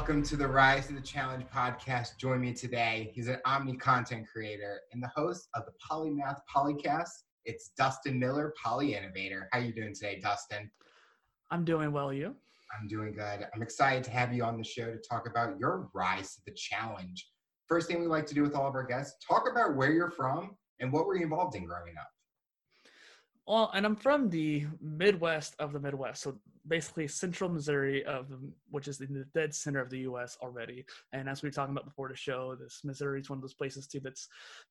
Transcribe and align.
Welcome 0.00 0.22
to 0.22 0.36
the 0.36 0.48
Rise 0.48 0.86
to 0.86 0.94
the 0.94 1.00
Challenge 1.02 1.44
podcast. 1.54 2.16
Join 2.16 2.40
me 2.40 2.54
today. 2.54 3.12
He's 3.14 3.28
an 3.28 3.36
Omni 3.44 3.76
content 3.76 4.26
creator 4.32 4.80
and 4.94 5.02
the 5.02 5.10
host 5.14 5.48
of 5.54 5.64
the 5.66 5.72
Polymath 5.72 6.38
Polycast. 6.50 7.10
It's 7.44 7.72
Dustin 7.76 8.18
Miller, 8.18 8.54
Poly 8.64 8.94
Innovator. 8.94 9.46
How 9.52 9.58
you 9.58 9.74
doing 9.74 9.94
today, 9.94 10.18
Dustin? 10.18 10.70
I'm 11.50 11.66
doing 11.66 11.92
well. 11.92 12.14
You? 12.14 12.34
I'm 12.74 12.88
doing 12.88 13.12
good. 13.12 13.46
I'm 13.54 13.60
excited 13.60 14.02
to 14.04 14.10
have 14.10 14.32
you 14.32 14.42
on 14.42 14.56
the 14.56 14.64
show 14.64 14.86
to 14.86 14.96
talk 15.06 15.28
about 15.28 15.58
your 15.58 15.90
rise 15.92 16.34
to 16.36 16.40
the 16.46 16.54
challenge. 16.56 17.28
First 17.68 17.86
thing 17.86 18.00
we 18.00 18.06
like 18.06 18.24
to 18.28 18.34
do 18.34 18.40
with 18.40 18.54
all 18.54 18.66
of 18.66 18.74
our 18.74 18.86
guests, 18.86 19.22
talk 19.22 19.50
about 19.50 19.76
where 19.76 19.92
you're 19.92 20.10
from 20.10 20.56
and 20.80 20.90
what 20.90 21.06
were 21.06 21.14
you 21.14 21.24
involved 21.24 21.56
in 21.56 21.66
growing 21.66 21.98
up. 22.00 22.08
Well, 23.46 23.70
and 23.74 23.84
I'm 23.84 23.96
from 23.96 24.30
the 24.30 24.66
Midwest 24.80 25.56
of 25.58 25.74
the 25.74 25.80
Midwest, 25.80 26.22
so 26.22 26.38
basically 26.66 27.08
central 27.08 27.50
Missouri 27.50 28.04
of 28.04 28.26
which 28.70 28.88
is 28.88 29.00
in 29.00 29.14
the 29.14 29.26
dead 29.34 29.54
center 29.54 29.80
of 29.80 29.90
the 29.90 30.00
U.S. 30.00 30.36
already. 30.42 30.84
And 31.12 31.28
as 31.28 31.42
we 31.42 31.48
were 31.48 31.52
talking 31.52 31.74
about 31.74 31.86
before 31.86 32.08
the 32.08 32.16
show, 32.16 32.54
this 32.54 32.80
Missouri 32.84 33.20
is 33.20 33.30
one 33.30 33.38
of 33.38 33.42
those 33.42 33.54
places 33.54 33.86
too 33.86 34.00
that's 34.00 34.28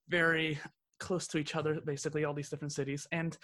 very 0.07 0.59
close 0.99 1.27
to 1.27 1.37
each 1.37 1.55
other. 1.55 1.79
Basically, 1.81 2.25
all 2.25 2.33
these 2.33 2.49
different 2.49 2.73
cities 2.73 3.07
and 3.11 3.37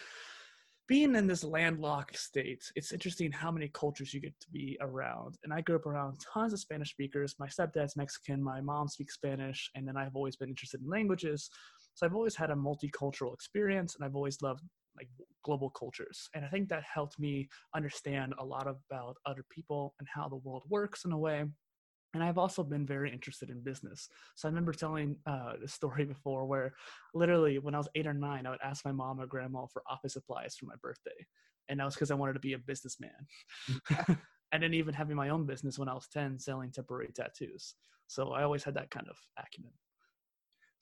being 0.88 1.16
in 1.16 1.26
this 1.26 1.44
landlocked 1.44 2.16
state, 2.18 2.72
it's 2.76 2.92
interesting 2.92 3.32
how 3.32 3.50
many 3.50 3.68
cultures 3.70 4.14
you 4.14 4.22
get 4.22 4.40
to 4.40 4.50
be 4.52 4.78
around. 4.82 5.36
And 5.44 5.52
I 5.52 5.62
grew 5.62 5.78
up 5.78 5.88
around 5.88 6.20
tons 6.20 6.54
of 6.54 6.60
Spanish 6.60 6.92
speakers. 6.92 7.36
My 7.40 7.48
stepdad's 7.48 7.96
Mexican, 7.96 8.44
my 8.44 8.62
mom 8.62 8.88
speaks 8.88 9.16
Spanish, 9.16 9.72
and 9.74 9.88
then 9.88 9.98
I've 9.98 10.16
always 10.16 10.36
been 10.36 10.50
interested 10.50 10.82
in 10.82 10.90
languages. 10.90 11.50
So 11.96 12.06
I've 12.06 12.14
always 12.14 12.36
had 12.36 12.52
a 12.52 12.56
multicultural 12.56 13.34
experience, 13.34 13.96
and 13.96 14.06
I've 14.06 14.16
always 14.16 14.44
loved 14.44 14.62
like 14.98 15.10
global 15.44 15.70
cultures. 15.70 16.30
And 16.34 16.46
I 16.46 16.48
think 16.48 16.70
that 16.70 16.84
helped 16.84 17.20
me 17.20 17.48
understand 17.76 18.34
a 18.40 18.46
lot 18.46 18.68
about 18.68 19.18
other 19.26 19.46
people 19.50 19.94
and 20.00 20.08
how 20.14 20.28
the 20.28 20.38
world 20.38 20.64
works 20.70 21.06
in 21.06 21.12
a 21.12 21.18
way. 21.18 21.46
And 22.14 22.24
I've 22.24 22.38
also 22.38 22.64
been 22.64 22.86
very 22.86 23.12
interested 23.12 23.50
in 23.50 23.62
business. 23.62 24.08
So 24.36 24.48
I 24.48 24.50
remember 24.50 24.72
telling 24.72 25.18
uh, 25.26 25.54
the 25.62 25.68
story 25.68 26.06
before 26.14 26.46
where 26.46 26.74
literally 27.14 27.60
when 27.60 27.76
I 27.76 27.78
was 27.78 27.90
eight 27.96 28.08
or 28.08 28.14
nine, 28.14 28.46
I 28.46 28.52
would 28.52 28.60
ask 28.64 28.86
my 28.86 28.94
mom 28.94 29.20
or 29.20 29.28
grandma 29.28 29.66
for 29.66 29.84
office 29.90 30.14
supplies 30.14 30.56
for 30.56 30.66
my 30.66 30.76
birthday. 30.82 31.26
And 31.68 31.80
that 31.80 31.86
was 31.86 31.96
because 31.96 32.12
I 32.12 32.16
wanted 32.16 32.34
to 32.34 32.40
be 32.40 32.54
a 32.54 32.60
businessman. 32.60 33.12
and 34.52 34.64
then 34.64 34.74
even 34.74 34.94
having 34.94 35.16
my 35.16 35.30
own 35.30 35.46
business 35.46 35.78
when 35.78 35.90
I 35.90 35.94
was 35.94 36.08
10, 36.14 36.40
selling 36.40 36.72
temporary 36.72 37.12
tattoos. 37.14 37.76
So 38.08 38.32
I 38.32 38.44
always 38.44 38.64
had 38.64 38.76
that 38.76 38.92
kind 38.92 39.08
of 39.10 39.18
acumen. 39.38 39.72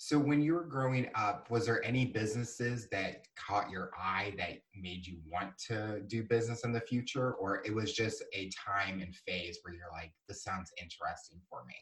So 0.05 0.19
when 0.19 0.41
you 0.41 0.53
were 0.53 0.65
growing 0.65 1.07
up, 1.15 1.49
was 1.49 1.65
there 1.65 1.81
any 1.81 2.03
businesses 2.03 2.89
that 2.91 3.25
caught 3.37 3.69
your 3.69 3.89
eye 3.97 4.33
that 4.37 4.59
made 4.75 5.07
you 5.07 5.19
want 5.31 5.57
to 5.69 6.01
do 6.07 6.23
business 6.23 6.65
in 6.65 6.73
the 6.73 6.81
future? 6.81 7.35
Or 7.35 7.63
it 7.65 7.73
was 7.73 7.93
just 7.93 8.21
a 8.33 8.49
time 8.49 8.99
and 8.99 9.15
phase 9.15 9.59
where 9.61 9.73
you're 9.73 9.93
like, 9.93 10.11
this 10.27 10.43
sounds 10.43 10.73
interesting 10.77 11.39
for 11.49 11.63
me? 11.65 11.75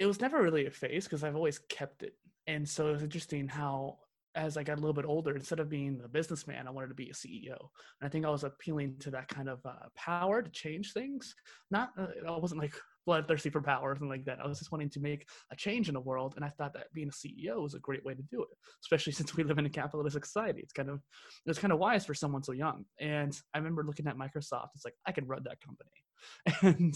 It 0.00 0.06
was 0.06 0.20
never 0.20 0.42
really 0.42 0.66
a 0.66 0.70
phase 0.72 1.04
because 1.04 1.22
I've 1.22 1.36
always 1.36 1.60
kept 1.60 2.02
it. 2.02 2.14
And 2.48 2.68
so 2.68 2.88
it 2.88 2.92
was 2.94 3.04
interesting 3.04 3.46
how 3.46 3.98
as 4.34 4.56
I 4.56 4.64
got 4.64 4.78
a 4.78 4.80
little 4.80 4.94
bit 4.94 5.04
older, 5.04 5.36
instead 5.36 5.60
of 5.60 5.68
being 5.68 6.00
a 6.04 6.08
businessman, 6.08 6.66
I 6.66 6.72
wanted 6.72 6.88
to 6.88 6.94
be 6.94 7.10
a 7.10 7.14
CEO. 7.14 7.56
And 8.00 8.02
I 8.02 8.08
think 8.08 8.26
I 8.26 8.30
was 8.30 8.42
appealing 8.42 8.96
to 8.98 9.12
that 9.12 9.28
kind 9.28 9.48
of 9.48 9.64
uh, 9.64 9.86
power 9.94 10.42
to 10.42 10.50
change 10.50 10.92
things. 10.92 11.36
Not, 11.70 11.90
uh, 11.96 12.08
I 12.26 12.36
wasn't 12.36 12.62
like 12.62 12.74
bloodthirsty 13.06 13.50
for 13.50 13.60
power 13.60 13.90
or 13.90 13.94
something 13.94 14.08
like 14.08 14.24
that. 14.24 14.38
I 14.40 14.46
was 14.46 14.58
just 14.58 14.72
wanting 14.72 14.90
to 14.90 15.00
make 15.00 15.28
a 15.50 15.56
change 15.56 15.88
in 15.88 15.94
the 15.94 16.00
world. 16.00 16.34
And 16.36 16.44
I 16.44 16.48
thought 16.50 16.74
that 16.74 16.92
being 16.92 17.08
a 17.08 17.10
CEO 17.10 17.62
was 17.62 17.74
a 17.74 17.78
great 17.78 18.04
way 18.04 18.14
to 18.14 18.22
do 18.22 18.42
it, 18.42 18.56
especially 18.82 19.12
since 19.18 19.36
we 19.36 19.44
live 19.44 19.58
in 19.58 19.66
a 19.66 19.70
capitalist 19.70 20.18
society. 20.18 20.60
It's 20.62 20.72
kind 20.72 20.90
of, 20.90 21.00
it's 21.46 21.58
kind 21.58 21.72
of 21.72 21.78
wise 21.78 22.06
for 22.06 22.14
someone 22.14 22.42
so 22.42 22.52
young. 22.52 22.84
And 23.00 23.38
I 23.54 23.58
remember 23.58 23.84
looking 23.84 24.06
at 24.06 24.16
Microsoft, 24.16 24.68
it's 24.74 24.84
like, 24.84 24.94
I 25.06 25.12
can 25.12 25.26
run 25.26 25.44
that 25.44 25.58
company. 25.60 25.90
And 26.62 26.94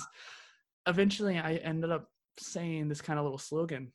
eventually 0.87 1.37
I 1.39 1.55
ended 1.57 1.91
up 1.91 2.09
saying 2.39 2.89
this 2.89 3.01
kind 3.01 3.19
of 3.19 3.25
little 3.25 3.39
slogan 3.39 3.93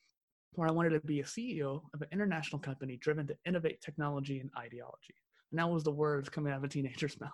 where 0.53 0.67
I 0.67 0.71
wanted 0.71 0.89
to 0.89 0.99
be 0.99 1.21
a 1.21 1.25
CEO 1.25 1.81
of 1.93 2.01
an 2.01 2.07
international 2.11 2.59
company 2.59 2.97
driven 2.97 3.27
to 3.27 3.35
innovate 3.45 3.81
technology 3.81 4.39
and 4.39 4.49
ideology. 4.57 5.15
And 5.51 5.59
that 5.59 5.69
was 5.69 5.83
the 5.83 5.91
words 5.91 6.29
coming 6.29 6.51
out 6.51 6.57
of 6.57 6.63
a 6.63 6.67
teenager's 6.67 7.17
mouth. 7.21 7.31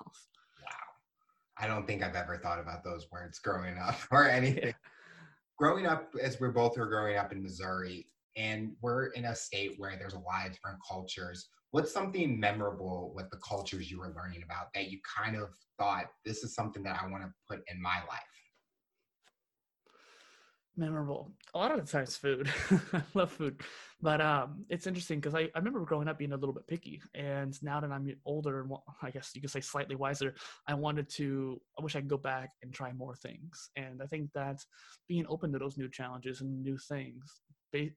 I 1.59 1.67
don't 1.67 1.87
think 1.87 2.03
I've 2.03 2.15
ever 2.15 2.37
thought 2.37 2.59
about 2.59 2.83
those 2.83 3.07
words 3.11 3.39
growing 3.39 3.77
up 3.77 3.95
or 4.11 4.29
anything. 4.29 4.67
Yeah. 4.67 4.71
Growing 5.57 5.87
up, 5.87 6.13
as 6.21 6.39
we're 6.39 6.51
both 6.51 6.77
were 6.77 6.85
growing 6.85 7.17
up 7.17 7.31
in 7.31 7.41
Missouri, 7.41 8.07
and 8.35 8.73
we're 8.81 9.07
in 9.07 9.25
a 9.25 9.35
state 9.35 9.73
where 9.77 9.97
there's 9.97 10.13
a 10.13 10.19
lot 10.19 10.45
of 10.45 10.53
different 10.53 10.77
cultures. 10.87 11.49
What's 11.71 11.91
something 11.91 12.39
memorable 12.39 13.11
with 13.15 13.29
the 13.31 13.37
cultures 13.37 13.89
you 13.89 13.99
were 13.99 14.13
learning 14.15 14.43
about 14.43 14.67
that 14.75 14.89
you 14.91 14.99
kind 15.17 15.35
of 15.35 15.49
thought 15.79 16.05
this 16.23 16.43
is 16.43 16.53
something 16.53 16.83
that 16.83 16.99
I 17.01 17.07
want 17.09 17.23
to 17.23 17.31
put 17.49 17.61
in 17.71 17.81
my 17.81 17.97
life? 18.07 18.36
Memorable. 20.77 21.31
A 21.53 21.57
lot 21.57 21.71
of 21.71 21.83
the 21.83 21.91
times 21.91 22.15
food. 22.15 22.49
I 22.93 23.01
love 23.13 23.31
food. 23.31 23.61
But 24.01 24.21
um 24.21 24.65
it's 24.69 24.87
interesting 24.87 25.19
because 25.19 25.33
I, 25.33 25.49
I 25.55 25.57
remember 25.57 25.79
growing 25.81 26.07
up 26.07 26.19
being 26.19 26.33
a 26.33 26.37
little 26.37 26.53
bit 26.53 26.67
picky 26.67 27.01
and 27.15 27.57
now 27.63 27.79
that 27.79 27.91
i'm 27.91 28.07
older 28.25 28.61
and 28.61 28.71
i 29.01 29.09
guess 29.09 29.31
you 29.33 29.41
could 29.41 29.49
say 29.49 29.59
slightly 29.61 29.95
wiser 29.95 30.35
i 30.67 30.73
wanted 30.75 31.09
to 31.09 31.59
i 31.79 31.83
wish 31.83 31.95
i 31.95 31.99
could 31.99 32.09
go 32.09 32.17
back 32.17 32.51
and 32.61 32.71
try 32.73 32.91
more 32.93 33.15
things. 33.15 33.69
And 33.75 34.01
i 34.03 34.05
think 34.05 34.31
that 34.33 34.63
being 35.07 35.25
open 35.27 35.51
to 35.53 35.59
those 35.59 35.77
new 35.77 35.89
challenges 35.89 36.41
and 36.41 36.61
new 36.61 36.77
things 36.77 37.41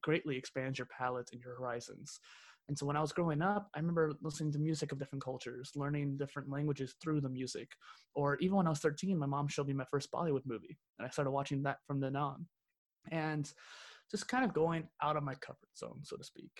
greatly 0.03 0.37
expands 0.37 0.79
your 0.79 0.87
palate 0.87 1.29
and 1.33 1.41
your 1.41 1.55
horizons. 1.55 2.19
And 2.69 2.79
so 2.79 2.87
when 2.87 2.97
I 2.97 3.01
was 3.01 3.13
growing 3.13 3.43
up, 3.43 3.69
I 3.75 3.81
remember 3.81 4.13
listening 4.23 4.53
to 4.53 4.59
music 4.61 4.93
of 4.93 4.99
different 4.99 5.25
cultures, 5.25 5.73
learning 5.75 6.19
different 6.19 6.49
languages 6.49 6.95
through 7.03 7.21
the 7.21 7.29
music. 7.29 7.69
Or 8.15 8.37
even 8.37 8.57
when 8.57 8.67
I 8.67 8.71
was 8.71 8.79
13, 8.79 9.19
my 9.19 9.27
mom 9.27 9.49
showed 9.49 9.67
me 9.67 9.73
my 9.73 9.87
first 9.91 10.13
Bollywood 10.13 10.47
movie, 10.47 10.79
and 10.99 11.07
I 11.07 11.11
started 11.11 11.33
watching 11.33 11.65
that 11.65 11.79
from 11.87 11.99
then 11.99 12.15
on 12.15 12.47
and 13.11 13.53
just 14.11 14.29
kind 14.29 14.45
of 14.45 14.53
going 14.53 14.89
out 15.03 15.17
of 15.17 15.23
my 15.23 15.35
comfort 15.37 15.77
zone, 15.77 16.01
so 16.03 16.17
to 16.17 16.25
speak. 16.25 16.51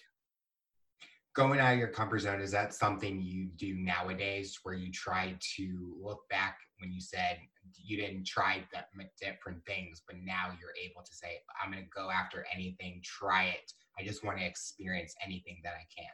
Going 1.35 1.61
out 1.61 1.73
of 1.73 1.79
your 1.79 1.89
comfort 1.89 2.21
zone, 2.21 2.41
is 2.41 2.51
that 2.51 2.75
something 2.75 3.23
you 3.23 3.51
do 3.57 3.75
nowadays 3.75 4.59
where 4.63 4.75
you 4.75 4.91
try 4.93 5.37
to 5.57 5.95
look 6.03 6.29
back 6.29 6.59
when 6.79 6.93
you 6.93 7.01
said 7.01 7.39
you 7.77 7.97
didn't 7.97 8.27
try 8.27 8.65
that 8.73 8.89
different 9.21 9.65
things, 9.65 10.03
but 10.07 10.17
now 10.25 10.49
you're 10.61 10.75
able 10.83 11.03
to 11.03 11.15
say, 11.15 11.41
I'm 11.63 11.71
going 11.71 11.85
to 11.85 11.91
go 11.91 12.11
after 12.11 12.45
anything, 12.53 13.01
try 13.05 13.45
it. 13.47 13.73
I 13.99 14.05
just 14.05 14.25
want 14.25 14.39
to 14.39 14.45
experience 14.45 15.15
anything 15.25 15.61
that 15.63 15.75
I 15.75 15.87
can. 15.95 16.11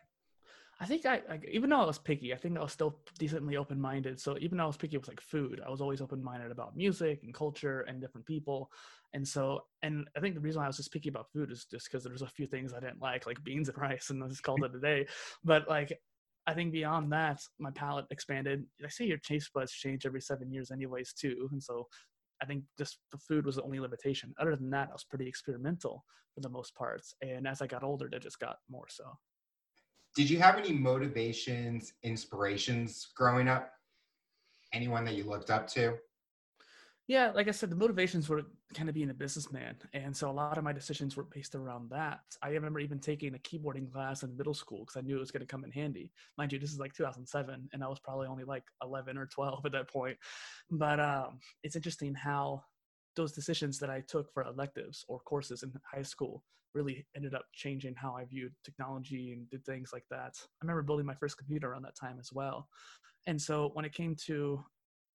I 0.78 0.84
think 0.84 1.06
I, 1.06 1.22
I, 1.31 1.41
even 1.50 1.70
though 1.70 1.81
I 1.81 1.87
was 1.87 1.98
picky, 1.98 2.34
I 2.34 2.37
think 2.37 2.59
I 2.59 2.62
was 2.62 2.72
still 2.72 2.98
decently 3.19 3.56
open 3.56 3.81
minded. 3.81 4.20
So 4.20 4.37
even 4.41 4.59
though 4.59 4.64
I 4.64 4.66
was 4.66 4.76
picky 4.76 4.98
with 4.98 5.09
like 5.09 5.22
food, 5.22 5.62
I 5.66 5.70
was 5.70 5.81
always 5.81 6.03
open 6.03 6.22
minded 6.22 6.50
about 6.50 6.76
music 6.76 7.20
and 7.22 7.32
culture 7.32 7.81
and 7.82 7.98
different 7.98 8.26
people. 8.26 8.70
And 9.15 9.26
so, 9.26 9.65
and 9.82 10.06
I 10.15 10.20
think 10.20 10.34
the 10.34 10.41
reason 10.41 10.60
I 10.60 10.66
was 10.66 10.76
just 10.76 10.92
picky 10.92 11.09
about 11.09 11.31
food 11.32 11.50
is 11.50 11.65
just 11.70 11.91
because 11.91 12.04
there's 12.04 12.20
a 12.20 12.26
few 12.26 12.47
things 12.47 12.75
I 12.75 12.81
didn't 12.81 13.00
like, 13.00 13.26
like 13.26 13.42
beans 13.42 13.70
and 13.70 13.78
rice, 13.81 14.10
and 14.10 14.22
I 14.22 14.28
just 14.28 14.42
called 14.42 14.65
it 14.65 14.75
a 14.75 14.81
day. 14.81 15.06
But 15.42 15.66
like, 15.66 15.98
I 16.47 16.53
think 16.53 16.72
beyond 16.72 17.10
that, 17.12 17.41
my 17.59 17.70
palate 17.70 18.06
expanded. 18.10 18.65
I 18.84 18.88
say 18.88 19.06
your 19.06 19.19
taste 19.19 19.50
buds 19.54 19.72
change 19.72 20.04
every 20.04 20.20
seven 20.20 20.53
years, 20.53 20.70
anyways, 20.70 21.15
too. 21.15 21.48
And 21.53 21.62
so, 21.62 21.86
I 22.42 22.44
think 22.44 22.65
just 22.76 22.98
the 23.12 23.19
food 23.19 23.47
was 23.47 23.56
the 23.56 23.62
only 23.62 23.81
limitation. 23.81 24.34
Other 24.38 24.54
than 24.54 24.69
that, 24.70 24.91
I 24.91 24.92
was 24.92 25.04
pretty 25.04 25.26
experimental 25.26 26.04
for 26.34 26.42
the 26.42 26.50
most 26.50 26.75
parts. 26.75 27.15
And 27.22 27.48
as 27.48 27.62
I 27.62 27.66
got 27.66 27.82
older, 27.82 28.10
it 28.12 28.22
just 28.22 28.38
got 28.38 28.59
more 28.69 28.84
so 28.91 29.04
did 30.16 30.31
you 30.31 30.38
have 30.38 30.56
any 30.56 30.72
motivations, 30.72 31.93
inspirations 32.03 33.09
growing 33.15 33.49
up? 33.49 33.71
Anyone 34.72 35.04
that 35.04 35.15
you 35.15 35.25
looked 35.25 35.50
up 35.50 35.69
to? 35.69 35.99
Yeah, 37.06 37.30
like 37.33 37.47
I 37.47 37.53
said, 37.53 37.71
the 37.71 37.77
motivations 37.77 38.28
were 38.28 38.42
kind 38.74 38.89
of 38.89 38.95
being 38.95 39.10
a 39.10 39.15
businessman. 39.15 39.77
And 39.92 40.16
so 40.16 40.28
a 40.28 40.33
lot 40.33 40.59
of 40.59 40.65
my 40.65 40.72
decisions 40.72 41.16
were 41.16 41.22
based 41.22 41.54
around 41.54 41.91
that. 41.91 42.21
I 42.42 42.48
remember 42.48 42.80
even 42.80 42.98
taking 42.98 43.34
a 43.34 43.39
keyboarding 43.39 43.92
class 43.92 44.24
in 44.24 44.36
middle 44.36 44.54
school 44.54 44.80
because 44.80 44.97
I 44.97 45.03
knew 45.03 45.16
it 45.16 45.21
was 45.21 45.30
going 45.30 45.42
to 45.42 45.47
come 45.47 45.63
in 45.63 45.71
handy. 45.71 46.10
Mind 46.36 46.53
you, 46.53 46.59
this 46.59 46.72
is 46.72 46.80
like 46.80 46.95
2007, 46.95 47.68
and 47.72 47.84
I 47.84 47.86
was 47.86 48.01
probably 48.01 48.27
only 48.27 48.42
like 48.42 48.65
11 48.83 49.18
or 49.18 49.27
12 49.27 49.66
at 49.66 49.72
that 49.72 49.89
point. 49.89 50.16
But 50.71 50.98
um, 50.98 51.39
it's 51.63 51.77
interesting 51.77 52.15
how 52.15 52.65
those 53.16 53.33
decisions 53.33 53.78
that 53.78 53.91
I 53.91 54.03
took 54.07 54.33
for 54.33 54.45
electives 54.45 55.04
or 55.09 55.18
courses 55.21 55.63
in 55.63 55.72
high 55.92 56.03
school 56.03 56.45
really 56.74 57.07
ended 57.16 57.34
up 57.34 57.47
changing 57.53 57.95
how 57.95 58.15
I 58.15 58.24
viewed 58.24 58.53
technology 58.63 59.33
and 59.33 59.48
did 59.48 59.65
things 59.65 59.91
like 59.92 60.04
that. 60.10 60.34
I 60.42 60.63
remember 60.63 60.83
building 60.83 61.07
my 61.07 61.15
first 61.15 61.39
computer 61.39 61.72
around 61.72 61.83
that 61.83 61.97
time 61.97 62.18
as 62.21 62.30
well. 62.33 62.68
And 63.27 63.41
so 63.41 63.71
when 63.72 63.84
it 63.84 63.95
came 63.95 64.15
to 64.27 64.63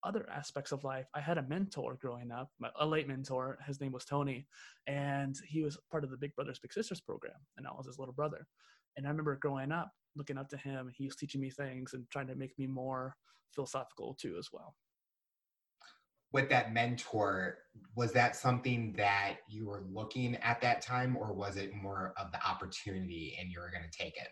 other 0.04 0.28
aspects 0.34 0.72
of 0.72 0.84
life, 0.84 1.06
I 1.14 1.22
had 1.22 1.38
a 1.38 1.44
mentor 1.44 1.98
growing 2.02 2.32
up, 2.32 2.50
a 2.80 2.86
late 2.86 3.08
mentor. 3.08 3.60
His 3.68 3.80
name 3.80 3.92
was 3.92 4.04
Tony, 4.04 4.48
and 4.88 5.36
he 5.48 5.62
was 5.62 5.78
part 5.92 6.04
of 6.04 6.10
the 6.10 6.18
Big 6.18 6.36
Brothers 6.36 6.60
Big 6.60 6.74
Sisters 6.74 7.00
program, 7.00 7.36
and 7.58 7.68
I 7.68 7.72
was 7.72 7.86
his 7.86 8.00
little 8.00 8.14
brother. 8.14 8.48
And 8.98 9.06
I 9.06 9.10
remember 9.10 9.36
growing 9.36 9.72
up, 9.72 9.92
looking 10.16 10.40
up 10.40 10.50
to 10.50 10.58
him, 10.58 10.88
and 10.88 10.96
he 10.98 11.06
was 11.06 11.16
teaching 11.16 11.40
me 11.40 11.52
things 11.52 11.94
and 11.94 12.10
trying 12.10 12.28
to 12.28 12.36
make 12.36 12.58
me 12.58 12.66
more 12.66 13.16
philosophical 13.54 14.16
too, 14.20 14.36
as 14.40 14.50
well 14.52 14.74
with 16.34 16.50
that 16.50 16.74
mentor, 16.74 17.58
was 17.96 18.12
that 18.14 18.36
something 18.36 18.94
that 18.98 19.38
you 19.50 19.66
were 19.66 19.84
looking 19.92 20.36
at 20.38 20.62
that 20.62 20.82
time, 20.82 21.18
or 21.18 21.34
was 21.34 21.58
it 21.58 21.74
more 21.74 22.14
of 22.18 22.32
the 22.32 22.46
opportunity 22.46 23.38
and 23.40 23.52
you 23.52 23.60
were 23.60 23.70
going 23.70 23.84
to 23.90 23.98
take 23.98 24.16
it? 24.18 24.30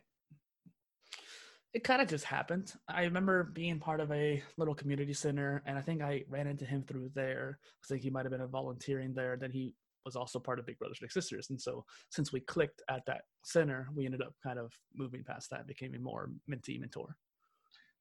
It 1.74 1.84
kind 1.84 2.02
of 2.02 2.08
just 2.08 2.26
happened. 2.26 2.74
I 2.88 3.04
remember 3.04 3.44
being 3.44 3.80
part 3.80 4.00
of 4.00 4.12
a 4.12 4.42
little 4.58 4.74
community 4.74 5.14
center, 5.14 5.62
and 5.66 5.78
I 5.78 5.82
think 5.82 6.02
I 6.02 6.24
ran 6.28 6.48
into 6.48 6.66
him 6.66 6.84
through 6.84 7.12
there. 7.14 7.60
I 7.84 7.88
think 7.88 8.02
he 8.02 8.10
might 8.10 8.26
have 8.26 8.32
been 8.32 8.42
a 8.42 8.48
volunteering 8.48 9.14
there. 9.14 9.38
Then 9.38 9.52
he 9.52 9.76
was 10.04 10.16
also 10.16 10.40
part 10.40 10.58
of 10.58 10.66
Big 10.66 10.80
Brothers 10.80 10.98
Big 11.00 11.12
Sisters, 11.12 11.50
and 11.52 11.62
so 11.62 11.86
since 12.10 12.32
we 12.32 12.40
clicked 12.40 12.82
at 12.90 13.06
that 13.06 13.22
center, 13.44 13.88
we 13.94 14.06
ended 14.06 14.22
up 14.22 14.34
kind 14.42 14.58
of 14.58 14.74
moving 14.96 15.24
past 15.24 15.52
that, 15.52 15.68
became 15.68 15.94
a 15.94 16.00
more 16.00 16.32
mentee 16.50 16.80
mentor. 16.80 17.16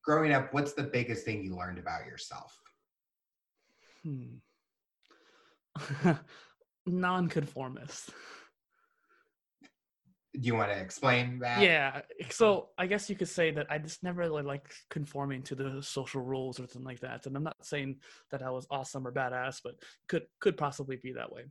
Growing 0.05 0.33
up, 0.33 0.55
what's 0.55 0.73
the 0.73 0.85
biggest 0.85 1.27
thing 1.27 1.43
you 1.43 1.55
learned 1.55 1.79
about 1.79 2.06
yourself? 2.06 2.59
Hmm. 4.05 4.39
Nonconformist. 6.87 8.11
Do 10.35 10.41
you 10.47 10.55
want 10.55 10.71
to 10.71 10.79
explain 10.79 11.41
that? 11.41 11.62
Yeah 11.62 12.03
so 12.31 12.69
i 12.77 12.87
guess 12.87 13.09
you 13.09 13.17
could 13.17 13.29
say 13.29 13.50
that 13.50 13.67
i 13.71 13.79
just 13.79 14.03
never 14.03 14.21
really 14.21 14.43
like 14.43 14.71
conforming 14.91 15.43
to 15.43 15.55
the 15.55 15.83
social 15.83 16.21
rules 16.21 16.59
or 16.59 16.67
something 16.67 16.85
like 16.85 17.00
that 17.00 17.27
and 17.27 17.37
i'm 17.37 17.43
not 17.43 17.56
saying 17.62 17.97
that 18.31 18.43
i 18.43 18.50
was 18.50 18.67
awesome 18.71 19.06
or 19.06 19.12
badass 19.12 19.61
but 19.62 19.75
could 20.09 20.25
could 20.41 20.56
possibly 20.56 20.97
be 20.97 21.12
that 21.12 21.33
way 21.33 21.43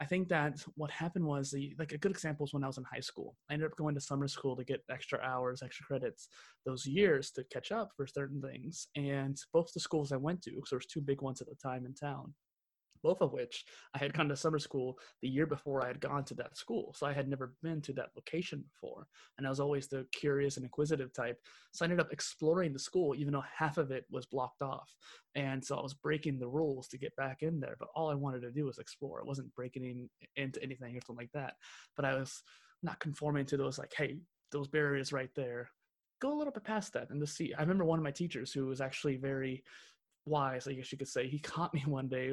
i 0.00 0.04
think 0.04 0.28
that 0.28 0.62
what 0.76 0.90
happened 0.90 1.24
was 1.24 1.50
the 1.50 1.74
like 1.78 1.92
a 1.92 1.98
good 1.98 2.10
example 2.10 2.44
is 2.44 2.52
when 2.52 2.64
i 2.64 2.66
was 2.66 2.78
in 2.78 2.84
high 2.84 3.00
school. 3.00 3.36
I 3.48 3.54
ended 3.54 3.70
up 3.70 3.76
going 3.76 3.94
to 3.94 4.00
summer 4.00 4.28
school 4.28 4.56
to 4.56 4.64
get 4.64 4.82
extra 4.90 5.18
hours 5.20 5.62
extra 5.62 5.86
credits 5.86 6.28
those 6.66 6.86
years 6.86 7.30
to 7.32 7.44
catch 7.52 7.72
up 7.72 7.90
for 7.96 8.06
certain 8.06 8.40
things 8.40 8.88
and 8.96 9.36
both 9.52 9.72
the 9.72 9.80
schools 9.80 10.12
i 10.12 10.16
went 10.16 10.42
to 10.42 10.50
because 10.50 10.70
there 10.70 10.78
was 10.78 10.86
two 10.86 11.00
big 11.00 11.22
ones 11.22 11.40
at 11.40 11.48
the 11.48 11.56
time 11.56 11.86
in 11.86 11.94
town 11.94 12.34
both 13.04 13.20
of 13.20 13.32
which 13.32 13.64
I 13.94 13.98
had 13.98 14.14
gone 14.14 14.28
to 14.30 14.36
summer 14.36 14.58
school 14.58 14.98
the 15.20 15.28
year 15.28 15.46
before 15.46 15.84
I 15.84 15.88
had 15.88 16.00
gone 16.00 16.24
to 16.24 16.34
that 16.36 16.56
school. 16.56 16.94
So 16.96 17.06
I 17.06 17.12
had 17.12 17.28
never 17.28 17.52
been 17.62 17.82
to 17.82 17.92
that 17.92 18.08
location 18.16 18.64
before. 18.72 19.06
And 19.36 19.46
I 19.46 19.50
was 19.50 19.60
always 19.60 19.86
the 19.86 20.06
curious 20.10 20.56
and 20.56 20.64
inquisitive 20.64 21.12
type. 21.12 21.38
So 21.72 21.84
I 21.84 21.86
ended 21.86 22.00
up 22.00 22.12
exploring 22.12 22.72
the 22.72 22.78
school, 22.78 23.14
even 23.14 23.34
though 23.34 23.44
half 23.56 23.76
of 23.76 23.90
it 23.90 24.06
was 24.10 24.24
blocked 24.24 24.62
off. 24.62 24.90
And 25.34 25.62
so 25.62 25.76
I 25.76 25.82
was 25.82 25.92
breaking 25.94 26.38
the 26.38 26.48
rules 26.48 26.88
to 26.88 26.98
get 26.98 27.14
back 27.14 27.42
in 27.42 27.60
there. 27.60 27.76
But 27.78 27.88
all 27.94 28.10
I 28.10 28.14
wanted 28.14 28.40
to 28.40 28.50
do 28.50 28.64
was 28.64 28.78
explore. 28.78 29.20
I 29.20 29.28
wasn't 29.28 29.54
breaking 29.54 29.84
in, 29.84 30.08
into 30.36 30.62
anything 30.62 30.96
or 30.96 31.00
something 31.02 31.22
like 31.22 31.32
that. 31.34 31.54
But 31.96 32.06
I 32.06 32.14
was 32.14 32.42
not 32.82 33.00
conforming 33.00 33.44
to 33.46 33.58
those, 33.58 33.78
like, 33.78 33.92
hey, 33.94 34.16
those 34.50 34.68
barriers 34.68 35.12
right 35.12 35.30
there. 35.36 35.68
Go 36.20 36.32
a 36.32 36.38
little 36.38 36.52
bit 36.52 36.64
past 36.64 36.94
that 36.94 37.10
and 37.10 37.20
to 37.20 37.26
see. 37.26 37.52
I 37.52 37.60
remember 37.60 37.84
one 37.84 37.98
of 37.98 38.04
my 38.04 38.10
teachers 38.10 38.50
who 38.50 38.66
was 38.66 38.80
actually 38.80 39.16
very 39.16 39.62
wise, 40.26 40.66
I 40.66 40.72
guess 40.72 40.90
you 40.92 40.98
could 40.98 41.08
say. 41.08 41.28
He 41.28 41.38
caught 41.38 41.74
me 41.74 41.82
one 41.86 42.08
day 42.08 42.32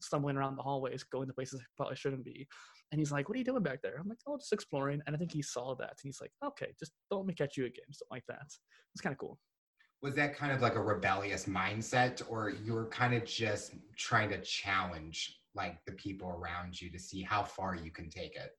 stumbling 0.00 0.36
around 0.36 0.56
the 0.56 0.62
hallways, 0.62 1.02
going 1.02 1.28
to 1.28 1.34
places 1.34 1.60
I 1.60 1.64
probably 1.76 1.96
shouldn't 1.96 2.24
be. 2.24 2.46
And 2.92 2.98
he's 3.00 3.12
like, 3.12 3.28
What 3.28 3.36
are 3.36 3.38
you 3.38 3.44
doing 3.44 3.62
back 3.62 3.82
there? 3.82 3.96
I'm 3.98 4.08
like, 4.08 4.18
Oh, 4.26 4.36
just 4.36 4.52
exploring. 4.52 5.02
And 5.06 5.14
I 5.14 5.18
think 5.18 5.32
he 5.32 5.42
saw 5.42 5.74
that. 5.76 5.90
And 5.90 6.04
he's 6.04 6.20
like, 6.20 6.32
Okay, 6.44 6.68
just 6.78 6.92
don't 7.10 7.20
let 7.20 7.26
me 7.26 7.34
catch 7.34 7.56
you 7.56 7.66
again. 7.66 7.84
Something 7.90 8.08
like 8.10 8.26
that. 8.28 8.46
It's 8.94 9.00
kind 9.00 9.12
of 9.12 9.18
cool. 9.18 9.38
Was 10.02 10.14
that 10.16 10.36
kind 10.36 10.52
of 10.52 10.60
like 10.60 10.74
a 10.74 10.82
rebellious 10.82 11.46
mindset, 11.46 12.20
or 12.28 12.50
you 12.50 12.74
were 12.74 12.86
kind 12.86 13.14
of 13.14 13.24
just 13.24 13.72
trying 13.96 14.28
to 14.30 14.40
challenge 14.42 15.40
like 15.54 15.82
the 15.86 15.92
people 15.92 16.28
around 16.28 16.80
you 16.80 16.90
to 16.90 16.98
see 16.98 17.22
how 17.22 17.42
far 17.42 17.74
you 17.74 17.90
can 17.90 18.10
take 18.10 18.36
it? 18.36 18.50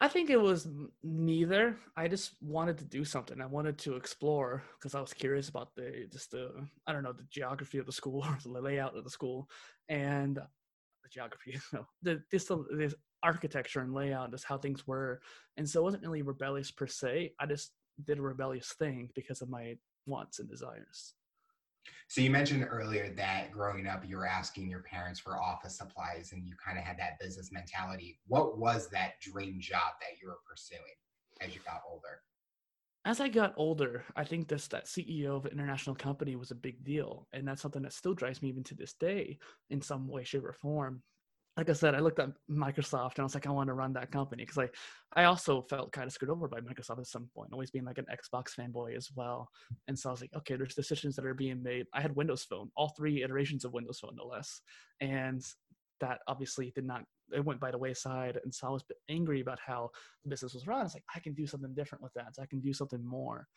I 0.00 0.08
think 0.08 0.28
it 0.28 0.40
was 0.40 0.68
neither. 1.02 1.78
I 1.96 2.08
just 2.08 2.32
wanted 2.42 2.76
to 2.78 2.84
do 2.84 3.04
something. 3.04 3.40
I 3.40 3.46
wanted 3.46 3.78
to 3.78 3.96
explore 3.96 4.62
because 4.78 4.94
I 4.94 5.00
was 5.00 5.14
curious 5.14 5.48
about 5.48 5.74
the 5.74 6.06
just 6.12 6.32
the 6.32 6.50
I 6.86 6.92
don't 6.92 7.02
know 7.02 7.12
the 7.12 7.26
geography 7.30 7.78
of 7.78 7.86
the 7.86 7.92
school 7.92 8.24
or 8.26 8.38
the 8.42 8.60
layout 8.60 8.96
of 8.96 9.04
the 9.04 9.10
school 9.10 9.48
and 9.88 10.36
the 10.36 11.08
geography, 11.10 11.52
you 11.54 11.60
know, 11.72 11.86
the 12.02 12.22
this 12.30 12.94
architecture 13.22 13.80
and 13.80 13.94
layout, 13.94 14.30
just 14.30 14.44
how 14.44 14.58
things 14.58 14.86
were. 14.86 15.20
And 15.56 15.68
so 15.68 15.80
it 15.80 15.84
wasn't 15.84 16.02
really 16.02 16.22
rebellious 16.22 16.70
per 16.70 16.86
se. 16.86 17.32
I 17.40 17.46
just 17.46 17.72
did 18.04 18.18
a 18.18 18.22
rebellious 18.22 18.74
thing 18.78 19.08
because 19.14 19.40
of 19.40 19.48
my 19.48 19.76
wants 20.04 20.38
and 20.38 20.48
desires. 20.48 21.14
So 22.08 22.20
you 22.20 22.30
mentioned 22.30 22.66
earlier 22.68 23.12
that 23.16 23.50
growing 23.50 23.86
up, 23.86 24.04
you 24.06 24.16
were 24.16 24.26
asking 24.26 24.70
your 24.70 24.82
parents 24.82 25.18
for 25.18 25.42
office 25.42 25.76
supplies 25.76 26.30
and 26.32 26.46
you 26.46 26.54
kind 26.64 26.78
of 26.78 26.84
had 26.84 26.98
that 26.98 27.18
business 27.20 27.50
mentality. 27.52 28.18
What 28.26 28.58
was 28.58 28.88
that 28.90 29.20
dream 29.20 29.58
job 29.60 29.94
that 30.00 30.20
you 30.20 30.28
were 30.28 30.38
pursuing 30.48 30.82
as 31.40 31.54
you 31.54 31.60
got 31.64 31.82
older? 31.90 32.22
As 33.04 33.20
I 33.20 33.28
got 33.28 33.54
older, 33.56 34.04
I 34.16 34.24
think 34.24 34.48
this 34.48 34.66
that 34.68 34.86
CEO 34.86 35.36
of 35.36 35.46
an 35.46 35.52
international 35.52 35.94
company 35.94 36.36
was 36.36 36.50
a 36.50 36.56
big 36.56 36.82
deal. 36.82 37.28
And 37.32 37.46
that's 37.46 37.62
something 37.62 37.82
that 37.82 37.92
still 37.92 38.14
drives 38.14 38.42
me 38.42 38.48
even 38.48 38.64
to 38.64 38.74
this 38.74 38.94
day 38.94 39.38
in 39.70 39.80
some 39.80 40.08
way, 40.08 40.24
shape, 40.24 40.44
or 40.44 40.52
form 40.52 41.02
like 41.56 41.70
I 41.70 41.72
said, 41.72 41.94
I 41.94 42.00
looked 42.00 42.18
at 42.18 42.30
Microsoft 42.50 43.14
and 43.14 43.20
I 43.20 43.22
was 43.22 43.34
like, 43.34 43.46
I 43.46 43.50
want 43.50 43.68
to 43.68 43.74
run 43.74 43.94
that 43.94 44.12
company 44.12 44.44
because 44.44 44.58
I, 44.58 44.68
I 45.20 45.24
also 45.24 45.62
felt 45.62 45.90
kind 45.90 46.06
of 46.06 46.12
screwed 46.12 46.30
over 46.30 46.48
by 46.48 46.60
Microsoft 46.60 46.98
at 46.98 47.06
some 47.06 47.30
point, 47.34 47.52
always 47.52 47.70
being 47.70 47.86
like 47.86 47.96
an 47.96 48.06
Xbox 48.12 48.48
fanboy 48.58 48.94
as 48.94 49.08
well. 49.14 49.48
And 49.88 49.98
so 49.98 50.10
I 50.10 50.12
was 50.12 50.20
like, 50.20 50.34
okay, 50.36 50.56
there's 50.56 50.74
decisions 50.74 51.16
that 51.16 51.24
are 51.24 51.34
being 51.34 51.62
made. 51.62 51.86
I 51.94 52.02
had 52.02 52.14
Windows 52.14 52.44
Phone, 52.44 52.70
all 52.76 52.92
three 52.96 53.22
iterations 53.22 53.64
of 53.64 53.72
Windows 53.72 54.00
Phone, 54.00 54.16
no 54.16 54.26
less, 54.26 54.60
and 55.00 55.42
that 56.00 56.18
obviously 56.28 56.72
did 56.74 56.84
not. 56.84 57.04
It 57.34 57.44
went 57.44 57.58
by 57.58 57.70
the 57.70 57.78
wayside, 57.78 58.38
and 58.44 58.54
so 58.54 58.68
I 58.68 58.70
was 58.70 58.84
angry 59.08 59.40
about 59.40 59.58
how 59.64 59.90
the 60.22 60.30
business 60.30 60.54
was 60.54 60.66
run. 60.66 60.84
It's 60.84 60.94
like 60.94 61.04
I 61.14 61.20
can 61.20 61.32
do 61.32 61.46
something 61.46 61.74
different 61.74 62.04
with 62.04 62.12
that. 62.14 62.36
So 62.36 62.42
I 62.42 62.46
can 62.46 62.60
do 62.60 62.72
something 62.72 63.04
more, 63.04 63.48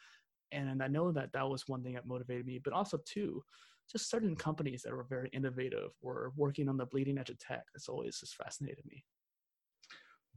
and 0.51 0.81
I 0.81 0.87
know 0.87 1.11
that 1.11 1.33
that 1.33 1.47
was 1.47 1.67
one 1.67 1.83
thing 1.83 1.93
that 1.93 2.07
motivated 2.07 2.45
me. 2.45 2.59
But 2.63 2.73
also 2.73 2.97
too, 3.05 3.43
just 3.91 4.09
certain 4.09 4.35
companies 4.35 4.83
that 4.83 4.93
were 4.93 5.03
very 5.03 5.29
innovative 5.29 5.91
were 6.01 6.31
working 6.35 6.69
on 6.69 6.77
the 6.77 6.85
bleeding 6.85 7.17
edge 7.17 7.29
of 7.29 7.39
tech. 7.39 7.65
That's 7.73 7.89
always 7.89 8.19
just 8.19 8.35
fascinated 8.35 8.85
me. 8.85 9.03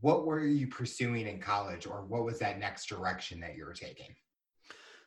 What 0.01 0.27
were 0.27 0.45
you 0.45 0.67
pursuing 0.67 1.27
in 1.29 1.39
college, 1.39 1.87
or 1.87 2.05
what 2.05 2.25
was 2.25 2.39
that 2.41 2.59
next 2.59 2.87
direction 2.87 3.41
that 3.41 3.57
you 3.57 3.65
were 3.65 3.75
taking? 3.75 4.15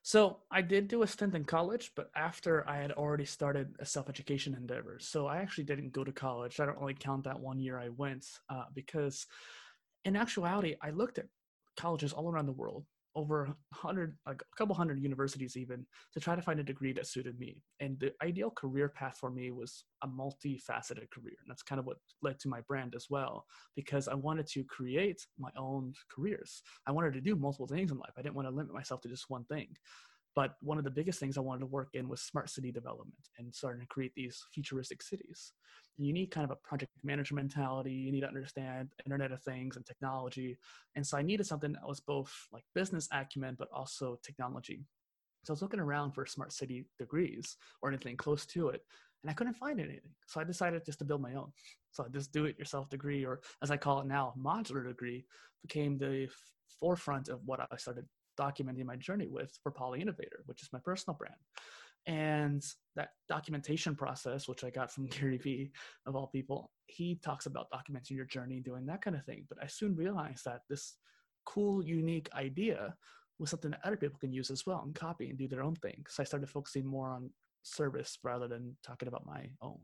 So 0.04 0.38
I 0.52 0.62
did 0.62 0.88
do 0.88 1.02
a 1.02 1.08
stint 1.08 1.34
in 1.34 1.46
college, 1.46 1.92
but 1.96 2.12
after 2.16 2.64
I 2.70 2.78
had 2.78 2.92
already 2.92 3.26
started 3.26 3.76
a 3.80 3.86
self-education 3.86 4.54
endeavor. 4.54 5.00
So 5.00 5.26
I 5.26 5.38
actually 5.38 5.64
didn't 5.64 5.94
go 5.94 6.04
to 6.04 6.12
college. 6.12 6.60
I 6.60 6.66
don't 6.68 6.80
really 6.80 6.94
count 6.94 7.24
that 7.24 7.40
one 7.40 7.60
year 7.60 7.80
I 7.80 7.90
went 7.90 8.26
uh, 8.48 8.66
because, 8.76 9.26
in 10.06 10.16
actuality, 10.16 10.76
I 10.82 10.92
looked 10.92 11.18
at 11.18 11.26
colleges 11.76 12.14
all 12.14 12.30
around 12.30 12.46
the 12.46 12.52
world 12.52 12.86
over 13.16 13.46
a 13.46 13.76
hundred, 13.76 14.18
like 14.28 14.42
a 14.42 14.56
couple 14.58 14.76
hundred 14.76 15.02
universities 15.02 15.56
even, 15.56 15.86
to 16.14 16.20
try 16.20 16.36
to 16.36 16.42
find 16.42 16.60
a 16.60 16.64
degree 16.64 16.94
that 16.94 17.08
suited 17.08 17.40
me. 17.40 17.62
And 17.80 18.00
the 18.00 18.12
ideal 18.22 18.52
career 18.52 18.90
path 18.90 19.18
for 19.20 19.32
me 19.32 19.52
was 19.52 19.86
a 20.04 20.08
multifaceted 20.08 21.10
career. 21.12 21.38
And 21.42 21.50
that's 21.50 21.64
kind 21.64 21.80
of 21.80 21.86
what 21.86 21.98
led 22.22 22.40
to 22.40 22.50
my 22.50 22.62
brand 22.62 22.94
as 22.96 23.08
well, 23.10 23.46
because 23.76 24.08
I 24.08 24.16
wanted 24.16 24.48
to 24.48 24.64
create 24.66 25.26
my 25.40 25.52
own 25.58 25.94
careers. 26.14 26.62
I 26.88 26.92
wanted 26.92 27.14
to 27.14 27.22
do 27.22 27.36
multiple 27.36 27.68
things 27.68 27.92
in 27.92 27.98
life. 27.98 28.14
I 28.18 28.22
didn't 28.22 28.36
want 28.36 28.48
to 28.48 28.54
limit 28.54 28.74
myself 28.74 29.02
to 29.02 29.10
just 29.10 29.30
one 29.30 29.46
thing. 29.46 29.76
But 30.36 30.56
one 30.62 30.78
of 30.78 30.84
the 30.84 30.92
biggest 30.92 31.20
things 31.20 31.38
I 31.38 31.42
wanted 31.42 31.62
to 31.62 31.66
work 31.68 31.90
in 31.94 32.10
was 32.10 32.22
smart 32.22 32.50
city 32.50 32.72
development 32.72 33.30
and 33.38 33.54
starting 33.56 33.82
to 33.82 33.88
create 33.88 34.12
these 34.16 34.44
futuristic 34.54 35.02
cities. 35.02 35.54
You 35.98 36.12
need 36.12 36.32
kind 36.32 36.44
of 36.44 36.52
a 36.52 36.68
project 36.68 36.92
manager 37.04 37.36
mentality. 37.36 37.94
You 37.94 38.12
need 38.12 38.22
to 38.22 38.28
understand 38.28 38.90
Internet 39.06 39.32
of 39.32 39.42
Things 39.44 39.78
and 39.78 39.86
technology. 39.86 40.58
And 40.96 41.08
so 41.08 41.18
I 41.18 41.22
needed 41.22 41.46
something 41.46 41.72
that 41.72 41.88
was 41.88 42.02
both 42.02 42.34
like 42.52 42.66
business 42.74 43.08
acumen, 43.14 43.56
but 43.58 43.70
also 43.74 44.20
technology. 44.22 44.82
So 45.46 45.52
I 45.52 45.54
was 45.54 45.62
looking 45.62 45.80
around 45.80 46.12
for 46.12 46.26
smart 46.26 46.52
city 46.52 46.86
degrees 46.98 47.56
or 47.82 47.90
anything 47.90 48.18
close 48.18 48.46
to 48.48 48.70
it, 48.70 48.82
and 49.24 49.30
I 49.30 49.34
couldn't 49.34 49.54
find 49.54 49.80
anything. 49.80 50.10
So 50.28 50.42
I 50.42 50.44
decided 50.44 50.84
just 50.84 51.00
to 51.00 51.06
build 51.06 51.22
my 51.22 51.36
own. 51.36 51.52
So 51.92 52.08
this 52.10 52.28
do 52.28 52.46
it 52.46 52.58
yourself 52.58 52.90
degree, 52.90 53.24
or 53.24 53.42
as 53.62 53.70
I 53.70 53.78
call 53.78 54.02
it 54.02 54.08
now, 54.08 54.34
modular 54.38 54.88
degree, 54.88 55.24
became 55.62 55.98
the 55.98 56.28
forefront 56.80 57.30
of 57.30 57.42
what 57.46 57.60
I 57.60 57.78
started 57.78 58.06
documenting 58.40 58.86
my 58.86 58.96
journey 58.96 59.28
with 59.28 59.58
for 59.64 59.72
Poly 59.72 60.02
Innovator, 60.02 60.44
which 60.46 60.62
is 60.62 60.70
my 60.72 60.80
personal 60.80 61.18
brand. 61.18 61.36
And 62.08 62.64
that 62.96 63.10
documentation 63.28 63.96
process, 63.96 64.48
which 64.48 64.64
I 64.64 64.70
got 64.70 64.92
from 64.92 65.08
Gary 65.08 65.38
Vee 65.38 65.72
of 66.06 66.16
all 66.16 66.28
people, 66.28 66.72
he 66.88 67.16
talks 67.24 67.46
about 67.46 67.68
documenting 67.72 68.12
your 68.12 68.26
journey, 68.26 68.60
doing 68.60 68.86
that 68.86 69.02
kind 69.02 69.16
of 69.16 69.26
thing. 69.26 69.46
But 69.50 69.58
I 69.62 69.68
soon 69.68 69.96
realized 69.96 70.46
that 70.46 70.62
this 70.70 70.96
cool, 71.46 71.84
unique 71.84 72.30
idea 72.36 72.96
was 73.40 73.50
something 73.50 73.72
that 73.72 73.82
other 73.84 73.98
people 73.98 74.20
can 74.20 74.32
use 74.32 74.50
as 74.50 74.66
well 74.66 74.82
and 74.86 74.96
copy 74.96 75.30
and 75.30 75.38
do 75.38 75.48
their 75.48 75.64
own 75.64 75.76
thing. 75.76 76.06
So 76.10 76.24
I 76.24 76.26
started 76.26 76.50
focusing 76.50 76.86
more 76.86 77.10
on 77.10 77.30
service 77.64 78.18
rather 78.24 78.48
than 78.48 78.76
talking 78.84 79.08
about 79.08 79.26
my 79.26 79.50
own 79.62 79.80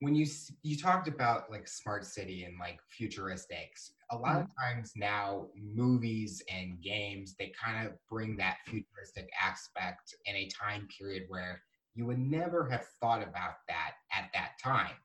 when 0.00 0.14
you 0.14 0.26
you 0.62 0.76
talked 0.76 1.08
about 1.08 1.50
like 1.50 1.66
smart 1.66 2.04
city 2.04 2.44
and 2.44 2.58
like 2.58 2.78
futuristics 3.00 3.92
a 4.14 4.18
lot 4.18 4.36
of 4.36 4.42
mm-hmm. 4.42 4.74
times 4.74 4.92
now 4.96 5.46
movies 5.56 6.42
and 6.52 6.80
games 6.80 7.34
they 7.38 7.52
kind 7.60 7.86
of 7.86 7.92
bring 8.08 8.36
that 8.36 8.58
futuristic 8.66 9.28
aspect 9.40 10.14
in 10.26 10.36
a 10.36 10.48
time 10.48 10.88
period 10.96 11.24
where 11.28 11.60
you 11.94 12.06
would 12.06 12.18
never 12.18 12.68
have 12.68 12.86
thought 13.00 13.22
about 13.22 13.54
that 13.68 13.94
at 14.12 14.30
that 14.32 14.52
time 14.62 14.96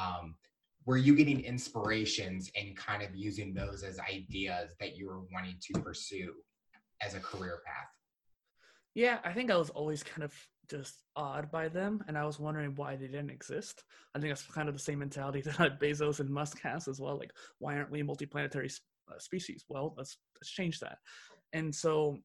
um, 0.00 0.34
were 0.86 0.96
you 0.96 1.14
getting 1.14 1.40
inspirations 1.40 2.50
and 2.56 2.76
kind 2.76 3.02
of 3.02 3.14
using 3.14 3.52
those 3.52 3.82
as 3.82 3.98
ideas 3.98 4.74
that 4.80 4.96
you 4.96 5.06
were 5.06 5.20
wanting 5.32 5.56
to 5.60 5.80
pursue 5.80 6.34
as 7.02 7.14
a 7.14 7.20
career 7.20 7.60
path 7.66 7.88
yeah 8.94 9.18
i 9.24 9.32
think 9.32 9.50
i 9.50 9.56
was 9.56 9.70
always 9.70 10.02
kind 10.02 10.22
of 10.22 10.34
just 10.70 10.98
odd 11.16 11.50
by 11.50 11.68
them, 11.68 12.02
and 12.06 12.16
I 12.16 12.24
was 12.24 12.38
wondering 12.38 12.74
why 12.76 12.96
they 12.96 13.06
didn't 13.06 13.30
exist. 13.30 13.82
I 14.14 14.18
think 14.18 14.30
that's 14.30 14.46
kind 14.46 14.68
of 14.68 14.74
the 14.74 14.80
same 14.80 15.00
mentality 15.00 15.40
that 15.58 15.80
Bezos 15.80 16.20
and 16.20 16.30
Musk 16.30 16.60
has 16.62 16.88
as 16.88 17.00
well. 17.00 17.18
Like, 17.18 17.32
why 17.58 17.76
aren't 17.76 17.90
we 17.90 18.02
multiplanetary 18.02 18.78
uh, 19.10 19.18
species? 19.18 19.64
Well, 19.68 19.94
let's 19.96 20.18
let's 20.36 20.50
change 20.50 20.80
that. 20.80 20.98
And 21.52 21.74
so, 21.74 22.18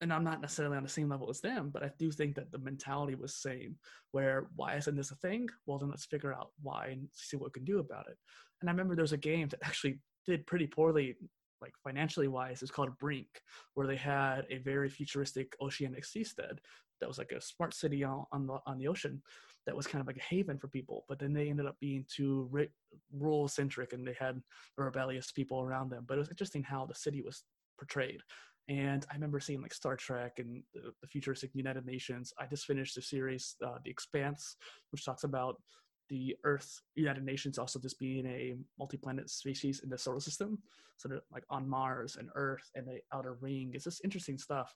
and 0.00 0.12
I'm 0.12 0.24
not 0.24 0.40
necessarily 0.40 0.76
on 0.76 0.82
the 0.82 0.88
same 0.88 1.08
level 1.08 1.30
as 1.30 1.40
them, 1.40 1.70
but 1.72 1.84
I 1.84 1.90
do 1.98 2.10
think 2.10 2.34
that 2.34 2.50
the 2.50 2.58
mentality 2.58 3.14
was 3.14 3.34
same. 3.34 3.76
Where 4.10 4.48
why 4.56 4.74
isn't 4.76 4.96
this 4.96 5.12
a 5.12 5.16
thing? 5.16 5.48
Well, 5.66 5.78
then 5.78 5.90
let's 5.90 6.06
figure 6.06 6.34
out 6.34 6.50
why 6.62 6.88
and 6.90 7.08
see 7.12 7.36
what 7.36 7.46
we 7.46 7.60
can 7.60 7.64
do 7.64 7.78
about 7.78 8.08
it. 8.08 8.16
And 8.60 8.68
I 8.68 8.72
remember 8.72 8.94
there 8.94 9.02
was 9.02 9.12
a 9.12 9.18
game 9.18 9.48
that 9.48 9.60
actually 9.64 10.00
did 10.26 10.46
pretty 10.46 10.66
poorly 10.66 11.16
like 11.62 11.72
financially 11.82 12.28
wise 12.28 12.62
it's 12.62 12.70
called 12.70 12.96
brink 12.98 13.40
where 13.74 13.86
they 13.86 13.96
had 13.96 14.42
a 14.50 14.58
very 14.58 14.88
futuristic 14.88 15.54
oceanic 15.60 16.04
seastead 16.04 16.58
that 17.00 17.08
was 17.08 17.18
like 17.18 17.32
a 17.32 17.40
smart 17.40 17.74
city 17.74 18.04
on, 18.04 18.24
on 18.32 18.46
the 18.46 18.58
on 18.66 18.78
the 18.78 18.88
ocean 18.88 19.22
that 19.66 19.76
was 19.76 19.86
kind 19.86 20.00
of 20.00 20.06
like 20.06 20.16
a 20.16 20.34
haven 20.34 20.58
for 20.58 20.68
people 20.68 21.04
but 21.08 21.18
then 21.18 21.32
they 21.32 21.48
ended 21.48 21.66
up 21.66 21.76
being 21.80 22.04
too 22.14 22.48
ri- 22.50 22.70
rural 23.12 23.48
centric 23.48 23.92
and 23.92 24.06
they 24.06 24.16
had 24.18 24.40
rebellious 24.76 25.30
people 25.32 25.60
around 25.60 25.90
them 25.90 26.04
but 26.06 26.14
it 26.14 26.20
was 26.20 26.30
interesting 26.30 26.62
how 26.62 26.86
the 26.86 26.94
city 26.94 27.22
was 27.22 27.44
portrayed 27.78 28.20
and 28.68 29.06
I 29.10 29.14
remember 29.14 29.38
seeing 29.38 29.62
like 29.62 29.72
Star 29.72 29.96
Trek 29.96 30.38
and 30.38 30.62
the, 30.74 30.92
the 31.00 31.06
futuristic 31.06 31.50
United 31.54 31.86
Nations. 31.86 32.32
I 32.36 32.46
just 32.46 32.66
finished 32.66 32.96
the 32.96 33.02
series, 33.02 33.54
uh, 33.64 33.78
The 33.84 33.90
Expanse, 33.90 34.56
which 34.90 35.04
talks 35.04 35.22
about 35.22 35.62
the 36.08 36.36
Earth 36.44 36.80
United 36.94 37.24
Nations 37.24 37.58
also 37.58 37.78
just 37.78 37.98
being 37.98 38.26
a 38.26 38.54
multi-planet 38.78 39.30
species 39.30 39.80
in 39.80 39.90
the 39.90 39.98
solar 39.98 40.20
system, 40.20 40.58
sort 40.96 41.14
of 41.14 41.22
like 41.32 41.44
on 41.50 41.68
Mars 41.68 42.16
and 42.16 42.28
Earth 42.34 42.70
and 42.74 42.86
the 42.86 42.98
outer 43.12 43.36
ring. 43.40 43.72
It's 43.74 43.84
just 43.84 44.04
interesting 44.04 44.38
stuff, 44.38 44.74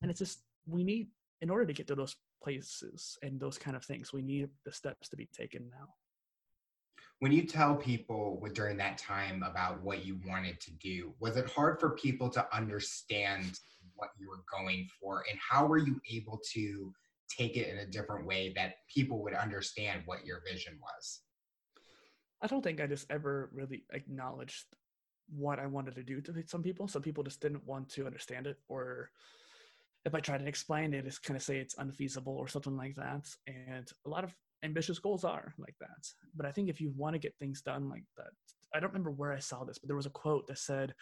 and 0.00 0.10
it's 0.10 0.18
just 0.18 0.42
we 0.66 0.84
need 0.84 1.08
in 1.42 1.50
order 1.50 1.66
to 1.66 1.72
get 1.72 1.88
to 1.88 1.94
those 1.96 2.16
places 2.42 3.18
and 3.22 3.38
those 3.38 3.58
kind 3.58 3.76
of 3.76 3.84
things, 3.84 4.12
we 4.12 4.22
need 4.22 4.48
the 4.64 4.72
steps 4.72 5.08
to 5.08 5.16
be 5.16 5.28
taken 5.36 5.68
now. 5.70 5.88
When 7.18 7.32
you 7.32 7.44
tell 7.46 7.74
people 7.74 8.40
during 8.54 8.76
that 8.78 8.96
time 8.96 9.42
about 9.42 9.82
what 9.82 10.06
you 10.06 10.18
wanted 10.26 10.60
to 10.60 10.70
do, 10.72 11.12
was 11.20 11.36
it 11.36 11.50
hard 11.50 11.78
for 11.78 11.90
people 11.90 12.30
to 12.30 12.46
understand 12.56 13.58
what 13.96 14.10
you 14.18 14.28
were 14.28 14.42
going 14.56 14.88
for, 15.00 15.24
and 15.28 15.38
how 15.38 15.66
were 15.66 15.78
you 15.78 16.00
able 16.10 16.40
to 16.52 16.92
take 17.28 17.56
it 17.56 17.68
in 17.68 17.78
a 17.78 17.86
different 17.86 18.26
way 18.26 18.52
that 18.56 18.74
people 18.92 19.22
would 19.22 19.34
understand 19.34 20.02
what 20.06 20.24
your 20.24 20.42
vision 20.48 20.78
was? 20.80 21.20
I 22.40 22.46
don't 22.46 22.62
think 22.62 22.80
I 22.80 22.86
just 22.86 23.10
ever 23.10 23.50
really 23.52 23.84
acknowledged 23.92 24.64
what 25.28 25.58
I 25.58 25.66
wanted 25.66 25.94
to 25.96 26.02
do 26.02 26.20
to 26.20 26.34
some 26.46 26.62
people. 26.62 26.88
Some 26.88 27.02
people 27.02 27.22
just 27.22 27.40
didn't 27.40 27.66
want 27.66 27.88
to 27.90 28.06
understand 28.06 28.46
it, 28.46 28.58
or 28.68 29.10
if 30.04 30.14
I 30.14 30.20
try 30.20 30.38
to 30.38 30.46
explain 30.46 30.94
it, 30.94 31.06
it's 31.06 31.18
kind 31.18 31.36
of 31.36 31.42
say 31.42 31.58
it's 31.58 31.76
unfeasible 31.78 32.36
or 32.36 32.48
something 32.48 32.76
like 32.76 32.96
that. 32.96 33.28
And 33.46 33.90
a 34.04 34.08
lot 34.08 34.24
of 34.24 34.34
ambitious 34.64 34.98
goals 34.98 35.24
are 35.24 35.54
like 35.58 35.76
that. 35.80 36.08
But 36.34 36.46
I 36.46 36.52
think 36.52 36.68
if 36.68 36.80
you 36.80 36.92
want 36.96 37.14
to 37.14 37.20
get 37.20 37.34
things 37.38 37.62
done 37.62 37.88
like 37.88 38.04
that, 38.16 38.30
I 38.74 38.80
don't 38.80 38.90
remember 38.90 39.10
where 39.10 39.32
I 39.32 39.38
saw 39.38 39.64
this, 39.64 39.78
but 39.78 39.88
there 39.88 39.96
was 39.96 40.06
a 40.06 40.10
quote 40.10 40.46
that 40.48 40.58
said, 40.58 40.94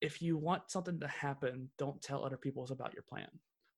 if 0.00 0.20
you 0.20 0.36
want 0.36 0.70
something 0.70 0.98
to 1.00 1.08
happen, 1.08 1.70
don't 1.78 2.02
tell 2.02 2.24
other 2.24 2.36
people 2.36 2.66
about 2.70 2.94
your 2.94 3.04
plan 3.08 3.28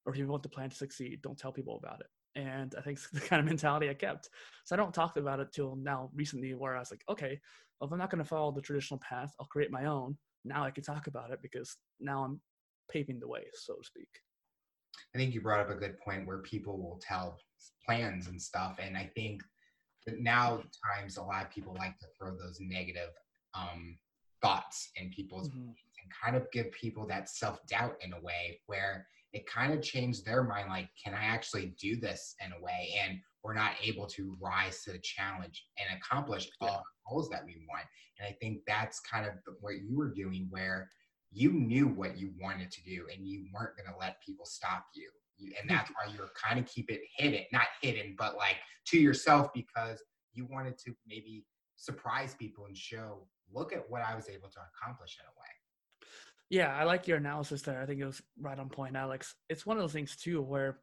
or 0.09 0.13
if 0.13 0.19
you 0.19 0.27
want 0.27 0.43
the 0.43 0.49
plan 0.49 0.71
to 0.71 0.77
succeed, 0.77 1.21
don't 1.21 1.39
tell 1.39 1.53
people 1.53 1.77
about 1.77 2.01
it. 2.01 2.07
And 2.35 2.75
I 2.79 2.81
think 2.81 2.97
it's 2.97 3.11
the 3.13 3.21
kind 3.21 3.41
of 3.41 3.47
mentality 3.47 3.91
I 3.91 3.95
kept. 3.95 4.31
So 4.65 4.75
I 4.75 4.79
don't 4.79 4.95
talk 4.95 5.19
about 5.19 5.39
it 5.39 5.53
till 5.53 5.77
now 5.77 6.11
recently 6.15 6.55
where 6.55 6.75
I 6.75 6.79
was 6.79 6.91
like, 6.91 7.05
okay, 7.11 7.39
well, 7.79 7.89
if 7.89 7.93
I'm 7.93 7.99
not 7.99 8.11
going 8.11 8.23
to 8.23 8.29
follow 8.29 8.51
the 8.51 8.63
traditional 8.63 9.01
path, 9.01 9.35
I'll 9.39 9.47
create 9.47 9.71
my 9.71 9.85
own. 9.85 10.17
Now 10.47 10.65
I 10.65 10.71
can 10.71 10.83
talk 10.83 11.09
about 11.09 11.31
it 11.31 11.41
because 11.43 11.77
now 12.01 12.25
I'm 12.25 12.41
paving 12.91 13.21
the 13.21 13.29
way, 13.29 13.43
so 13.53 13.75
to 13.75 13.85
speak. 13.85 14.09
I 15.15 15.19
think 15.19 15.35
you 15.35 15.41
brought 15.41 15.61
up 15.61 15.71
a 15.71 15.75
good 15.75 15.99
point 16.01 16.27
where 16.27 16.39
people 16.39 16.79
will 16.79 17.01
tell 17.03 17.39
plans 17.87 18.29
and 18.29 18.41
stuff. 18.41 18.77
And 18.79 18.97
I 18.97 19.11
think 19.15 19.43
that 20.07 20.21
now 20.21 20.63
times 20.97 21.17
a 21.17 21.23
lot 21.23 21.45
of 21.45 21.51
people 21.51 21.75
like 21.79 21.99
to 21.99 22.07
throw 22.19 22.37
those 22.37 22.59
negative 22.61 23.11
um, 23.55 23.97
thoughts 24.43 24.91
in 24.97 25.11
people's 25.11 25.49
mm-hmm. 25.49 25.59
and 25.69 26.13
kind 26.25 26.37
of 26.37 26.51
give 26.53 26.71
people 26.73 27.07
that 27.07 27.29
self 27.29 27.65
doubt 27.67 27.97
in 28.05 28.13
a 28.13 28.21
way 28.21 28.61
where 28.67 29.07
it 29.33 29.47
kind 29.47 29.75
of 29.75 29.83
changed 29.83 30.25
their 30.25 30.43
mind 30.43 30.69
like 30.69 30.89
can 31.03 31.15
i 31.15 31.25
actually 31.25 31.75
do 31.81 31.97
this 31.97 32.35
in 32.45 32.53
a 32.53 32.63
way 32.63 32.95
and 33.05 33.19
we're 33.43 33.55
not 33.55 33.73
able 33.83 34.07
to 34.07 34.37
rise 34.41 34.83
to 34.83 34.93
the 34.93 34.99
challenge 34.99 35.67
and 35.79 35.99
accomplish 35.99 36.49
all 36.61 36.69
the 36.69 37.11
goals 37.11 37.29
that 37.29 37.45
we 37.45 37.57
want 37.69 37.85
and 38.19 38.29
i 38.29 38.37
think 38.41 38.61
that's 38.67 39.01
kind 39.01 39.27
of 39.27 39.33
what 39.61 39.75
you 39.83 39.97
were 39.97 40.13
doing 40.13 40.47
where 40.51 40.91
you 41.31 41.53
knew 41.53 41.87
what 41.87 42.19
you 42.19 42.33
wanted 42.41 42.71
to 42.71 42.83
do 42.85 43.07
and 43.15 43.27
you 43.27 43.47
weren't 43.53 43.77
going 43.77 43.93
to 43.93 43.99
let 43.99 44.17
people 44.25 44.47
stop 44.47 44.85
you 44.95 45.11
and 45.61 45.71
that's 45.71 45.91
mm-hmm. 45.91 46.11
why 46.11 46.15
you're 46.15 46.31
kind 46.43 46.59
of 46.59 46.67
keep 46.67 46.91
it 46.91 47.01
hidden 47.17 47.43
not 47.53 47.67
hidden 47.81 48.15
but 48.19 48.37
like 48.37 48.57
to 48.87 48.99
yourself 48.99 49.49
because 49.55 50.03
you 50.33 50.47
wanted 50.51 50.77
to 50.79 50.93
maybe 51.07 51.45
surprise 51.77 52.35
people 52.39 52.67
and 52.67 52.77
show 52.77 53.27
look 53.53 53.73
at 53.73 53.85
what 53.89 54.03
i 54.03 54.15
was 54.15 54.29
able 54.29 54.49
to 54.49 54.59
accomplish 54.75 55.17
in 55.21 55.27
a 55.27 55.35
way 55.41 55.49
yeah, 56.51 56.75
I 56.75 56.85
like 56.85 57.07
your 57.07 57.19
analysis 57.19 57.63
there. 57.63 57.81
I 57.81 57.87
think 57.87 58.01
it 58.01 58.07
was 58.07 58.23
right 58.41 58.59
on 58.59 58.69
point, 58.69 58.97
Alex. 58.97 59.35
It's 59.51 59.67
one 59.67 59.77
of 59.77 59.83
those 59.83 59.93
things 59.93 60.17
too 60.17 60.41
where 60.41 60.79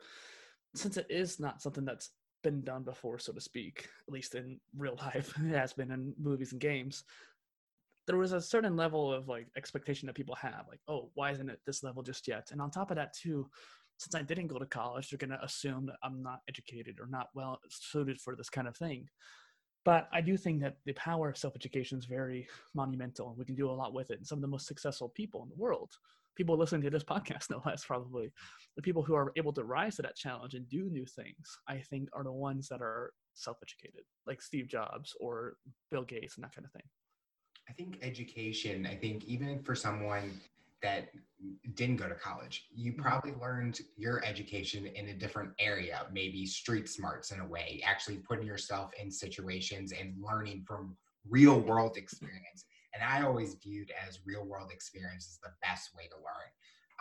since 0.76 0.98
it 0.98 1.08
is 1.10 1.40
not 1.40 1.62
something 1.62 1.86
that's 1.86 2.12
been 2.44 2.64
done 2.64 2.84
before, 2.84 3.18
so 3.18 3.34
to 3.34 3.42
speak, 3.42 3.88
at 4.08 4.14
least 4.14 4.36
in 4.36 4.60
real 4.78 4.96
life, 5.00 5.34
it 5.40 5.56
has 5.56 5.74
been 5.74 5.92
in 5.92 6.14
movies 6.22 6.52
and 6.52 6.62
games. 6.62 7.04
There 8.08 8.18
was 8.18 8.34
a 8.34 8.42
certain 8.42 8.76
level 8.76 9.12
of 9.12 9.28
like 9.28 9.48
expectation 9.58 10.08
that 10.08 10.16
people 10.16 10.36
have, 10.36 10.66
like, 10.70 10.80
oh, 10.88 11.10
why 11.16 11.32
isn't 11.32 11.50
it 11.50 11.60
this 11.66 11.84
level 11.84 12.04
just 12.04 12.28
yet? 12.28 12.50
And 12.52 12.62
on 12.62 12.70
top 12.70 12.92
of 12.92 12.98
that, 12.98 13.14
too, 13.14 13.50
since 13.98 14.16
I 14.16 14.22
didn't 14.22 14.48
go 14.48 14.60
to 14.60 14.66
college, 14.66 15.10
they're 15.10 15.18
gonna 15.18 15.40
assume 15.42 15.86
that 15.88 15.98
I'm 16.04 16.22
not 16.22 16.42
educated 16.48 17.00
or 17.00 17.08
not 17.08 17.30
well 17.34 17.60
suited 17.70 18.20
for 18.20 18.36
this 18.36 18.50
kind 18.50 18.68
of 18.68 18.76
thing. 18.76 19.08
But 19.86 20.10
I 20.12 20.20
do 20.22 20.36
think 20.36 20.62
that 20.62 20.78
the 20.86 20.94
power 20.94 21.30
of 21.30 21.38
self 21.38 21.56
education 21.56 21.98
is 22.00 22.06
very 22.06 22.48
monumental 22.74 23.30
and 23.30 23.38
we 23.38 23.46
can 23.46 23.56
do 23.56 23.70
a 23.70 23.72
lot 23.72 23.94
with 23.94 24.10
it. 24.10 24.18
And 24.18 24.28
some 24.28 24.40
of 24.40 24.42
the 24.42 24.48
most 24.48 24.68
successful 24.68 25.10
people 25.10 25.44
in 25.44 25.50
the 25.50 25.62
world, 25.62 25.92
people 26.36 26.58
listening 26.58 26.82
to 26.82 26.90
this 26.90 27.04
podcast, 27.12 27.52
no 27.52 27.62
less 27.66 27.86
probably, 27.86 28.34
the 28.76 28.82
people 28.82 29.04
who 29.04 29.14
are 29.14 29.32
able 29.38 29.54
to 29.54 29.64
rise 29.64 29.96
to 29.98 30.02
that 30.02 30.16
challenge 30.16 30.56
and 30.56 30.68
do 30.68 30.90
new 30.90 31.06
things, 31.06 31.58
I 31.68 31.78
think 31.78 32.10
are 32.14 32.24
the 32.24 32.32
ones 32.32 32.68
that 32.70 32.82
are 32.82 33.14
self 33.36 33.58
educated, 33.62 34.04
like 34.26 34.42
Steve 34.42 34.68
Jobs 34.68 35.16
or 35.20 35.56
Bill 35.92 36.04
Gates 36.04 36.36
and 36.36 36.44
that 36.44 36.56
kind 36.56 36.66
of 36.66 36.72
thing. 36.72 36.84
I 37.70 37.74
think 37.74 38.00
education, 38.02 38.86
I 38.86 38.96
think 38.96 39.26
even 39.26 39.62
for 39.64 39.76
someone 39.76 40.40
that 40.82 41.10
didn't 41.74 41.98
go 41.98 42.08
to 42.08 42.16
college. 42.16 42.68
You 42.74 42.92
mm-hmm. 42.92 43.02
probably 43.02 43.34
learned 43.42 43.80
your 43.98 44.24
education 44.24 44.86
in 44.86 45.10
a 45.10 45.14
different 45.14 45.52
area, 45.60 46.06
maybe 46.14 46.46
street 46.46 46.88
smarts 46.88 47.32
in 47.32 47.40
a 47.40 47.48
way, 47.48 47.82
actually 47.86 48.18
putting 48.18 48.46
yourself 48.46 48.92
in 49.02 49.12
situations 49.12 49.92
and 49.92 50.14
learning 50.22 50.64
from 50.68 50.96
real 51.28 51.60
world 51.60 51.98
experience. 51.98 52.66
And 52.94 53.04
I 53.04 53.26
always 53.26 53.56
viewed 53.56 53.92
as 54.08 54.20
real 54.26 54.46
world 54.46 54.72
experience 54.72 55.26
is 55.26 55.40
the 55.44 55.52
best 55.62 55.90
way 55.96 56.04
to 56.08 56.16
learn. 56.18 56.50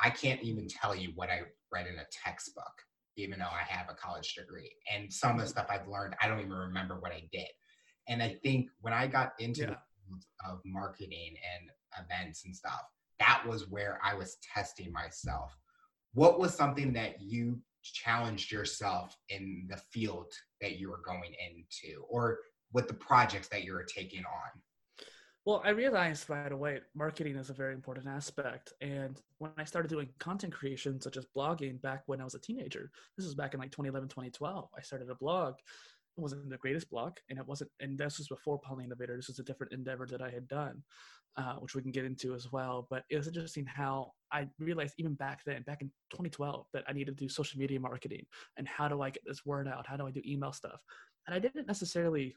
I 0.03 0.11
can't 0.11 0.43
even 0.43 0.67
tell 0.67 0.97
you 0.97 1.13
what 1.15 1.31
I 1.31 1.43
read 1.71 1.87
in 1.87 1.99
a 1.99 2.07
textbook, 2.11 2.73
even 3.17 3.39
though 3.39 3.45
I 3.45 3.63
have 3.69 3.89
a 3.89 3.95
college 3.95 4.35
degree. 4.35 4.73
And 4.93 5.13
some 5.13 5.37
of 5.37 5.43
the 5.43 5.47
stuff 5.47 5.67
I've 5.71 5.87
learned, 5.87 6.17
I 6.21 6.27
don't 6.27 6.41
even 6.41 6.53
remember 6.53 6.99
what 6.99 7.13
I 7.13 7.23
did. 7.31 7.47
And 8.09 8.23
I 8.23 8.37
think 8.43 8.71
when 8.81 8.93
I 8.93 9.07
got 9.07 9.35
into 9.39 9.63
yeah. 9.63 9.75
Of 10.49 10.61
marketing 10.65 11.35
and 11.55 11.71
events 12.05 12.45
and 12.45 12.55
stuff, 12.55 12.83
that 13.19 13.43
was 13.47 13.71
where 13.71 14.01
I 14.05 14.15
was 14.15 14.37
testing 14.55 14.93
myself. 14.93 15.57
What 16.13 16.39
was 16.39 16.55
something 16.55 16.93
that 16.95 17.21
you 17.21 17.61
challenged 17.83 18.51
yourself 18.51 19.17
in 19.29 19.67
the 19.69 19.77
field 19.77 20.33
that 20.61 20.79
you 20.79 20.91
were 20.91 21.03
going 21.05 21.35
into 21.49 22.03
or 22.09 22.39
with 22.73 22.89
the 22.89 22.95
projects 22.95 23.49
that 23.49 23.65
you 23.65 23.73
were 23.73 23.85
taking 23.85 24.25
on? 24.25 24.61
Well, 25.45 25.61
I 25.63 25.71
realized 25.71 26.31
right 26.31 26.51
away 26.51 26.81
marketing 26.95 27.37
is 27.37 27.51
a 27.51 27.55
very 27.55 27.75
important 27.75 28.07
aspect. 28.07 28.73
And 28.81 29.21
when 29.39 29.51
I 29.59 29.65
started 29.65 29.89
doing 29.89 30.09
content 30.19 30.55
creation, 30.55 31.01
such 31.01 31.19
as 31.19 31.27
blogging 31.37 31.83
back 31.83 32.03
when 32.07 32.21
I 32.21 32.25
was 32.25 32.35
a 32.35 32.39
teenager, 32.39 32.91
this 33.17 33.27
was 33.27 33.35
back 33.35 33.53
in 33.53 33.61
like 33.61 33.71
2011, 33.71 34.09
2012, 34.09 34.71
I 34.77 34.81
started 34.81 35.11
a 35.11 35.15
blog. 35.15 35.57
Wasn't 36.17 36.49
the 36.49 36.59
greatest 36.59 36.91
blog, 36.91 37.17
and 37.29 37.39
it 37.39 37.47
wasn't, 37.47 37.71
and 37.81 37.99
this 37.99 38.19
was 38.19 38.29
before 38.29 38.61
Poly 38.61 38.85
Innovator. 38.85 39.17
This 39.17 39.29
was 39.29 39.41
a 39.41 39.45
different 39.45 39.73
endeavor 39.73 40.07
that 40.07 40.23
I 40.23 40.31
had 40.31 40.47
done 40.47 40.83
uh, 41.37 41.55
which 41.55 41.75
we 41.75 41.83
can 41.83 41.91
get 41.91 42.05
into 42.05 42.35
as 42.35 42.51
well. 42.53 42.87
But 42.91 43.05
it 43.11 43.17
was 43.17 43.27
interesting 43.27 43.67
how 43.67 44.13
I 44.33 44.49
realized 44.59 44.95
even 44.99 45.15
back 45.15 45.41
then, 45.45 45.63
back 45.63 45.83
in 45.83 45.89
2012, 46.11 46.67
that 46.73 46.85
I 46.89 46.93
needed 46.93 47.19
to 47.19 47.25
do 47.25 47.29
social 47.29 47.59
media 47.59 47.81
marketing 47.81 48.25
and 48.57 48.69
how 48.69 48.89
do 48.89 49.03
I 49.03 49.11
get 49.11 49.25
this 49.27 49.45
word 49.45 49.69
out? 49.69 49.87
How 49.87 49.97
do 49.97 50.07
I 50.07 50.11
do 50.11 50.23
email 50.27 50.53
stuff? 50.53 50.81
And 51.27 51.35
I 51.35 51.39
didn't 51.39 51.67
necessarily 51.67 52.37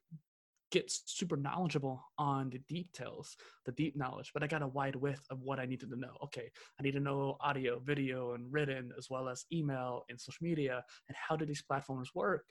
get 0.69 0.91
super 0.91 1.37
knowledgeable 1.37 2.03
on 2.17 2.49
the 2.49 2.57
details, 2.67 3.37
the 3.65 3.71
deep 3.71 3.95
knowledge, 3.95 4.31
but 4.33 4.43
I 4.43 4.47
got 4.47 4.61
a 4.61 4.67
wide 4.67 4.97
width 4.97 5.25
of 5.29 5.39
what 5.41 5.59
I 5.59 5.65
needed 5.65 5.89
to 5.91 5.95
know. 5.95 6.17
Okay, 6.25 6.51
I 6.77 6.83
need 6.83 6.91
to 6.93 6.99
know 6.99 7.37
audio, 7.39 7.79
video, 7.79 8.33
and 8.33 8.51
written, 8.51 8.91
as 8.97 9.09
well 9.09 9.29
as 9.29 9.45
email 9.53 10.03
and 10.09 10.19
social 10.19 10.43
media, 10.43 10.83
and 11.07 11.15
how 11.15 11.37
do 11.37 11.45
these 11.45 11.61
platforms 11.61 12.11
work. 12.13 12.43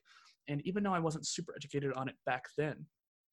And 0.49 0.61
even 0.67 0.83
though 0.83 0.95
I 0.95 1.01
wasn't 1.01 1.27
super 1.27 1.55
educated 1.57 1.93
on 1.95 2.09
it 2.09 2.17
back 2.25 2.45
then, 2.57 2.87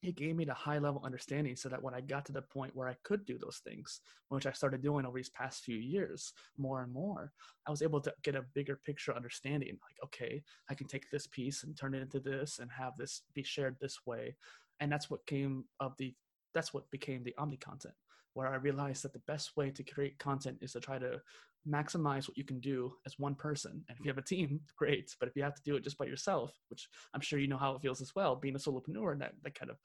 it 0.04 0.16
gave 0.16 0.36
me 0.36 0.44
the 0.44 0.54
high 0.54 0.80
level 0.80 1.02
understanding 1.06 1.56
so 1.56 1.70
that 1.70 1.82
when 1.82 1.94
I 1.94 2.02
got 2.02 2.26
to 2.26 2.34
the 2.34 2.42
point 2.42 2.76
where 2.76 2.90
I 2.90 2.98
could 3.04 3.26
do 3.26 3.38
those 3.38 3.62
things, 3.64 4.02
which 4.28 4.46
I 4.46 4.52
started 4.52 4.82
doing 4.82 5.06
over 5.06 5.18
these 5.18 5.30
past 5.30 5.64
few 5.64 5.78
years 5.78 6.34
more 6.58 6.84
and 6.84 6.92
more, 6.92 7.32
I 7.66 7.72
was 7.72 7.82
able 7.82 8.02
to 8.02 8.14
get 8.22 8.36
a 8.36 8.44
bigger 8.54 8.80
picture 8.86 9.16
understanding. 9.16 9.70
Like, 9.70 9.96
okay, 10.04 10.44
I 10.70 10.74
can 10.74 10.88
take 10.88 11.10
this 11.10 11.28
piece 11.28 11.64
and 11.64 11.78
turn 11.78 11.94
it 11.94 12.02
into 12.02 12.20
this 12.20 12.60
and 12.60 12.70
have 12.72 12.94
this 12.98 13.22
be 13.34 13.44
shared 13.44 13.78
this 13.80 14.00
way. 14.06 14.36
And 14.82 14.92
that's 14.92 15.10
what 15.10 15.26
came 15.26 15.64
of 15.80 15.96
the, 15.98 16.14
that's 16.54 16.74
what 16.74 16.92
became 16.92 17.24
the 17.24 17.36
Omni 17.38 17.58
content, 17.58 17.96
where 18.34 18.48
I 18.48 18.56
realized 18.56 19.04
that 19.04 19.14
the 19.14 19.20
best 19.20 19.56
way 19.56 19.72
to 19.72 19.84
create 19.84 20.20
content 20.20 20.58
is 20.62 20.74
to 20.74 20.82
try 20.82 21.00
to 21.00 21.22
maximize 21.68 22.28
what 22.28 22.38
you 22.38 22.44
can 22.44 22.60
do 22.60 22.94
as 23.06 23.18
one 23.18 23.36
person. 23.36 23.84
And 23.88 23.98
if 23.98 24.06
you 24.06 24.10
have 24.10 24.18
a 24.18 24.22
team, 24.22 24.60
great. 24.78 25.16
But 25.20 25.30
if 25.30 25.36
you 25.36 25.44
have 25.44 25.56
to 25.56 25.62
do 25.64 25.76
it 25.76 25.84
just 25.84 25.98
by 25.98 26.06
yourself, 26.06 26.54
which 26.70 26.88
I'm 27.14 27.22
sure 27.22 27.40
you 27.40 27.48
know 27.48 27.58
how 27.58 27.76
it 27.76 27.82
feels 27.82 28.02
as 28.02 28.14
well, 28.16 28.36
being 28.36 28.56
a 28.56 28.60
solopreneur, 28.60 29.20
that, 29.20 29.34
that 29.44 29.56
kind 29.56 29.72
of 29.72 29.78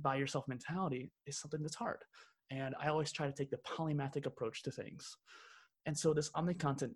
by 0.00 0.16
yourself 0.16 0.46
mentality 0.48 1.10
is 1.26 1.38
something 1.38 1.62
that's 1.62 1.74
hard. 1.74 2.02
And 2.50 2.74
I 2.80 2.88
always 2.88 3.12
try 3.12 3.26
to 3.26 3.32
take 3.32 3.50
the 3.50 3.58
polymathic 3.58 4.26
approach 4.26 4.62
to 4.62 4.70
things. 4.70 5.16
And 5.84 5.96
so 5.96 6.14
this 6.14 6.30
omni 6.34 6.54
content 6.54 6.94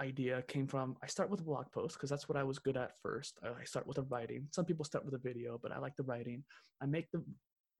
idea 0.00 0.42
came 0.42 0.66
from 0.66 0.96
I 1.02 1.08
start 1.08 1.28
with 1.28 1.40
a 1.40 1.44
blog 1.44 1.72
post 1.72 1.96
because 1.96 2.10
that's 2.10 2.28
what 2.28 2.38
I 2.38 2.44
was 2.44 2.60
good 2.60 2.76
at 2.76 2.92
first. 3.02 3.38
I 3.42 3.64
start 3.64 3.86
with 3.86 3.98
a 3.98 4.02
writing. 4.02 4.46
Some 4.52 4.64
people 4.64 4.84
start 4.84 5.04
with 5.04 5.14
a 5.14 5.18
video, 5.18 5.58
but 5.60 5.72
I 5.72 5.78
like 5.78 5.96
the 5.96 6.04
writing. 6.04 6.44
I 6.80 6.86
make 6.86 7.10
the 7.10 7.22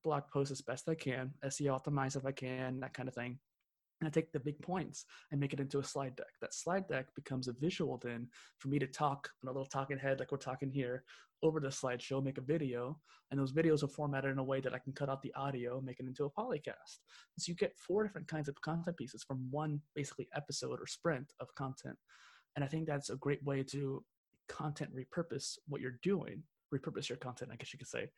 blog 0.03 0.23
post 0.31 0.51
as 0.51 0.61
best 0.61 0.89
I 0.89 0.95
can, 0.95 1.31
SEO 1.45 1.81
optimize 1.81 2.15
if 2.15 2.25
I 2.25 2.31
can, 2.31 2.79
that 2.81 2.93
kind 2.93 3.07
of 3.07 3.15
thing 3.15 3.39
and 3.99 4.07
I 4.07 4.11
take 4.11 4.31
the 4.31 4.39
big 4.39 4.61
points 4.61 5.05
and 5.31 5.39
make 5.39 5.53
it 5.53 5.59
into 5.59 5.79
a 5.79 5.83
slide 5.83 6.15
deck. 6.15 6.33
That 6.41 6.53
slide 6.53 6.87
deck 6.87 7.07
becomes 7.15 7.47
a 7.47 7.53
visual 7.53 7.97
then 7.97 8.27
for 8.57 8.69
me 8.69 8.79
to 8.79 8.87
talk 8.87 9.29
on 9.43 9.49
a 9.49 9.51
little 9.51 9.65
talking 9.65 9.97
head 9.97 10.19
like 10.19 10.31
we're 10.31 10.37
talking 10.37 10.71
here 10.71 11.03
over 11.41 11.59
the 11.59 11.69
slideshow, 11.69 12.23
make 12.23 12.37
a 12.37 12.41
video, 12.41 12.99
and 13.31 13.39
those 13.39 13.53
videos 13.53 13.83
are 13.83 13.87
formatted 13.87 14.31
in 14.31 14.39
a 14.39 14.43
way 14.43 14.59
that 14.59 14.73
I 14.73 14.79
can 14.79 14.93
cut 14.93 15.09
out 15.09 15.21
the 15.21 15.33
audio, 15.35 15.79
make 15.81 15.99
it 15.99 16.05
into 16.05 16.25
a 16.25 16.29
polycast. 16.29 16.99
So 17.37 17.49
you 17.49 17.55
get 17.55 17.77
four 17.77 18.03
different 18.03 18.27
kinds 18.27 18.49
of 18.49 18.59
content 18.61 18.97
pieces 18.97 19.23
from 19.23 19.47
one 19.49 19.79
basically 19.95 20.27
episode 20.35 20.79
or 20.79 20.87
sprint 20.87 21.31
of 21.39 21.53
content. 21.55 21.97
And 22.55 22.65
I 22.65 22.67
think 22.67 22.87
that's 22.87 23.09
a 23.09 23.15
great 23.15 23.43
way 23.43 23.63
to 23.71 24.03
content 24.49 24.91
repurpose 24.93 25.57
what 25.67 25.81
you're 25.81 25.99
doing, 26.03 26.43
repurpose 26.73 27.07
your 27.07 27.17
content, 27.17 27.51
I 27.53 27.55
guess 27.55 27.71
you 27.71 27.79
could 27.79 27.87
say. 27.87 28.09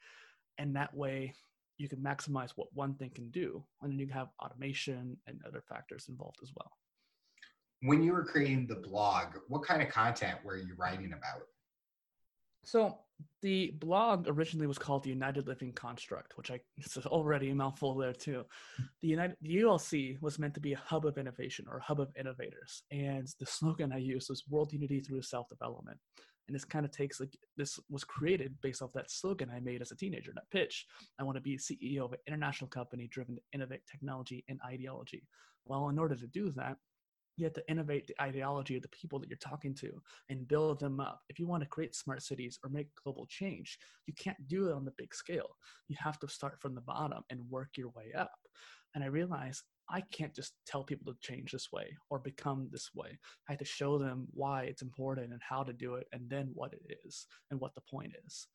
And 0.57 0.75
that 0.75 0.95
way 0.95 1.33
you 1.81 1.89
can 1.89 1.99
maximize 1.99 2.51
what 2.55 2.67
one 2.73 2.93
thing 2.95 3.09
can 3.09 3.29
do 3.31 3.63
and 3.81 3.91
then 3.91 3.99
you 3.99 4.07
have 4.07 4.27
automation 4.43 5.17
and 5.27 5.39
other 5.47 5.63
factors 5.67 6.05
involved 6.09 6.37
as 6.43 6.51
well 6.55 6.71
when 7.81 8.03
you 8.03 8.13
were 8.13 8.23
creating 8.23 8.67
the 8.67 8.75
blog 8.75 9.27
what 9.47 9.63
kind 9.63 9.81
of 9.81 9.89
content 9.89 10.37
were 10.43 10.57
you 10.57 10.73
writing 10.77 11.13
about 11.13 11.41
so 12.63 12.99
the 13.41 13.71
blog 13.79 14.27
originally 14.27 14.67
was 14.67 14.77
called 14.77 15.03
the 15.03 15.09
United 15.09 15.47
Living 15.47 15.73
Construct, 15.73 16.37
which 16.37 16.51
I 16.51 16.59
it's 16.77 16.97
already 16.97 17.49
a 17.49 17.55
mouthful 17.55 17.95
there 17.95 18.13
too. 18.13 18.45
The 19.01 19.07
United 19.07 19.37
the 19.41 19.57
ULC 19.57 20.21
was 20.21 20.39
meant 20.39 20.53
to 20.55 20.59
be 20.59 20.73
a 20.73 20.77
hub 20.77 21.05
of 21.05 21.17
innovation 21.17 21.65
or 21.69 21.77
a 21.77 21.83
hub 21.83 21.99
of 21.99 22.11
innovators, 22.17 22.83
and 22.91 23.27
the 23.39 23.45
slogan 23.45 23.91
I 23.91 23.97
used 23.97 24.29
was 24.29 24.43
"World 24.49 24.73
Unity 24.73 24.99
through 24.99 25.21
Self 25.23 25.49
Development." 25.49 25.99
And 26.51 26.55
this 26.55 26.65
kind 26.65 26.85
of 26.85 26.91
takes 26.91 27.21
like 27.21 27.33
this 27.55 27.79
was 27.89 28.03
created 28.03 28.53
based 28.61 28.81
off 28.81 28.91
that 28.91 29.09
slogan 29.09 29.49
i 29.55 29.59
made 29.61 29.81
as 29.81 29.91
a 29.91 29.95
teenager 29.95 30.33
that 30.35 30.49
pitch 30.51 30.85
i 31.17 31.23
want 31.23 31.37
to 31.37 31.41
be 31.41 31.57
ceo 31.57 32.03
of 32.03 32.11
an 32.11 32.19
international 32.27 32.67
company 32.67 33.07
driven 33.07 33.35
to 33.35 33.41
innovate 33.53 33.79
technology 33.89 34.43
and 34.49 34.59
ideology 34.65 35.23
well 35.63 35.87
in 35.87 35.97
order 35.97 36.13
to 36.13 36.27
do 36.27 36.51
that 36.51 36.75
you 37.37 37.45
have 37.45 37.53
to 37.53 37.71
innovate 37.71 38.05
the 38.07 38.21
ideology 38.21 38.75
of 38.75 38.81
the 38.81 38.89
people 38.89 39.17
that 39.17 39.29
you're 39.29 39.37
talking 39.37 39.73
to 39.75 39.89
and 40.29 40.47
build 40.49 40.81
them 40.81 40.99
up. 40.99 41.21
If 41.29 41.39
you 41.39 41.47
want 41.47 41.63
to 41.63 41.69
create 41.69 41.95
smart 41.95 42.21
cities 42.21 42.59
or 42.61 42.69
make 42.69 42.89
global 43.01 43.25
change, 43.27 43.79
you 44.05 44.13
can't 44.13 44.47
do 44.49 44.67
it 44.67 44.73
on 44.73 44.83
the 44.83 44.93
big 44.97 45.15
scale. 45.15 45.55
You 45.87 45.95
have 45.97 46.19
to 46.19 46.27
start 46.27 46.59
from 46.59 46.75
the 46.75 46.81
bottom 46.81 47.23
and 47.29 47.49
work 47.49 47.69
your 47.77 47.87
way 47.95 48.11
up. 48.15 48.35
And 48.93 49.03
I 49.03 49.07
realized 49.07 49.63
I 49.91 50.01
can't 50.11 50.33
just 50.33 50.53
tell 50.65 50.83
people 50.83 51.11
to 51.11 51.19
change 51.19 51.51
this 51.51 51.71
way 51.71 51.95
or 52.09 52.19
become 52.19 52.69
this 52.71 52.89
way. 52.95 53.19
I 53.47 53.53
have 53.53 53.59
to 53.59 53.65
show 53.65 53.97
them 53.97 54.27
why 54.31 54.63
it's 54.63 54.81
important 54.81 55.33
and 55.33 55.41
how 55.47 55.63
to 55.63 55.73
do 55.73 55.95
it, 55.95 56.07
and 56.13 56.29
then 56.29 56.51
what 56.53 56.73
it 56.73 56.97
is 57.05 57.27
and 57.49 57.59
what 57.59 57.75
the 57.75 57.81
point 57.81 58.13
is. 58.25 58.47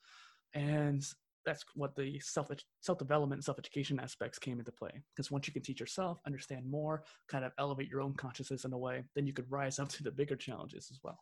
And 0.54 1.04
that's 1.44 1.64
what 1.74 1.94
the 1.94 2.18
self 2.20 2.50
self 2.80 2.98
development 2.98 3.38
and 3.38 3.44
self 3.44 3.58
education 3.58 4.00
aspects 4.00 4.38
came 4.38 4.58
into 4.58 4.72
play. 4.72 5.02
Because 5.14 5.30
once 5.30 5.46
you 5.46 5.52
can 5.52 5.62
teach 5.62 5.80
yourself, 5.80 6.18
understand 6.26 6.68
more, 6.68 7.04
kind 7.28 7.44
of 7.44 7.52
elevate 7.58 7.88
your 7.88 8.00
own 8.00 8.14
consciousness 8.14 8.64
in 8.64 8.72
a 8.72 8.78
way, 8.78 9.04
then 9.14 9.26
you 9.26 9.32
could 9.32 9.50
rise 9.50 9.78
up 9.78 9.88
to 9.90 10.02
the 10.02 10.10
bigger 10.10 10.36
challenges 10.36 10.88
as 10.90 10.98
well. 11.02 11.18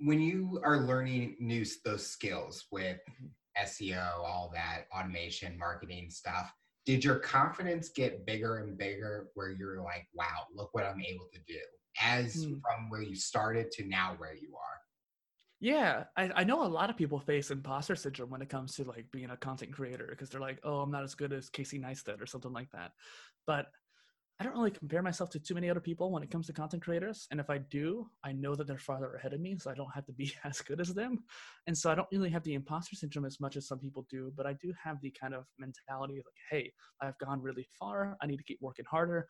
When 0.00 0.20
you 0.20 0.60
are 0.64 0.80
learning 0.80 1.36
new 1.38 1.64
those 1.84 2.06
skills 2.06 2.66
with 2.70 2.98
mm-hmm. 3.08 3.64
SEO, 3.64 4.18
all 4.18 4.50
that 4.52 4.86
automation, 4.92 5.56
marketing 5.56 6.10
stuff, 6.10 6.52
did 6.86 7.04
your 7.04 7.16
confidence 7.16 7.88
get 7.88 8.26
bigger 8.26 8.58
and 8.58 8.76
bigger 8.76 9.28
where 9.34 9.50
you're 9.50 9.82
like, 9.82 10.06
wow, 10.14 10.46
look 10.54 10.70
what 10.72 10.84
I'm 10.84 11.00
able 11.00 11.26
to 11.32 11.38
do 11.46 11.60
as 12.00 12.34
hmm. 12.34 12.54
from 12.60 12.90
where 12.90 13.02
you 13.02 13.14
started 13.14 13.70
to 13.72 13.86
now 13.86 14.14
where 14.18 14.34
you 14.34 14.54
are? 14.54 14.80
Yeah, 15.60 16.04
I, 16.16 16.30
I 16.34 16.44
know 16.44 16.62
a 16.62 16.68
lot 16.68 16.90
of 16.90 16.96
people 16.96 17.18
face 17.20 17.50
imposter 17.50 17.96
syndrome 17.96 18.28
when 18.28 18.42
it 18.42 18.50
comes 18.50 18.74
to 18.76 18.84
like 18.84 19.06
being 19.12 19.30
a 19.30 19.36
content 19.36 19.72
creator 19.72 20.08
because 20.10 20.28
they're 20.28 20.40
like, 20.40 20.58
oh, 20.62 20.80
I'm 20.80 20.90
not 20.90 21.04
as 21.04 21.14
good 21.14 21.32
as 21.32 21.48
Casey 21.48 21.78
Neistat 21.78 22.20
or 22.20 22.26
something 22.26 22.52
like 22.52 22.70
that. 22.72 22.92
But 23.46 23.68
I 24.40 24.44
don't 24.44 24.54
really 24.54 24.72
compare 24.72 25.02
myself 25.02 25.30
to 25.30 25.38
too 25.38 25.54
many 25.54 25.70
other 25.70 25.80
people 25.80 26.10
when 26.10 26.24
it 26.24 26.30
comes 26.30 26.48
to 26.48 26.52
content 26.52 26.82
creators. 26.82 27.28
And 27.30 27.38
if 27.38 27.50
I 27.50 27.58
do, 27.58 28.08
I 28.24 28.32
know 28.32 28.56
that 28.56 28.66
they're 28.66 28.78
farther 28.78 29.14
ahead 29.14 29.32
of 29.32 29.40
me, 29.40 29.56
so 29.56 29.70
I 29.70 29.74
don't 29.74 29.94
have 29.94 30.06
to 30.06 30.12
be 30.12 30.32
as 30.44 30.60
good 30.60 30.80
as 30.80 30.92
them. 30.92 31.22
And 31.68 31.78
so 31.78 31.90
I 31.90 31.94
don't 31.94 32.08
really 32.10 32.30
have 32.30 32.42
the 32.42 32.54
imposter 32.54 32.96
syndrome 32.96 33.26
as 33.26 33.38
much 33.38 33.56
as 33.56 33.68
some 33.68 33.78
people 33.78 34.06
do, 34.10 34.32
but 34.36 34.46
I 34.46 34.54
do 34.54 34.72
have 34.82 35.00
the 35.00 35.12
kind 35.12 35.34
of 35.34 35.44
mentality 35.58 36.18
of 36.18 36.24
like, 36.26 36.34
hey, 36.50 36.72
I've 37.00 37.18
gone 37.18 37.40
really 37.40 37.66
far. 37.78 38.16
I 38.20 38.26
need 38.26 38.38
to 38.38 38.44
keep 38.44 38.58
working 38.60 38.86
harder. 38.90 39.28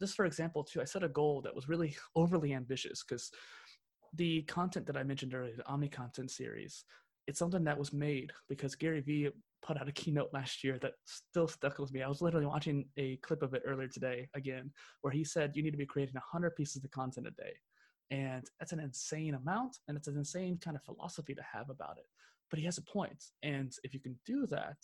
Just 0.00 0.14
for 0.14 0.24
example, 0.24 0.62
too, 0.62 0.80
I 0.80 0.84
set 0.84 1.02
a 1.02 1.08
goal 1.08 1.42
that 1.42 1.54
was 1.54 1.68
really 1.68 1.96
overly 2.14 2.54
ambitious 2.54 3.02
because 3.02 3.32
the 4.14 4.42
content 4.42 4.86
that 4.86 4.96
I 4.96 5.02
mentioned 5.02 5.34
earlier, 5.34 5.56
the 5.56 5.66
Omni 5.66 5.88
Content 5.88 6.30
series, 6.30 6.84
it's 7.26 7.38
something 7.40 7.64
that 7.64 7.78
was 7.78 7.92
made 7.92 8.30
because 8.48 8.76
Gary 8.76 9.00
Vee 9.00 9.30
put 9.64 9.80
out 9.80 9.88
a 9.88 9.92
keynote 9.92 10.28
last 10.32 10.62
year 10.62 10.78
that 10.82 10.92
still 11.06 11.48
stuck 11.48 11.78
with 11.78 11.92
me. 11.92 12.02
I 12.02 12.08
was 12.08 12.20
literally 12.20 12.46
watching 12.46 12.84
a 12.98 13.16
clip 13.16 13.42
of 13.42 13.54
it 13.54 13.62
earlier 13.64 13.88
today 13.88 14.28
again, 14.34 14.70
where 15.00 15.12
he 15.12 15.24
said 15.24 15.52
you 15.54 15.62
need 15.62 15.70
to 15.70 15.78
be 15.78 15.86
creating 15.86 16.14
100 16.14 16.54
pieces 16.54 16.84
of 16.84 16.90
content 16.90 17.26
a 17.26 17.30
day. 17.30 17.54
And 18.10 18.44
that's 18.60 18.72
an 18.72 18.80
insane 18.80 19.34
amount, 19.34 19.78
and 19.88 19.96
it's 19.96 20.08
an 20.08 20.18
insane 20.18 20.58
kind 20.62 20.76
of 20.76 20.82
philosophy 20.84 21.34
to 21.34 21.42
have 21.42 21.70
about 21.70 21.96
it. 21.96 22.04
But 22.50 22.58
he 22.58 22.66
has 22.66 22.78
a 22.78 22.82
point. 22.82 23.24
And 23.42 23.72
if 23.82 23.94
you 23.94 24.00
can 24.00 24.16
do 24.26 24.46
that, 24.48 24.76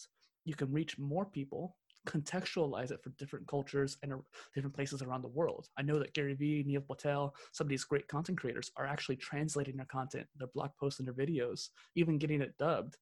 you 0.47 0.55
can 0.55 0.73
reach 0.73 0.99
more 0.99 1.27
people 1.27 1.77
contextualize 2.07 2.91
it 2.91 3.03
for 3.03 3.11
different 3.11 3.47
cultures 3.47 3.99
and 4.03 4.15
different 4.55 4.75
places 4.75 5.03
around 5.03 5.23
the 5.23 5.29
world. 5.29 5.69
I 5.79 5.83
know 5.83 5.99
that 5.99 6.15
Gary 6.15 6.35
Vee, 6.35 6.65
Neil 6.67 6.81
Patel, 6.81 7.35
some 7.53 7.67
of 7.67 7.69
these 7.69 7.85
great 7.85 8.09
content 8.09 8.39
creators 8.39 8.71
are 8.77 8.87
actually 8.87 9.17
translating 9.17 9.77
their 9.77 9.87
content, 9.87 10.27
their 10.37 10.49
blog 10.55 10.71
posts 10.79 11.01
and 11.01 11.07
their 11.07 11.15
videos, 11.15 11.69
even 11.95 12.19
getting 12.19 12.41
it 12.41 12.57
dubbed 12.59 12.97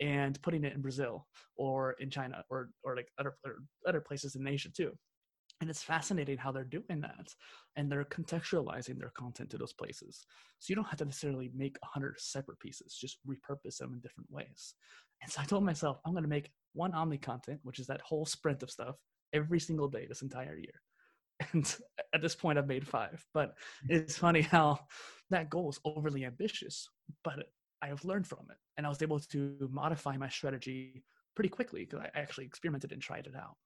and 0.00 0.40
putting 0.42 0.64
it 0.64 0.74
in 0.74 0.80
Brazil 0.80 1.26
or 1.56 1.92
in 2.00 2.10
China 2.10 2.42
or 2.50 2.70
or 2.82 2.96
like 2.96 3.08
other 3.18 3.36
or 3.44 3.56
other 3.86 4.00
places 4.00 4.34
in 4.34 4.46
Asia 4.46 4.70
too. 4.70 4.92
And 5.60 5.68
it's 5.68 5.82
fascinating 5.82 6.38
how 6.38 6.52
they're 6.52 6.64
doing 6.64 7.00
that 7.02 7.34
and 7.76 7.92
they're 7.92 8.04
contextualizing 8.04 8.98
their 8.98 9.12
content 9.14 9.50
to 9.50 9.58
those 9.58 9.74
places. 9.74 10.24
So 10.58 10.70
you 10.70 10.74
don't 10.74 10.86
have 10.86 10.98
to 11.00 11.04
necessarily 11.04 11.50
make 11.54 11.76
hundred 11.84 12.18
separate 12.18 12.58
pieces, 12.60 12.96
just 12.98 13.18
repurpose 13.28 13.76
them 13.76 13.92
in 13.92 14.00
different 14.00 14.30
ways. 14.30 14.74
And 15.22 15.30
so 15.30 15.42
I 15.42 15.44
told 15.44 15.64
myself, 15.64 15.98
I'm 16.06 16.12
going 16.12 16.24
to 16.24 16.30
make 16.30 16.50
one 16.72 16.94
Omni 16.94 17.18
content, 17.18 17.60
which 17.62 17.78
is 17.78 17.86
that 17.88 18.00
whole 18.00 18.24
sprint 18.24 18.62
of 18.62 18.70
stuff 18.70 18.96
every 19.34 19.60
single 19.60 19.88
day 19.88 20.06
this 20.06 20.22
entire 20.22 20.56
year. 20.56 20.80
And 21.52 21.74
at 22.14 22.20
this 22.20 22.34
point, 22.34 22.58
I've 22.58 22.66
made 22.66 22.86
five. 22.86 23.24
But 23.32 23.54
it's 23.88 24.18
funny 24.18 24.42
how 24.42 24.80
that 25.30 25.48
goal 25.48 25.70
is 25.70 25.80
overly 25.84 26.24
ambitious, 26.26 26.88
but 27.24 27.46
I 27.82 27.88
have 27.88 28.04
learned 28.04 28.26
from 28.26 28.46
it. 28.50 28.56
And 28.76 28.86
I 28.86 28.88
was 28.88 29.02
able 29.02 29.18
to 29.18 29.68
modify 29.72 30.16
my 30.16 30.28
strategy 30.28 31.02
pretty 31.34 31.48
quickly 31.48 31.84
because 31.84 32.00
I 32.00 32.18
actually 32.18 32.46
experimented 32.46 32.92
and 32.92 33.02
tried 33.02 33.26
it 33.26 33.36
out. 33.36 33.56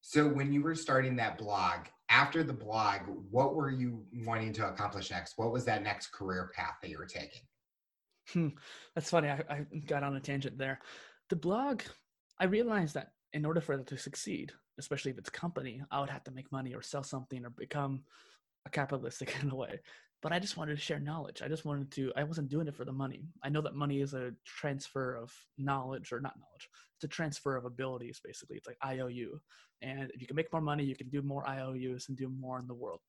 So, 0.00 0.26
when 0.26 0.52
you 0.52 0.62
were 0.62 0.74
starting 0.74 1.14
that 1.16 1.38
blog, 1.38 1.86
after 2.08 2.42
the 2.42 2.52
blog, 2.52 3.02
what 3.30 3.54
were 3.54 3.70
you 3.70 4.04
wanting 4.26 4.52
to 4.54 4.68
accomplish 4.68 5.10
next? 5.10 5.34
What 5.38 5.52
was 5.52 5.64
that 5.66 5.84
next 5.84 6.08
career 6.08 6.50
path 6.54 6.74
that 6.82 6.90
you 6.90 6.98
were 6.98 7.06
taking? 7.06 7.42
Hmm, 8.32 8.48
that's 8.94 9.10
funny. 9.10 9.28
I, 9.28 9.44
I 9.48 9.66
got 9.86 10.02
on 10.02 10.16
a 10.16 10.20
tangent 10.20 10.58
there. 10.58 10.80
The 11.30 11.36
blog, 11.36 11.82
I 12.38 12.44
realized 12.44 12.94
that 12.94 13.12
in 13.32 13.44
order 13.44 13.60
for 13.60 13.74
it 13.74 13.86
to 13.86 13.96
succeed, 13.96 14.52
especially 14.78 15.12
if 15.12 15.18
it's 15.18 15.30
company, 15.30 15.82
I 15.90 16.00
would 16.00 16.10
have 16.10 16.24
to 16.24 16.30
make 16.30 16.50
money 16.52 16.74
or 16.74 16.82
sell 16.82 17.02
something 17.02 17.44
or 17.44 17.50
become 17.50 18.02
a 18.66 18.70
capitalistic 18.70 19.36
in 19.42 19.50
a 19.50 19.56
way. 19.56 19.80
But 20.22 20.32
I 20.32 20.38
just 20.38 20.56
wanted 20.56 20.76
to 20.76 20.80
share 20.80 21.00
knowledge. 21.00 21.42
I 21.42 21.48
just 21.48 21.64
wanted 21.64 21.90
to, 21.92 22.12
I 22.16 22.22
wasn't 22.22 22.48
doing 22.48 22.68
it 22.68 22.76
for 22.76 22.84
the 22.84 22.92
money. 22.92 23.24
I 23.42 23.48
know 23.48 23.60
that 23.60 23.74
money 23.74 24.00
is 24.00 24.14
a 24.14 24.30
transfer 24.46 25.16
of 25.16 25.32
knowledge 25.58 26.12
or 26.12 26.20
not 26.20 26.38
knowledge. 26.38 26.68
It's 26.96 27.04
a 27.04 27.08
transfer 27.08 27.56
of 27.56 27.64
abilities, 27.64 28.20
basically. 28.22 28.56
It's 28.56 28.68
like 28.68 28.78
IOU. 28.86 29.40
And 29.82 30.10
if 30.14 30.20
you 30.20 30.28
can 30.28 30.36
make 30.36 30.52
more 30.52 30.62
money, 30.62 30.84
you 30.84 30.94
can 30.94 31.08
do 31.08 31.22
more 31.22 31.48
IOUs 31.48 32.06
and 32.08 32.16
do 32.16 32.28
more 32.28 32.60
in 32.60 32.68
the 32.68 32.74
world. 32.74 33.00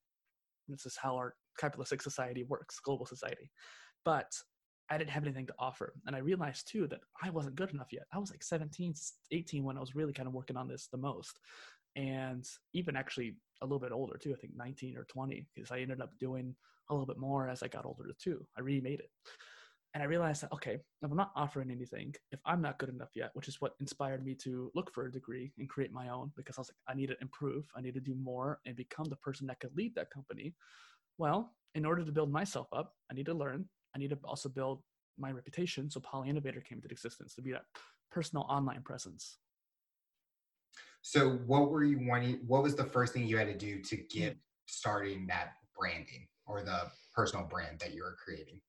This 0.67 0.88
is 0.88 0.97
how 0.97 1.15
our 1.15 1.36
capitalistic 1.60 2.02
society 2.02 2.43
works, 2.43 2.80
global 2.80 3.06
society. 3.06 3.52
But 4.04 4.32
I 4.89 4.97
didn't 4.97 5.12
have 5.12 5.23
anything 5.23 5.47
to 5.47 5.56
offer. 5.60 5.93
And 6.08 6.15
I 6.15 6.19
realized 6.19 6.67
too 6.67 6.88
that 6.88 7.02
I 7.21 7.30
wasn't 7.30 7.56
good 7.56 7.71
enough 7.71 7.91
yet. 7.91 8.04
I 8.12 8.17
was 8.17 8.32
like 8.32 8.43
17, 8.43 8.93
18 9.32 9.63
when 9.63 9.78
I 9.78 9.82
was 9.82 9.95
really 9.95 10.13
kind 10.13 10.28
of 10.28 10.34
working 10.34 10.58
on 10.58 10.67
this 10.67 10.88
the 10.91 10.97
most. 10.97 11.39
And 11.95 12.43
even 12.73 12.95
actually 12.95 13.36
a 13.63 13.65
little 13.65 13.80
bit 13.80 13.91
older 13.91 14.17
too, 14.17 14.34
I 14.34 14.39
think 14.39 14.54
19 14.56 14.97
or 14.97 15.06
20, 15.06 15.47
because 15.56 15.71
I 15.71 15.80
ended 15.80 16.02
up 16.02 16.12
doing 16.19 16.56
a 16.89 16.93
little 16.93 17.08
bit 17.08 17.17
more 17.17 17.49
as 17.49 17.63
I 17.63 17.67
got 17.67 17.86
older 17.86 18.06
too. 18.21 18.45
I 18.58 18.62
remade 18.62 18.99
it. 18.99 19.10
And 19.93 20.02
I 20.02 20.08
realized 20.08 20.41
that, 20.41 20.52
okay, 20.52 20.73
if 20.73 21.12
I'm 21.12 21.15
not 21.15 21.32
offering 21.36 21.69
anything, 21.69 22.15
if 22.32 22.39
I'm 22.45 22.62
not 22.62 22.80
good 22.80 22.89
enough 22.89 23.12
yet, 23.15 23.30
which 23.34 23.47
is 23.47 23.62
what 23.62 23.76
inspired 23.80 24.26
me 24.26 24.34
to 24.43 24.71
look 24.73 24.91
for 24.91 25.06
a 25.06 25.12
degree 25.12 25.54
and 25.60 25.69
create 25.69 25.91
my 25.91 26.10
own, 26.10 26.32
because 26.36 26.58
I 26.58 26.62
was 26.62 26.69
like, 26.69 26.95
I 26.95 26.97
need 26.97 27.08
to 27.08 27.15
improve, 27.21 27.65
I 27.76 27.82
need 27.82 27.93
to 27.93 27.99
do 27.99 28.15
more 28.15 28.60
and 28.65 28.76
become 28.76 29.06
the 29.06 29.17
person 29.17 29.45
that 29.47 29.60
could 29.60 29.76
lead 29.78 29.93
that 29.95 30.10
company. 30.10 30.56
Well, 31.19 31.54
in 31.76 31.86
order 31.86 32.04
to 32.04 32.12
build 32.12 32.32
myself 32.32 32.67
up, 32.73 32.95
I 33.12 33.13
need 33.13 33.28
to 33.28 33.36
learn. 33.36 33.65
I 33.95 33.99
need 33.99 34.10
to 34.10 34.17
also 34.23 34.49
build 34.49 34.82
my 35.19 35.32
reputation. 35.32 35.91
So 35.91 35.99
Poly 35.99 36.30
Innovator 36.30 36.62
came 36.62 36.80
into 36.80 36.89
existence 36.89 37.36
to 37.36 37.43
be 37.43 37.52
that 37.52 37.65
personal 38.12 38.45
online 38.49 38.82
presence. 38.82 39.38
So 41.03 41.31
what 41.45 41.69
were 41.69 41.83
you 41.83 41.99
wanting? 42.07 42.39
What 42.47 42.63
was 42.63 42.75
the 42.75 42.85
first 42.85 43.13
thing 43.13 43.27
you 43.27 43.37
had 43.37 43.47
to 43.47 43.57
do 43.57 43.81
to 43.81 43.95
hmm. 43.97 44.03
get 44.09 44.37
starting 44.65 45.27
that 45.27 45.49
branding 45.77 46.27
or 46.47 46.63
the 46.63 46.89
personal 47.13 47.45
brand 47.45 47.79
that 47.79 47.93
you 47.93 48.03
were 48.03 48.15
creating? 48.23 48.59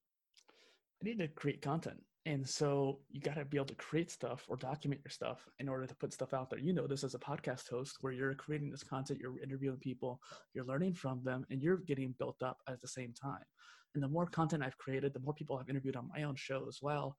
I 1.00 1.06
need 1.06 1.18
to 1.20 1.28
create 1.28 1.62
content. 1.62 2.02
And 2.26 2.48
so 2.48 3.00
you 3.10 3.20
got 3.20 3.34
to 3.34 3.44
be 3.44 3.58
able 3.58 3.66
to 3.66 3.74
create 3.74 4.10
stuff 4.10 4.46
or 4.48 4.56
document 4.56 5.02
your 5.04 5.10
stuff 5.10 5.46
in 5.58 5.68
order 5.68 5.86
to 5.86 5.94
put 5.94 6.12
stuff 6.12 6.32
out 6.32 6.48
there. 6.48 6.58
You 6.58 6.72
know 6.72 6.86
this 6.86 7.04
as 7.04 7.14
a 7.14 7.18
podcast 7.18 7.68
host 7.68 7.98
where 8.00 8.14
you're 8.14 8.34
creating 8.34 8.70
this 8.70 8.82
content, 8.82 9.20
you're 9.20 9.38
interviewing 9.42 9.76
people, 9.76 10.20
you're 10.54 10.64
learning 10.64 10.94
from 10.94 11.22
them, 11.22 11.44
and 11.50 11.62
you're 11.62 11.76
getting 11.76 12.14
built 12.18 12.42
up 12.42 12.58
at 12.66 12.80
the 12.80 12.88
same 12.88 13.12
time. 13.12 13.44
And 13.94 14.02
the 14.02 14.08
more 14.08 14.26
content 14.26 14.64
I've 14.64 14.78
created, 14.78 15.12
the 15.12 15.20
more 15.20 15.34
people 15.34 15.58
I've 15.58 15.68
interviewed 15.68 15.96
on 15.96 16.08
my 16.08 16.22
own 16.22 16.34
show 16.34 16.64
as 16.66 16.78
well, 16.80 17.14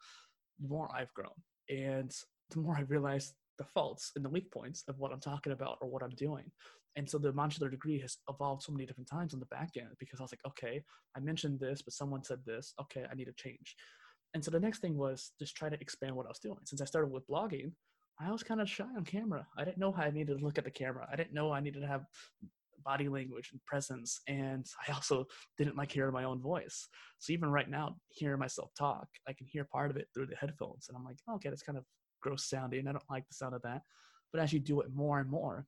the 0.59 0.67
more 0.67 0.89
I've 0.93 1.13
grown. 1.13 1.29
And 1.69 2.11
the 2.49 2.59
more 2.59 2.75
I 2.75 2.81
realize 2.81 3.31
the 3.57 3.65
faults 3.73 4.11
and 4.15 4.23
the 4.23 4.29
weak 4.29 4.51
points 4.51 4.83
of 4.87 4.97
what 4.99 5.11
I'm 5.11 5.19
talking 5.19 5.53
about 5.53 5.77
or 5.81 5.89
what 5.89 6.03
I'm 6.03 6.15
doing. 6.15 6.51
And 6.97 7.09
so 7.09 7.17
the 7.17 7.33
modular 7.33 7.69
degree 7.69 7.99
has 7.99 8.17
evolved 8.29 8.63
so 8.63 8.71
many 8.71 8.85
different 8.85 9.09
times 9.09 9.33
on 9.33 9.39
the 9.39 9.45
back 9.47 9.71
end 9.77 9.89
because 9.99 10.19
I 10.19 10.23
was 10.23 10.31
like, 10.31 10.45
okay, 10.47 10.81
I 11.15 11.19
mentioned 11.19 11.59
this, 11.59 11.81
but 11.81 11.93
someone 11.93 12.23
said 12.23 12.39
this. 12.45 12.73
Okay, 12.81 13.03
I 13.09 13.15
need 13.15 13.25
to 13.25 13.33
change. 13.33 13.75
And 14.33 14.43
so 14.43 14.51
the 14.51 14.59
next 14.59 14.79
thing 14.79 14.97
was 14.97 15.31
just 15.39 15.55
try 15.55 15.69
to 15.69 15.79
expand 15.81 16.15
what 16.15 16.25
I 16.25 16.29
was 16.29 16.39
doing. 16.39 16.57
Since 16.63 16.81
I 16.81 16.85
started 16.85 17.11
with 17.11 17.27
blogging, 17.27 17.71
I 18.19 18.31
was 18.31 18.43
kind 18.43 18.61
of 18.61 18.69
shy 18.69 18.85
on 18.95 19.03
camera. 19.03 19.45
I 19.57 19.65
didn't 19.65 19.77
know 19.77 19.91
how 19.91 20.03
I 20.03 20.11
needed 20.11 20.39
to 20.39 20.45
look 20.45 20.57
at 20.57 20.63
the 20.63 20.71
camera. 20.71 21.07
I 21.11 21.15
didn't 21.15 21.33
know 21.33 21.51
I 21.51 21.59
needed 21.59 21.81
to 21.81 21.87
have 21.87 22.05
body 22.85 23.09
language 23.09 23.49
and 23.51 23.63
presence. 23.65 24.21
And 24.27 24.65
I 24.87 24.93
also 24.93 25.25
didn't 25.57 25.75
like 25.75 25.91
hearing 25.91 26.13
my 26.13 26.23
own 26.23 26.41
voice. 26.41 26.87
So 27.19 27.33
even 27.33 27.49
right 27.49 27.69
now, 27.69 27.95
hearing 28.09 28.39
myself 28.39 28.71
talk, 28.77 29.07
I 29.27 29.33
can 29.33 29.47
hear 29.47 29.65
part 29.65 29.91
of 29.91 29.97
it 29.97 30.07
through 30.13 30.27
the 30.27 30.35
headphones. 30.35 30.87
And 30.87 30.97
I'm 30.97 31.03
like, 31.03 31.17
okay, 31.35 31.49
that's 31.49 31.63
kind 31.63 31.77
of 31.77 31.83
gross 32.25 32.45
sounding. 32.45 32.87
I 32.87 32.91
don't 32.91 33.03
like 33.09 33.27
the 33.27 33.35
sound 33.35 33.53
of 33.53 33.61
that. 33.61 33.83
But 34.33 34.41
as 34.41 34.51
you 34.51 34.59
do 34.59 34.81
it 34.81 34.93
more 34.93 35.19
and 35.19 35.29
more, 35.29 35.67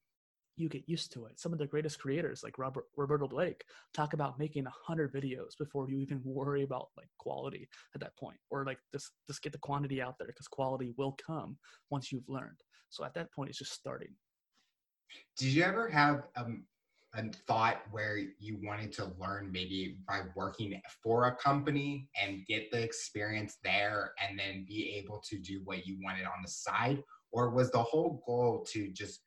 you 0.56 0.68
get 0.70 0.90
used 0.90 1.14
to 1.14 1.28
it. 1.28 1.40
Some 1.40 1.54
of 1.54 1.60
the 1.60 1.68
greatest 1.68 2.00
creators, 2.00 2.44
like 2.44 2.58
Robert 2.58 2.86
Roberto 2.96 3.28
Blake, 3.28 3.64
talk 3.94 4.14
about 4.14 4.40
making 4.40 4.66
hundred 4.66 5.14
videos 5.14 5.56
before 5.60 5.88
you 5.88 6.00
even 6.00 6.20
worry 6.26 6.64
about 6.64 6.90
like 6.98 7.10
quality 7.20 7.70
at 7.94 8.02
that 8.02 8.18
point, 8.18 8.38
or 8.50 8.66
like 8.66 8.80
just 8.92 9.12
just 9.28 9.44
get 9.44 9.52
the 9.52 9.60
quantity 9.60 10.02
out 10.02 10.18
there 10.18 10.28
because 10.28 10.48
quality 10.48 10.94
will 10.98 11.16
come 11.24 11.58
once 11.92 12.12
you've 12.12 12.28
learned. 12.28 12.60
So 12.90 13.06
at 13.06 13.14
that 13.14 13.32
point, 13.32 13.50
it's 13.52 13.60
just 13.60 13.74
starting. 13.74 14.16
Did 15.38 15.50
you 15.50 15.64
ever 15.64 15.88
have 15.88 16.24
um, 16.36 16.64
a 17.16 17.24
thought 17.48 17.82
where 17.92 18.18
you 18.18 18.60
wanted 18.62 18.92
to 18.94 19.12
learn 19.20 19.52
maybe 19.52 19.98
by 20.08 20.22
working 20.36 20.80
for 21.04 21.28
a 21.28 21.36
company 21.36 22.10
and 22.22 22.46
get 22.48 22.70
the 22.72 22.82
experience 22.82 23.58
there, 23.64 24.12
and 24.22 24.38
then 24.38 24.66
be 24.68 24.96
able 24.98 25.22
to 25.30 25.38
do 25.38 25.62
what 25.64 25.86
you 25.86 25.98
wanted 26.04 26.26
on 26.26 26.42
the 26.44 26.50
side, 26.50 27.02
or 27.32 27.50
was 27.50 27.72
the 27.72 27.82
whole 27.82 28.22
goal 28.26 28.66
to 28.72 28.90
just 28.90 29.22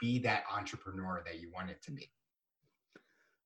be 0.00 0.18
that 0.20 0.44
entrepreneur 0.52 1.22
that 1.26 1.40
you 1.40 1.50
wanted 1.52 1.80
to 1.82 1.90
be? 1.90 2.08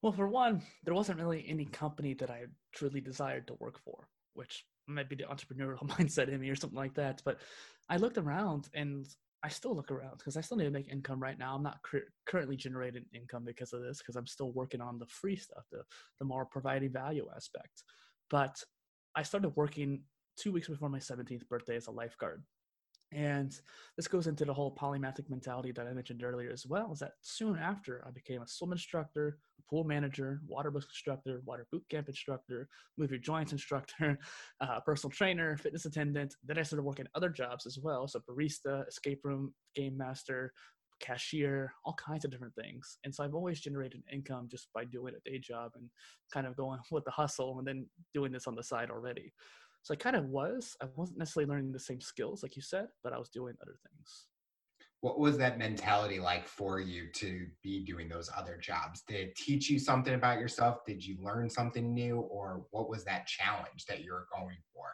Well, 0.03 0.12
for 0.12 0.29
one, 0.29 0.62
there 0.85 0.94
wasn't 0.94 1.18
really 1.18 1.44
any 1.48 1.64
company 1.64 2.14
that 2.14 2.31
I 2.31 2.44
truly 2.72 3.01
desired 3.01 3.48
to 3.48 3.55
work 3.55 3.79
for, 3.79 4.07
which 4.35 4.64
might 4.87 5.09
be 5.09 5.16
the 5.16 5.24
entrepreneurial 5.24 5.88
mindset 5.88 6.29
in 6.29 6.40
me 6.40 6.51
or 6.51 6.57
something 6.57 6.79
like 6.79 6.94
that. 6.94 7.22
But 7.24 7.38
I 7.88 7.96
looked 7.96 8.18
around 8.18 8.68
and 8.74 9.07
I 9.42 9.48
still 9.48 9.74
look 9.74 9.90
around 9.90 10.18
because 10.18 10.37
I 10.37 10.40
still 10.40 10.57
need 10.57 10.64
to 10.64 10.70
make 10.70 10.88
income 10.88 11.22
right 11.22 11.38
now. 11.38 11.55
I'm 11.55 11.62
not 11.62 11.81
cr- 11.83 12.11
currently 12.27 12.57
generating 12.57 13.05
income 13.14 13.44
because 13.44 13.72
of 13.72 13.83
this 13.83 13.98
because 13.98 14.16
I'm 14.16 14.27
still 14.27 14.51
working 14.51 14.81
on 14.81 14.98
the 14.98 15.07
free 15.07 15.37
stuff, 15.37 15.64
the, 15.70 15.83
the 16.18 16.24
more 16.24 16.44
providing 16.44 16.92
value 16.92 17.27
aspect. 17.35 17.85
But 18.31 18.61
I 19.14 19.22
started 19.22 19.51
working 19.51 20.03
two 20.37 20.53
weeks 20.53 20.68
before 20.68 20.88
my 20.88 20.98
17th 20.98 21.46
birthday 21.48 21.77
as 21.77 21.87
a 21.87 21.92
lifeguard. 21.92 22.42
And 23.11 23.59
this 23.97 24.07
goes 24.07 24.27
into 24.27 24.44
the 24.44 24.53
whole 24.53 24.75
polymathic 24.75 25.31
mentality 25.31 25.73
that 25.73 25.87
I 25.87 25.92
mentioned 25.94 26.23
earlier 26.23 26.51
as 26.51 26.66
well. 26.66 26.92
Is 26.92 26.99
that 26.99 27.12
soon 27.23 27.59
after 27.59 28.05
I 28.07 28.11
became 28.11 28.42
a 28.42 28.47
swim 28.47 28.73
instructor, 28.73 29.38
pool 29.71 29.85
manager, 29.85 30.40
water 30.47 30.71
book 30.71 30.85
instructor, 30.85 31.40
water 31.47 31.66
boot 31.73 31.85
camp 31.88 32.09
instructor, 32.09 32.68
move 32.99 33.11
your 33.11 33.18
joints 33.21 33.53
instructor, 33.53 34.18
uh, 34.61 34.81
personal 34.81 35.11
trainer, 35.11 35.57
fitness 35.57 35.87
attendant. 35.87 36.35
Then 36.44 36.59
I 36.59 36.62
started 36.62 36.83
working 36.83 37.07
other 37.14 37.31
jobs 37.31 37.66
as 37.66 37.79
well. 37.79 38.07
So 38.09 38.21
barista, 38.29 38.87
escape 38.88 39.21
room, 39.25 39.55
game 39.75 39.97
master, 39.97 40.53
cashier, 41.01 41.73
all 41.85 41.94
kinds 41.94 42.25
of 42.25 42.31
different 42.31 42.55
things. 42.55 42.99
And 43.05 43.14
so 43.14 43.25
I've 43.25 43.35
always 43.35 43.61
generated 43.61 44.03
income 44.12 44.49
just 44.51 44.68
by 44.75 44.85
doing 44.85 45.14
a 45.14 45.31
day 45.31 45.38
job 45.38 45.73
and 45.77 45.88
kind 46.33 46.47
of 46.47 46.57
going 46.57 46.81
with 46.90 47.05
the 47.05 47.11
hustle 47.11 47.59
and 47.59 47.66
then 47.66 47.87
doing 48.12 48.33
this 48.33 48.47
on 48.47 48.55
the 48.55 48.62
side 48.62 48.90
already. 48.90 49.33
So 49.82 49.94
I 49.94 49.96
kind 49.96 50.16
of 50.16 50.26
was. 50.26 50.76
I 50.82 50.86
wasn't 50.96 51.18
necessarily 51.18 51.48
learning 51.48 51.72
the 51.72 51.80
same 51.80 52.00
skills, 52.00 52.42
like 52.42 52.56
you 52.56 52.62
said, 52.62 52.88
but 53.02 53.12
I 53.12 53.18
was 53.18 53.30
doing 53.30 53.54
other 53.62 53.76
things. 53.88 54.26
What 55.00 55.20
was 55.20 55.38
that 55.38 55.58
mentality 55.58 56.18
like 56.18 56.48
for 56.48 56.80
you 56.80 57.06
to 57.14 57.46
be 57.62 57.84
doing 57.84 58.08
those 58.08 58.28
other 58.36 58.56
jobs? 58.56 59.02
Did 59.06 59.16
it 59.28 59.36
teach 59.36 59.70
you 59.70 59.78
something 59.78 60.14
about 60.14 60.40
yourself? 60.40 60.84
Did 60.84 61.04
you 61.04 61.16
learn 61.22 61.48
something 61.48 61.94
new? 61.94 62.18
Or 62.18 62.66
what 62.72 62.88
was 62.88 63.04
that 63.04 63.26
challenge 63.26 63.86
that 63.88 64.02
you 64.02 64.12
were 64.12 64.26
going 64.36 64.56
for? 64.74 64.86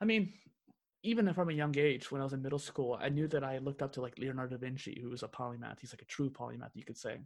I 0.00 0.06
mean, 0.06 0.32
even 1.02 1.32
from 1.34 1.50
a 1.50 1.52
young 1.52 1.76
age, 1.76 2.10
when 2.10 2.22
I 2.22 2.24
was 2.24 2.32
in 2.32 2.40
middle 2.40 2.58
school, 2.58 2.98
I 2.98 3.10
knew 3.10 3.28
that 3.28 3.44
I 3.44 3.58
looked 3.58 3.82
up 3.82 3.92
to 3.92 4.00
like 4.00 4.18
Leonardo 4.18 4.56
da 4.56 4.60
Vinci, 4.60 4.98
who 5.02 5.10
was 5.10 5.22
a 5.22 5.28
polymath. 5.28 5.80
He's 5.80 5.92
like 5.92 6.02
a 6.02 6.06
true 6.06 6.30
polymath, 6.30 6.70
you 6.74 6.84
could 6.84 6.96
say 6.96 7.18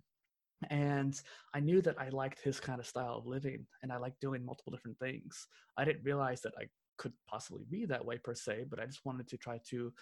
and 0.70 1.20
i 1.54 1.60
knew 1.60 1.80
that 1.80 1.98
i 2.00 2.08
liked 2.08 2.40
his 2.40 2.58
kind 2.58 2.80
of 2.80 2.86
style 2.86 3.16
of 3.16 3.26
living 3.26 3.66
and 3.82 3.92
i 3.92 3.96
liked 3.96 4.20
doing 4.20 4.44
multiple 4.44 4.72
different 4.72 4.98
things. 4.98 5.46
I 5.76 5.84
didn't 5.84 6.04
realize 6.04 6.40
that 6.42 6.54
i 6.58 6.64
could 6.96 7.12
possibly 7.28 7.64
be 7.70 7.86
that 7.86 8.04
way 8.04 8.18
per 8.18 8.34
se 8.34 8.64
but 8.68 8.80
i 8.80 8.86
just 8.86 9.04
wanted 9.04 9.28
to 9.28 9.36
try 9.36 9.60
to 9.70 9.92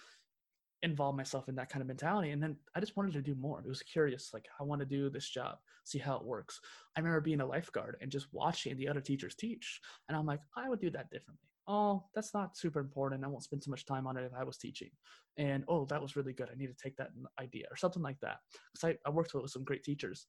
involve 0.83 1.15
myself 1.15 1.49
in 1.49 1.55
that 1.55 1.69
kind 1.69 1.81
of 1.81 1.87
mentality 1.87 2.31
and 2.31 2.41
then 2.41 2.55
i 2.75 2.79
just 2.79 2.95
wanted 2.95 3.13
to 3.13 3.21
do 3.21 3.35
more. 3.35 3.59
It 3.59 3.67
was 3.67 3.81
curious 3.81 4.31
like 4.33 4.47
i 4.59 4.63
want 4.63 4.79
to 4.79 4.85
do 4.85 5.09
this 5.09 5.29
job 5.29 5.57
see 5.83 5.99
how 5.99 6.17
it 6.17 6.25
works. 6.25 6.59
I 6.95 6.99
remember 6.99 7.21
being 7.21 7.39
a 7.39 7.45
lifeguard 7.45 7.95
and 8.01 8.11
just 8.11 8.27
watching 8.33 8.75
the 8.77 8.89
other 8.89 9.01
teachers 9.01 9.35
teach 9.35 9.79
and 10.07 10.17
i'm 10.17 10.25
like 10.25 10.41
i 10.55 10.69
would 10.69 10.81
do 10.81 10.89
that 10.91 11.09
differently 11.11 11.47
oh 11.67 12.03
that's 12.15 12.33
not 12.33 12.57
super 12.57 12.79
important. 12.79 13.23
I 13.23 13.27
won't 13.27 13.43
spend 13.43 13.61
too 13.61 13.71
much 13.71 13.85
time 13.85 14.07
on 14.07 14.17
it 14.17 14.23
if 14.23 14.33
i 14.33 14.43
was 14.43 14.57
teaching. 14.57 14.89
And 15.37 15.63
oh 15.67 15.85
that 15.85 16.01
was 16.01 16.15
really 16.15 16.33
good. 16.33 16.49
I 16.51 16.55
need 16.57 16.67
to 16.67 16.83
take 16.83 16.95
that 16.97 17.09
idea 17.39 17.65
or 17.69 17.75
something 17.75 18.01
like 18.01 18.19
that. 18.21 18.37
Because 18.73 18.95
I, 18.95 19.07
I 19.07 19.11
worked 19.11 19.33
with 19.33 19.51
some 19.51 19.63
great 19.63 19.83
teachers. 19.83 20.25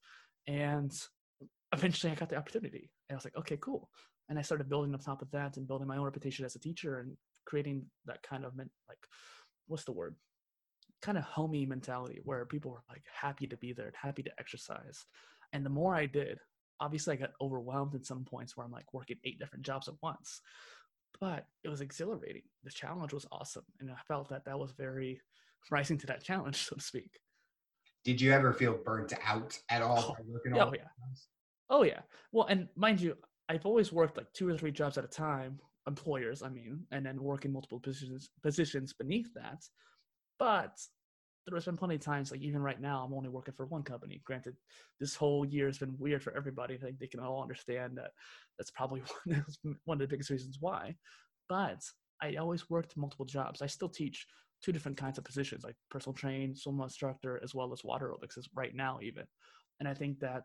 And 0.47 0.93
eventually 1.73 2.13
i 2.13 2.15
got 2.15 2.29
the 2.29 2.37
opportunity. 2.37 2.91
And 3.09 3.15
i 3.15 3.17
was 3.17 3.25
like 3.25 3.37
okay 3.37 3.59
cool. 3.61 3.89
And 4.29 4.39
i 4.39 4.43
started 4.43 4.69
building 4.69 4.93
on 4.93 5.01
top 5.01 5.23
of 5.23 5.31
that 5.31 5.57
and 5.57 5.67
building 5.67 5.89
my 5.89 5.97
own 5.97 6.05
reputation 6.05 6.45
as 6.45 6.57
a 6.57 6.61
teacher 6.61 7.01
and 7.01 7.17
creating 7.45 7.85
that 8.07 8.23
kind 8.23 8.45
of 8.45 8.57
like 8.57 8.99
what's 9.67 9.85
the 9.85 9.93
word? 9.93 10.17
Kind 11.03 11.19
of 11.19 11.25
homey 11.25 11.67
mentality 11.67 12.21
where 12.25 12.45
people 12.47 12.73
were 12.73 12.83
like 12.89 13.03
happy 13.13 13.47
to 13.47 13.57
be 13.57 13.73
there 13.73 13.87
and 13.87 13.95
happy 13.97 14.23
to 14.23 14.33
exercise. 14.39 15.05
And 15.53 15.65
the 15.65 15.71
more 15.71 15.95
i 15.95 16.07
did 16.07 16.39
obviously 16.81 17.15
i 17.15 17.17
got 17.17 17.31
overwhelmed 17.41 17.95
in 17.95 18.05
some 18.05 18.25
points 18.25 18.57
where 18.57 18.65
i'm 18.65 18.73
like 18.73 18.93
working 18.95 19.17
eight 19.25 19.39
different 19.39 19.65
jobs 19.65 19.89
at 19.89 19.95
once 20.03 20.41
but 21.21 21.47
it 21.65 21.69
was 21.69 21.81
exhilarating. 21.81 22.43
The 22.65 22.71
challenge 22.71 23.13
was 23.13 23.27
awesome, 23.33 23.65
and 23.81 23.91
I 23.91 23.97
felt 24.07 24.29
that 24.31 24.45
that 24.45 24.59
was 24.59 24.73
very 24.73 25.21
rising 25.71 25.99
to 25.99 26.07
that 26.07 26.23
challenge, 26.23 26.57
so 26.69 26.77
to 26.77 26.83
speak. 26.83 27.19
Did 28.05 28.21
you 28.21 28.33
ever 28.33 28.53
feel 28.53 28.79
burnt 28.85 29.13
out 29.27 29.59
at 29.71 29.83
all 29.83 30.17
oh, 30.19 30.41
oh 30.55 30.73
yeah. 30.73 30.89
Oh 31.69 31.83
yeah. 31.83 32.01
Well, 32.33 32.47
and 32.47 32.69
mind 32.77 33.01
you, 33.01 33.17
I've 33.49 33.67
always 33.67 33.93
worked 33.93 34.17
like 34.17 34.33
two 34.33 34.49
or 34.49 34.57
three 34.57 34.71
jobs 34.71 34.97
at 34.99 35.05
a 35.05 35.09
time, 35.09 35.59
employers, 35.87 36.43
I 36.43 36.49
mean, 36.49 36.87
and 36.93 37.05
then 37.05 37.23
working 37.23 37.53
multiple 37.53 37.81
positions 37.81 38.31
positions 38.43 38.93
beneath 38.93 39.33
that. 39.35 39.65
But 40.39 40.79
there's 41.51 41.65
been 41.65 41.77
plenty 41.77 41.97
of 41.97 42.01
times, 42.01 42.31
like 42.31 42.41
even 42.41 42.63
right 42.63 42.81
now, 42.81 43.05
I'm 43.05 43.15
only 43.15 43.29
working 43.29 43.55
for 43.55 43.67
one 43.67 43.83
company. 43.83 44.21
Granted, 44.25 44.57
this 45.01 45.15
whole 45.15 45.45
year 45.45 45.67
has 45.67 45.79
been 45.79 45.97
weird 45.99 46.23
for 46.23 46.37
everybody. 46.37 46.75
I 46.75 46.79
think 46.79 46.99
they 46.99 47.07
can 47.07 47.21
all 47.21 47.43
understand 47.43 47.97
that 47.99 48.11
that's 48.59 48.71
probably 48.71 49.03
one 49.85 49.97
of 49.97 49.99
the 49.99 50.07
biggest 50.07 50.31
reasons 50.31 50.59
why. 50.61 50.97
But 51.49 51.83
I 52.23 52.37
always 52.37 52.69
worked 52.69 52.97
multiple 52.97 53.25
jobs. 53.25 53.63
I 53.63 53.67
still 53.67 53.89
teach 53.89 54.27
two 54.63 54.73
different 54.73 54.97
kinds 54.97 55.19
of 55.19 55.25
positions, 55.25 55.65
like 55.65 55.77
personal 55.91 56.15
train, 56.15 56.55
swim 56.55 56.81
instructor, 56.81 57.41
as 57.43 57.55
well 57.55 57.73
as 57.73 57.85
water 57.85 58.09
aerobics 58.11 58.39
right 58.55 58.75
now, 58.75 58.99
even. 59.03 59.25
And 59.81 59.89
I 59.89 59.95
think 59.95 60.19
that 60.21 60.45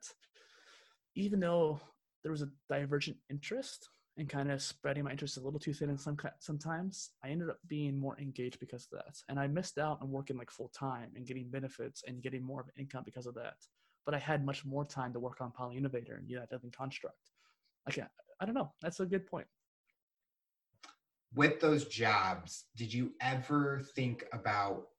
even 1.15 1.39
though 1.39 1.79
there 2.21 2.31
was 2.31 2.41
a 2.41 2.49
divergent 2.69 3.17
interest 3.29 3.89
and 4.17 4.29
kind 4.29 4.51
of 4.51 4.61
spreading 4.61 5.03
my 5.03 5.11
interest 5.11 5.37
a 5.37 5.41
little 5.41 5.59
too 5.59 5.73
thin 5.73 5.89
and 5.89 5.99
some 5.99 6.17
sometimes 6.39 7.11
i 7.23 7.29
ended 7.29 7.49
up 7.49 7.57
being 7.67 7.97
more 7.97 8.17
engaged 8.19 8.59
because 8.59 8.87
of 8.91 8.99
that. 8.99 9.17
And 9.29 9.39
i 9.39 9.47
missed 9.47 9.77
out 9.77 9.99
on 10.01 10.11
working 10.11 10.37
like 10.37 10.51
full 10.51 10.69
time 10.69 11.09
and 11.15 11.25
getting 11.25 11.49
benefits 11.49 12.03
and 12.07 12.21
getting 12.21 12.43
more 12.43 12.61
of 12.61 12.67
an 12.67 12.73
income 12.77 13.03
because 13.05 13.25
of 13.25 13.35
that. 13.35 13.55
But 14.05 14.15
i 14.15 14.19
had 14.19 14.45
much 14.45 14.65
more 14.65 14.85
time 14.85 15.13
to 15.13 15.19
work 15.19 15.41
on 15.41 15.51
poly 15.51 15.77
innovator 15.77 16.15
and 16.15 16.29
united 16.29 16.59
construct. 16.75 17.31
Like 17.85 17.99
i 18.39 18.45
don't 18.45 18.55
know. 18.55 18.71
That's 18.81 18.99
a 18.99 19.05
good 19.05 19.25
point. 19.25 19.47
With 21.35 21.59
those 21.59 21.85
jobs, 21.85 22.65
did 22.75 22.93
you 22.93 23.13
ever 23.19 23.81
think 23.95 24.23
about 24.33 24.89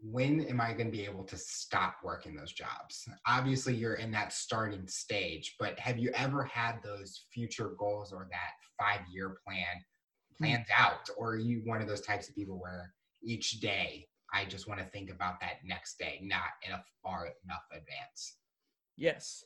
when 0.00 0.42
am 0.42 0.60
I 0.60 0.72
going 0.72 0.86
to 0.86 0.96
be 0.96 1.04
able 1.04 1.24
to 1.24 1.36
stop 1.36 1.96
working 2.04 2.36
those 2.36 2.52
jobs? 2.52 3.08
Obviously, 3.26 3.74
you're 3.74 3.94
in 3.94 4.10
that 4.12 4.32
starting 4.32 4.86
stage, 4.86 5.56
but 5.58 5.78
have 5.78 5.98
you 5.98 6.10
ever 6.14 6.44
had 6.44 6.76
those 6.82 7.24
future 7.32 7.72
goals 7.78 8.12
or 8.12 8.28
that 8.30 8.52
five 8.78 9.00
year 9.10 9.38
plan 9.46 9.64
hmm. 10.36 10.44
planned 10.44 10.66
out? 10.76 11.08
Or 11.16 11.32
are 11.32 11.38
you 11.38 11.62
one 11.64 11.80
of 11.80 11.88
those 11.88 12.02
types 12.02 12.28
of 12.28 12.34
people 12.34 12.60
where 12.60 12.92
each 13.22 13.60
day 13.60 14.06
I 14.32 14.44
just 14.44 14.68
want 14.68 14.80
to 14.80 14.86
think 14.86 15.10
about 15.10 15.40
that 15.40 15.64
next 15.64 15.98
day, 15.98 16.20
not 16.22 16.50
in 16.66 16.72
a 16.72 16.84
far 17.02 17.26
enough 17.44 17.62
advance? 17.72 18.36
Yes. 18.96 19.42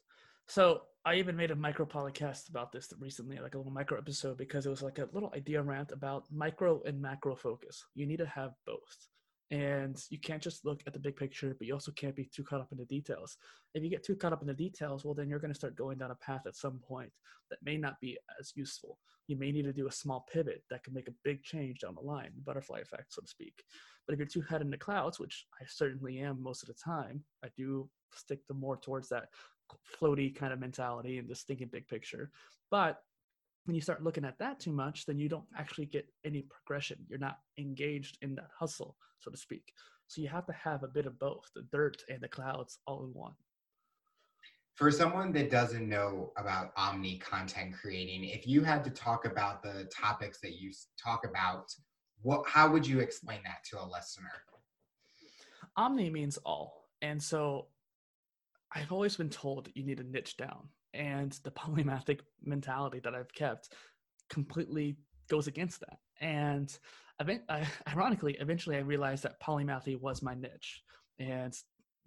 So 0.47 0.83
I 1.05 1.17
even 1.17 1.37
made 1.37 1.51
a 1.51 1.57
micro 1.57 1.87
podcast 1.87 2.49
about 2.49 2.73
this 2.73 2.93
recently, 2.99 3.39
like 3.39 3.55
a 3.55 3.59
little 3.59 3.73
micro 3.73 3.99
episode, 3.99 4.39
because 4.39 4.67
it 4.67 4.71
was 4.71 4.83
like 4.83 4.99
a 4.99 5.09
little 5.13 5.33
idea 5.37 5.63
rant 5.63 5.93
about 5.93 6.25
micro 6.33 6.83
and 6.85 7.01
macro 7.01 7.37
focus. 7.37 7.85
You 7.95 8.07
need 8.07 8.17
to 8.17 8.27
have 8.27 8.53
both 8.67 9.09
and 9.51 10.03
you 10.11 10.19
can't 10.19 10.43
just 10.43 10.65
look 10.65 10.83
at 10.87 10.93
the 10.93 10.99
big 10.99 11.17
picture 11.17 11.55
but 11.59 11.67
you 11.67 11.73
also 11.73 11.93
can't 11.93 12.17
be 12.17 12.25
too 12.25 12.45
caught 12.45 12.61
up 12.61 12.73
in 12.73 12.79
the 12.79 12.85
details. 12.85 13.37
If 13.75 13.83
you 13.83 13.91
get 13.91 14.05
too 14.05 14.17
caught 14.17 14.33
up 14.33 14.43
in 14.43 14.49
the 14.49 14.55
details 14.55 15.05
well 15.05 15.15
then 15.15 15.29
you're 15.29 15.39
going 15.39 15.53
to 15.53 15.59
start 15.59 15.77
going 15.77 15.99
down 15.99 16.11
a 16.11 16.17
path 16.17 16.43
at 16.47 16.57
some 16.57 16.79
point 16.79 17.11
that 17.51 17.59
may 17.63 17.77
not 17.77 18.01
be 18.01 18.19
as 18.39 18.53
useful. 18.55 18.99
You 19.27 19.37
may 19.37 19.53
need 19.53 19.65
to 19.65 19.73
do 19.73 19.89
a 19.89 19.93
small 19.93 20.27
pivot 20.33 20.63
that 20.71 20.85
can 20.85 20.95
make 20.95 21.09
a 21.09 21.15
big 21.25 21.43
change 21.43 21.81
down 21.81 21.95
the 21.95 22.01
line 22.01 22.31
the 22.35 22.43
butterfly 22.43 22.81
effect 22.81 23.15
so 23.15 23.23
to 23.23 23.29
speak. 23.29 23.63
But 24.07 24.13
if 24.13 24.19
you're 24.19 24.29
too 24.29 24.43
head 24.43 24.63
in 24.63 24.71
the 24.71 24.77
clouds 24.77 25.19
which 25.19 25.47
i 25.61 25.65
certainly 25.67 26.19
am 26.19 26.43
most 26.43 26.63
of 26.63 26.69
the 26.69 26.75
time 26.75 27.25
i 27.45 27.49
do 27.57 27.89
stick 28.15 28.47
to 28.47 28.55
more 28.55 28.77
towards 28.77 29.09
that 29.09 29.29
floaty 30.01 30.35
kind 30.35 30.53
of 30.53 30.61
mentality 30.61 31.19
and 31.19 31.29
just 31.29 31.47
thinking 31.47 31.69
big 31.71 31.87
picture. 31.89 32.31
But 32.71 33.01
when 33.69 33.75
you 33.75 33.83
start 33.83 34.03
looking 34.03 34.25
at 34.25 34.39
that 34.39 34.59
too 34.59 34.73
much, 34.73 35.05
then 35.05 35.19
you 35.19 35.29
don't 35.29 35.45
actually 35.59 35.85
get 35.85 36.09
any 36.25 36.41
progression. 36.41 36.97
You're 37.07 37.19
not 37.19 37.41
engaged 37.59 38.17
in 38.23 38.35
that 38.37 38.49
hustle, 38.59 38.97
so 39.19 39.31
to 39.31 39.37
speak. 39.37 39.75
So 40.07 40.23
you 40.23 40.29
have 40.29 40.47
to 40.47 40.55
have 40.55 40.85
a 40.85 40.89
bit 40.89 41.05
of 41.05 41.19
both 41.19 41.51
the 41.55 41.67
dirt 41.71 41.99
and 42.09 42.23
the 42.23 42.29
clouds 42.29 42.79
all 42.87 43.05
in 43.05 43.11
one. 43.13 43.35
For 44.75 44.91
someone 44.91 45.33
that 45.33 45.51
doesn't 45.51 45.87
know 45.87 46.33
about 46.39 46.73
Omni 46.79 47.19
content 47.19 47.75
creating, 47.79 48.25
if 48.25 48.47
you 48.47 48.63
had 48.63 48.85
to 48.85 48.91
talk 48.91 49.27
about 49.27 49.63
the 49.63 49.87
topics 49.95 50.41
that 50.41 50.59
you 50.59 50.73
talk 50.99 51.27
about, 51.27 51.71
what 52.23 52.49
how 52.49 52.71
would 52.71 52.87
you 52.87 53.01
explain 53.01 53.41
that 53.45 53.65
to 53.71 53.83
a 53.83 53.85
listener? 53.85 54.33
Omni 55.77 56.09
means 56.09 56.39
all. 56.39 56.89
And 57.03 57.23
so 57.23 57.67
I've 58.75 58.93
always 58.93 59.17
been 59.17 59.29
told 59.29 59.67
that 59.67 59.77
you 59.77 59.85
need 59.85 59.99
to 59.99 60.05
niche 60.05 60.39
down 60.39 60.71
and 60.95 61.33
the 61.45 61.51
polymathic 61.63 62.21
mentality 62.45 63.01
that 63.01 63.15
I've 63.15 63.33
kept 63.33 63.71
completely 64.29 64.97
goes 65.29 65.47
against 65.47 65.81
that. 65.81 65.99
And 66.21 66.77
ironically, 67.89 68.37
eventually 68.41 68.77
I 68.77 68.81
realized 68.81 69.25
that 69.25 69.41
polymathy 69.41 70.01
was 70.01 70.23
my 70.23 70.35
niche. 70.35 70.83
And 71.19 71.55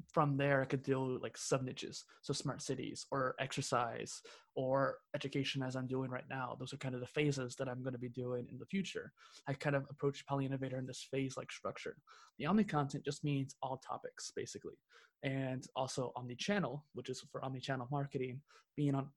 from 0.08 0.38
there, 0.38 0.62
I 0.62 0.66
could 0.66 0.84
do 0.84 1.20
like 1.22 1.38
sub 1.38 1.64
niches. 1.64 2.06
So 2.22 2.34
smart 2.34 2.62
cities 2.62 3.06
or 3.12 3.36
exercise 3.40 4.22
or 4.56 4.98
education 5.16 5.64
as 5.64 5.76
I'm 5.76 5.88
doing 5.88 6.10
right 6.10 6.30
now. 6.30 6.56
Those 6.60 6.74
are 6.74 6.78
kind 6.78 6.96
of 6.96 7.02
the 7.02 7.08
phases 7.08 7.56
that 7.56 7.68
I'm 7.68 7.82
going 7.82 7.94
to 7.94 8.00
be 8.00 8.10
doing 8.10 8.48
in 8.52 8.58
the 8.58 8.66
future. 8.66 9.12
I 9.48 9.54
kind 9.54 9.76
of 9.76 9.86
approach 9.90 10.26
Poly 10.26 10.46
Innovator 10.46 10.78
in 10.78 10.86
this 10.86 11.08
phase 11.10 11.38
like 11.38 11.52
structure. 11.52 11.98
The 12.40 12.46
Omni 12.46 12.64
content 12.64 13.06
just 13.06 13.24
means 13.24 13.56
all 13.62 13.78
topics 13.78 14.32
basically 14.36 14.76
and 15.24 15.68
also 15.76 16.12
omni-channel, 16.16 16.84
which 16.94 17.10
is 17.10 17.24
for 17.32 17.44
omni-channel 17.46 17.88
marketing, 17.92 18.42
being 18.76 18.96
on 18.96 19.08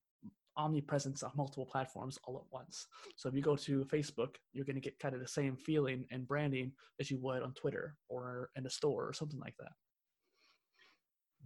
omnipresence 0.57 1.23
on 1.23 1.33
multiple 1.37 1.67
platforms 1.67 2.19
all 2.25 2.37
at 2.37 2.53
once. 2.53 2.87
So 3.17 3.29
if 3.29 3.35
you 3.35 3.43
go 3.43 3.57
to 3.57 3.85
Facebook, 3.87 4.37
you're 4.53 4.65
going 4.65 4.77
to 4.77 4.81
get 4.81 4.99
kind 4.99 5.15
of 5.15 5.21
the 5.21 5.29
same 5.29 5.57
feeling 5.57 6.05
and 6.11 6.29
branding 6.29 6.73
as 7.01 7.11
you 7.11 7.19
would 7.19 7.43
on 7.43 7.55
Twitter 7.55 7.97
or 8.09 8.51
in 8.57 8.67
a 8.67 8.71
store 8.71 9.09
or 9.09 9.13
something 9.13 9.41
like 9.41 9.57
that. 9.59 9.73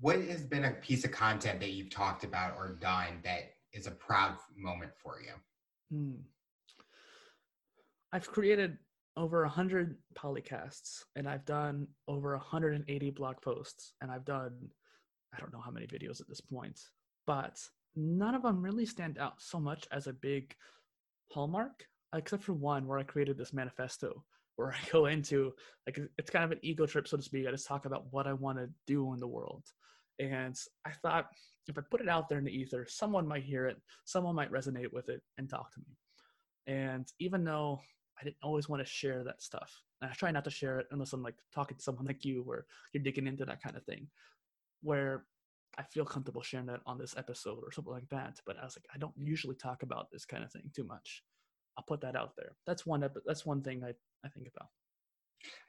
What 0.00 0.20
has 0.22 0.44
been 0.44 0.64
a 0.64 0.72
piece 0.72 1.04
of 1.04 1.10
content 1.10 1.60
that 1.60 1.70
you've 1.70 1.90
talked 1.90 2.24
about 2.24 2.56
or 2.56 2.78
done 2.80 3.20
that 3.24 3.54
is 3.72 3.86
a 3.86 3.92
proud 3.92 4.36
moment 4.56 4.92
for 4.96 5.20
you? 5.20 5.32
Hmm. 5.96 6.20
I've 8.12 8.28
created 8.28 8.78
over 9.16 9.42
100 9.42 9.96
polycasts 10.16 11.02
and 11.16 11.28
I've 11.28 11.44
done 11.44 11.88
over 12.06 12.36
180 12.36 13.10
blog 13.10 13.40
posts 13.42 13.92
and 14.00 14.10
I've 14.10 14.24
done 14.24 14.70
I 15.34 15.40
don't 15.40 15.52
know 15.52 15.60
how 15.60 15.70
many 15.70 15.86
videos 15.86 16.20
at 16.20 16.28
this 16.28 16.40
point, 16.40 16.80
but 17.26 17.60
none 17.94 18.34
of 18.34 18.42
them 18.42 18.62
really 18.62 18.86
stand 18.86 19.18
out 19.18 19.34
so 19.42 19.60
much 19.60 19.86
as 19.92 20.06
a 20.06 20.12
big 20.12 20.54
hallmark, 21.30 21.84
except 22.14 22.44
for 22.44 22.54
one 22.54 22.86
where 22.86 22.98
I 22.98 23.02
created 23.02 23.36
this 23.36 23.52
manifesto 23.52 24.24
where 24.58 24.72
I 24.72 24.88
go 24.90 25.06
into 25.06 25.52
like 25.86 25.98
it's 26.18 26.30
kind 26.30 26.44
of 26.44 26.50
an 26.50 26.58
ego 26.62 26.84
trip, 26.84 27.06
so 27.06 27.16
to 27.16 27.22
speak. 27.22 27.46
I 27.46 27.50
just 27.50 27.66
talk 27.66 27.86
about 27.86 28.06
what 28.10 28.26
I 28.26 28.32
want 28.32 28.58
to 28.58 28.68
do 28.86 29.12
in 29.14 29.20
the 29.20 29.26
world. 29.26 29.64
And 30.18 30.56
I 30.84 30.90
thought 30.90 31.28
if 31.68 31.78
I 31.78 31.82
put 31.88 32.00
it 32.00 32.08
out 32.08 32.28
there 32.28 32.38
in 32.38 32.44
the 32.44 32.52
ether, 32.52 32.84
someone 32.88 33.26
might 33.26 33.44
hear 33.44 33.66
it, 33.66 33.76
someone 34.04 34.34
might 34.34 34.52
resonate 34.52 34.92
with 34.92 35.08
it 35.08 35.22
and 35.38 35.48
talk 35.48 35.72
to 35.74 35.80
me. 35.80 35.96
And 36.66 37.06
even 37.20 37.44
though 37.44 37.80
I 38.20 38.24
didn't 38.24 38.36
always 38.42 38.68
want 38.68 38.84
to 38.84 38.92
share 38.92 39.22
that 39.24 39.42
stuff. 39.42 39.72
And 40.02 40.10
I 40.10 40.14
try 40.14 40.32
not 40.32 40.44
to 40.44 40.50
share 40.50 40.80
it 40.80 40.86
unless 40.90 41.12
I'm 41.12 41.22
like 41.22 41.36
talking 41.54 41.76
to 41.76 41.82
someone 41.82 42.06
like 42.06 42.24
you 42.24 42.42
where 42.42 42.66
you're 42.92 43.02
digging 43.02 43.26
into 43.26 43.44
that 43.44 43.62
kind 43.62 43.76
of 43.76 43.84
thing. 43.84 44.08
Where 44.82 45.24
I 45.76 45.84
feel 45.84 46.04
comfortable 46.04 46.42
sharing 46.42 46.66
that 46.66 46.80
on 46.84 46.98
this 46.98 47.14
episode 47.16 47.60
or 47.62 47.70
something 47.70 47.92
like 47.92 48.08
that. 48.08 48.40
But 48.44 48.56
I 48.60 48.64
was 48.64 48.76
like, 48.76 48.86
I 48.92 48.98
don't 48.98 49.14
usually 49.16 49.54
talk 49.54 49.84
about 49.84 50.10
this 50.10 50.24
kind 50.24 50.42
of 50.42 50.50
thing 50.50 50.70
too 50.74 50.84
much. 50.84 51.22
I'll 51.78 51.84
put 51.84 52.00
that 52.00 52.16
out 52.16 52.32
there. 52.36 52.56
That's 52.66 52.84
one 52.84 53.08
that's 53.24 53.46
one 53.46 53.62
thing 53.62 53.84
I, 53.84 53.94
I 54.24 54.28
think 54.28 54.48
about. 54.54 54.68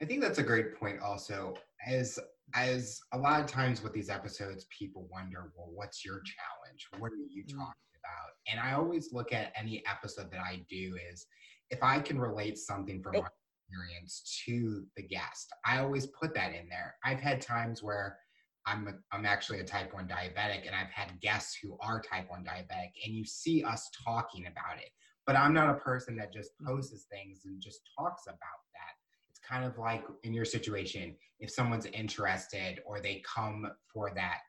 I 0.02 0.04
think 0.04 0.20
that's 0.20 0.38
a 0.38 0.42
great 0.42 0.74
point 0.78 1.00
also. 1.00 1.54
As 1.86 2.18
as 2.54 3.00
a 3.12 3.18
lot 3.18 3.40
of 3.40 3.46
times 3.46 3.80
with 3.80 3.92
these 3.92 4.10
episodes, 4.10 4.66
people 4.76 5.08
wonder, 5.10 5.52
well, 5.56 5.70
what's 5.72 6.04
your 6.04 6.20
challenge? 6.20 6.88
What 6.98 7.12
are 7.12 7.26
you 7.30 7.44
mm. 7.44 7.50
talking 7.50 7.74
about? 7.94 8.32
And 8.50 8.58
I 8.58 8.72
always 8.72 9.12
look 9.12 9.32
at 9.32 9.52
any 9.56 9.84
episode 9.88 10.32
that 10.32 10.40
I 10.40 10.64
do 10.68 10.96
is 11.10 11.26
if 11.70 11.80
I 11.84 12.00
can 12.00 12.18
relate 12.18 12.58
something 12.58 13.00
from 13.00 13.12
my 13.12 13.28
experience 13.68 14.42
to 14.46 14.84
the 14.96 15.04
guest, 15.04 15.52
I 15.64 15.78
always 15.78 16.06
put 16.06 16.34
that 16.34 16.54
in 16.54 16.68
there. 16.68 16.96
I've 17.04 17.20
had 17.20 17.40
times 17.40 17.84
where 17.84 18.18
I'm 18.66 18.88
a, 18.88 18.92
I'm 19.12 19.24
actually 19.24 19.60
a 19.60 19.64
type 19.64 19.94
1 19.94 20.08
diabetic 20.08 20.66
and 20.66 20.74
I've 20.74 20.90
had 20.90 21.20
guests 21.20 21.56
who 21.62 21.78
are 21.80 22.02
type 22.02 22.28
1 22.28 22.44
diabetic 22.44 22.90
and 23.04 23.14
you 23.14 23.24
see 23.24 23.62
us 23.62 23.88
talking 24.04 24.46
about 24.46 24.78
it. 24.78 24.90
But 25.30 25.38
I'm 25.38 25.54
not 25.54 25.70
a 25.70 25.74
person 25.74 26.16
that 26.16 26.32
just 26.32 26.50
mm-hmm. 26.54 26.74
posts 26.74 27.06
things 27.08 27.42
and 27.44 27.60
just 27.60 27.82
talks 27.96 28.26
about 28.26 28.38
that. 28.74 28.94
It's 29.30 29.38
kind 29.38 29.64
of 29.64 29.78
like 29.78 30.02
in 30.24 30.34
your 30.34 30.44
situation, 30.44 31.14
if 31.38 31.52
someone's 31.52 31.86
interested 31.86 32.80
or 32.84 32.98
they 32.98 33.22
come 33.24 33.70
for 33.86 34.10
that 34.16 34.40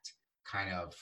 kind 0.51 0.73
of 0.73 0.95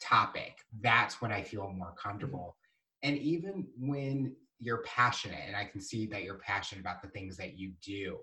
topic, 0.00 0.60
that's 0.80 1.20
when 1.20 1.30
I 1.30 1.42
feel 1.42 1.70
more 1.76 1.88
mm-hmm. 1.88 2.08
comfortable. 2.08 2.56
And 3.02 3.18
even 3.18 3.66
when 3.78 4.34
you're 4.58 4.84
passionate 4.84 5.40
and 5.44 5.56
i 5.56 5.64
can 5.64 5.80
see 5.80 6.06
that 6.06 6.22
you're 6.22 6.38
passionate 6.38 6.80
about 6.80 7.02
the 7.02 7.08
things 7.08 7.36
that 7.36 7.58
you 7.58 7.72
do 7.84 8.16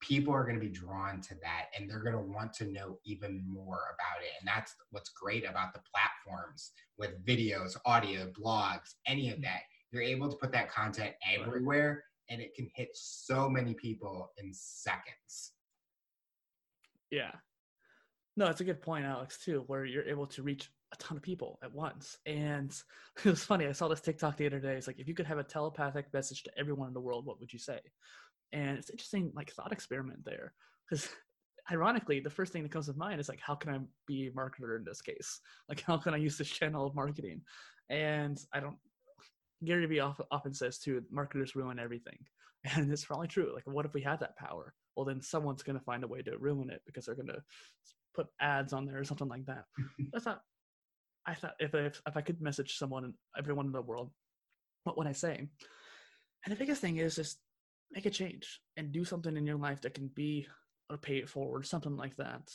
people 0.00 0.32
are 0.32 0.44
going 0.44 0.54
to 0.54 0.60
be 0.60 0.68
drawn 0.68 1.20
to 1.20 1.34
that 1.42 1.64
and 1.76 1.90
they're 1.90 2.04
going 2.04 2.14
to 2.14 2.32
want 2.32 2.52
to 2.52 2.64
know 2.66 2.96
even 3.04 3.44
more 3.44 3.80
about 3.94 4.22
it 4.22 4.30
and 4.38 4.46
that's 4.46 4.76
what's 4.92 5.10
great 5.10 5.42
about 5.42 5.72
the 5.72 5.80
platforms 5.92 6.70
with 6.96 7.26
videos 7.26 7.76
audio 7.86 8.30
blogs 8.40 8.94
any 9.04 9.30
of 9.30 9.42
that 9.42 9.62
you're 9.92 10.02
able 10.02 10.30
to 10.30 10.36
put 10.36 10.52
that 10.52 10.70
content 10.70 11.14
everywhere 11.34 12.04
and 12.28 12.40
it 12.40 12.54
can 12.54 12.68
hit 12.74 12.88
so 12.94 13.48
many 13.48 13.74
people 13.74 14.30
in 14.38 14.52
seconds 14.52 15.52
yeah 17.10 17.32
no 18.36 18.46
it's 18.46 18.60
a 18.60 18.64
good 18.64 18.80
point 18.80 19.04
alex 19.04 19.38
too 19.44 19.64
where 19.66 19.84
you're 19.84 20.04
able 20.04 20.26
to 20.26 20.42
reach 20.42 20.70
a 20.92 20.96
ton 20.96 21.16
of 21.16 21.22
people 21.22 21.58
at 21.62 21.72
once. 21.72 22.18
And 22.26 22.70
it 23.24 23.30
was 23.30 23.44
funny. 23.44 23.66
I 23.66 23.72
saw 23.72 23.88
this 23.88 24.00
TikTok 24.00 24.36
the 24.36 24.46
other 24.46 24.60
day. 24.60 24.74
It's 24.74 24.86
like, 24.86 24.98
if 24.98 25.08
you 25.08 25.14
could 25.14 25.26
have 25.26 25.38
a 25.38 25.44
telepathic 25.44 26.12
message 26.12 26.42
to 26.44 26.58
everyone 26.58 26.88
in 26.88 26.94
the 26.94 27.00
world, 27.00 27.26
what 27.26 27.40
would 27.40 27.52
you 27.52 27.58
say? 27.58 27.80
And 28.52 28.78
it's 28.78 28.90
interesting, 28.90 29.32
like 29.34 29.52
thought 29.52 29.72
experiment 29.72 30.24
there, 30.24 30.52
because 30.88 31.08
ironically, 31.70 32.20
the 32.20 32.30
first 32.30 32.52
thing 32.52 32.62
that 32.64 32.72
comes 32.72 32.86
to 32.86 32.94
mind 32.94 33.20
is 33.20 33.28
like, 33.28 33.40
how 33.40 33.54
can 33.54 33.72
I 33.72 33.78
be 34.06 34.26
a 34.26 34.32
marketer 34.32 34.76
in 34.76 34.84
this 34.84 35.00
case? 35.00 35.40
Like, 35.68 35.82
how 35.82 35.96
can 35.98 36.14
I 36.14 36.16
use 36.16 36.36
this 36.36 36.48
channel 36.48 36.86
of 36.86 36.94
marketing? 36.94 37.42
And 37.88 38.40
I 38.52 38.60
don't. 38.60 38.76
Gary 39.64 39.86
Vee 39.86 40.00
often 40.00 40.54
says 40.54 40.78
too, 40.78 41.02
marketers 41.10 41.54
ruin 41.54 41.78
everything, 41.78 42.18
and 42.64 42.90
it's 42.90 43.04
probably 43.04 43.28
true. 43.28 43.52
Like, 43.54 43.66
what 43.66 43.86
if 43.86 43.94
we 43.94 44.02
had 44.02 44.20
that 44.20 44.36
power? 44.36 44.74
Well, 44.96 45.06
then 45.06 45.20
someone's 45.22 45.62
going 45.62 45.78
to 45.78 45.84
find 45.84 46.04
a 46.04 46.08
way 46.08 46.22
to 46.22 46.38
ruin 46.38 46.70
it 46.70 46.82
because 46.86 47.06
they're 47.06 47.14
going 47.14 47.28
to 47.28 47.42
put 48.14 48.26
ads 48.40 48.72
on 48.72 48.86
there 48.86 48.98
or 48.98 49.04
something 49.04 49.28
like 49.28 49.46
that. 49.46 49.64
That's 50.12 50.26
not 50.26 50.42
I 51.26 51.34
thought 51.34 51.54
if, 51.60 51.74
if 51.74 52.00
if 52.06 52.16
I 52.16 52.20
could 52.22 52.40
message 52.40 52.76
someone, 52.76 53.14
everyone 53.38 53.66
in 53.66 53.72
the 53.72 53.82
world, 53.82 54.10
what 54.84 54.96
would 54.96 55.06
I 55.06 55.12
say? 55.12 55.48
And 56.44 56.52
the 56.52 56.56
biggest 56.56 56.80
thing 56.80 56.96
is 56.96 57.16
just 57.16 57.38
make 57.92 58.06
a 58.06 58.10
change 58.10 58.60
and 58.76 58.92
do 58.92 59.04
something 59.04 59.36
in 59.36 59.46
your 59.46 59.58
life 59.58 59.82
that 59.82 59.94
can 59.94 60.08
be 60.08 60.46
or 60.88 60.96
pay 60.96 61.18
it 61.18 61.28
forward, 61.28 61.66
something 61.66 61.96
like 61.96 62.16
that. 62.16 62.50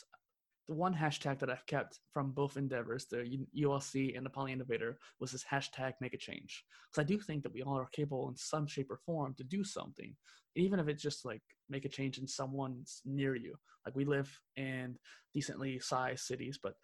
The 0.68 0.74
one 0.74 0.94
hashtag 0.94 1.38
that 1.38 1.50
I've 1.50 1.66
kept 1.66 2.00
from 2.12 2.32
both 2.32 2.56
endeavors, 2.56 3.06
the 3.06 3.46
ULC 3.56 4.16
and 4.16 4.26
the 4.26 4.30
Poly 4.30 4.52
Innovator, 4.52 4.98
was 5.20 5.30
this 5.30 5.44
hashtag 5.44 5.94
make 6.00 6.14
a 6.14 6.18
change. 6.18 6.64
Because 6.90 7.04
I 7.04 7.06
do 7.06 7.20
think 7.20 7.44
that 7.44 7.52
we 7.52 7.62
all 7.62 7.78
are 7.78 7.88
capable 7.92 8.28
in 8.28 8.36
some 8.36 8.66
shape 8.66 8.90
or 8.90 8.98
form 9.06 9.34
to 9.34 9.44
do 9.44 9.62
something, 9.62 10.14
even 10.56 10.80
if 10.80 10.88
it's 10.88 11.02
just 11.02 11.24
like 11.24 11.42
make 11.68 11.84
a 11.84 11.88
change 11.88 12.18
in 12.18 12.26
someone's 12.26 13.00
near 13.04 13.36
you. 13.36 13.54
Like 13.84 13.94
we 13.94 14.04
live 14.04 14.40
in 14.56 14.96
decently 15.32 15.78
sized 15.78 16.24
cities, 16.24 16.58
but 16.60 16.74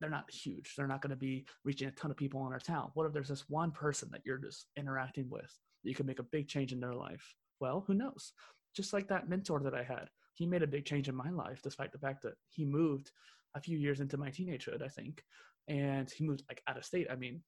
they're 0.00 0.10
not 0.10 0.30
huge. 0.30 0.74
They're 0.76 0.86
not 0.86 1.00
going 1.00 1.10
to 1.10 1.16
be 1.16 1.46
reaching 1.64 1.88
a 1.88 1.92
ton 1.92 2.10
of 2.10 2.16
people 2.16 2.46
in 2.46 2.52
our 2.52 2.58
town. 2.58 2.90
What 2.94 3.06
if 3.06 3.14
there's 3.14 3.28
this 3.28 3.48
one 3.48 3.70
person 3.70 4.10
that 4.12 4.22
you're 4.24 4.36
just 4.36 4.66
interacting 4.76 5.30
with 5.30 5.58
that 5.82 5.88
you 5.88 5.94
can 5.94 6.06
make 6.06 6.18
a 6.18 6.24
big 6.24 6.48
change 6.48 6.72
in 6.72 6.80
their 6.80 6.94
life? 6.94 7.34
Well, 7.60 7.84
who 7.86 7.94
knows? 7.94 8.32
Just 8.74 8.92
like 8.92 9.08
that 9.08 9.28
mentor 9.28 9.60
that 9.60 9.74
I 9.74 9.84
had 9.84 10.08
he 10.34 10.46
made 10.46 10.62
a 10.62 10.66
big 10.66 10.84
change 10.84 11.08
in 11.08 11.14
my 11.14 11.30
life 11.30 11.60
despite 11.62 11.92
the 11.92 11.98
fact 11.98 12.22
that 12.22 12.34
he 12.48 12.64
moved 12.64 13.10
a 13.54 13.60
few 13.60 13.78
years 13.78 14.00
into 14.00 14.16
my 14.16 14.30
teenagehood 14.30 14.82
i 14.82 14.88
think 14.88 15.24
and 15.68 16.10
he 16.10 16.24
moved 16.24 16.42
like 16.48 16.62
out 16.66 16.76
of 16.76 16.84
state 16.84 17.06
i 17.10 17.16
mean. 17.16 17.42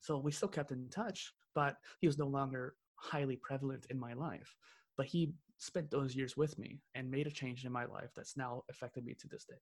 So 0.00 0.18
we 0.18 0.32
still 0.32 0.48
kept 0.48 0.70
in 0.70 0.88
touch 0.90 1.32
but 1.54 1.76
he 2.00 2.06
was 2.06 2.18
no 2.18 2.26
longer 2.26 2.74
highly 2.96 3.36
prevalent 3.36 3.86
in 3.90 3.98
my 3.98 4.12
life. 4.14 4.54
But 4.96 5.06
he 5.06 5.32
spent 5.58 5.90
those 5.90 6.14
years 6.14 6.36
with 6.36 6.58
me 6.58 6.80
and 6.94 7.10
made 7.10 7.26
a 7.26 7.30
change 7.30 7.64
in 7.64 7.72
my 7.72 7.84
life 7.84 8.10
that's 8.14 8.36
now 8.36 8.64
affected 8.68 9.04
me 9.04 9.14
to 9.20 9.28
this 9.28 9.44
day. 9.44 9.56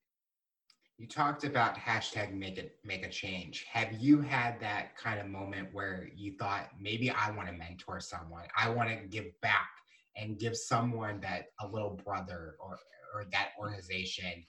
You 0.98 1.08
talked 1.08 1.44
about 1.44 1.76
hashtag 1.76 2.32
make 2.34 2.58
it 2.58 2.76
make 2.84 3.04
a 3.04 3.08
change. 3.08 3.66
Have 3.70 3.92
you 3.92 4.20
had 4.20 4.60
that 4.60 4.96
kind 4.96 5.20
of 5.20 5.26
moment 5.26 5.68
where 5.72 6.08
you 6.14 6.34
thought 6.38 6.68
maybe 6.80 7.10
i 7.10 7.30
want 7.30 7.48
to 7.48 7.54
mentor 7.54 7.98
someone. 7.98 8.44
I 8.56 8.68
want 8.68 8.88
to 8.90 8.96
give 9.08 9.26
back 9.40 9.70
and 10.16 10.38
give 10.38 10.56
someone 10.56 11.20
that 11.20 11.46
a 11.60 11.66
little 11.66 12.00
brother 12.04 12.56
or 12.60 12.78
or 13.14 13.24
that 13.30 13.50
organization 13.58 14.44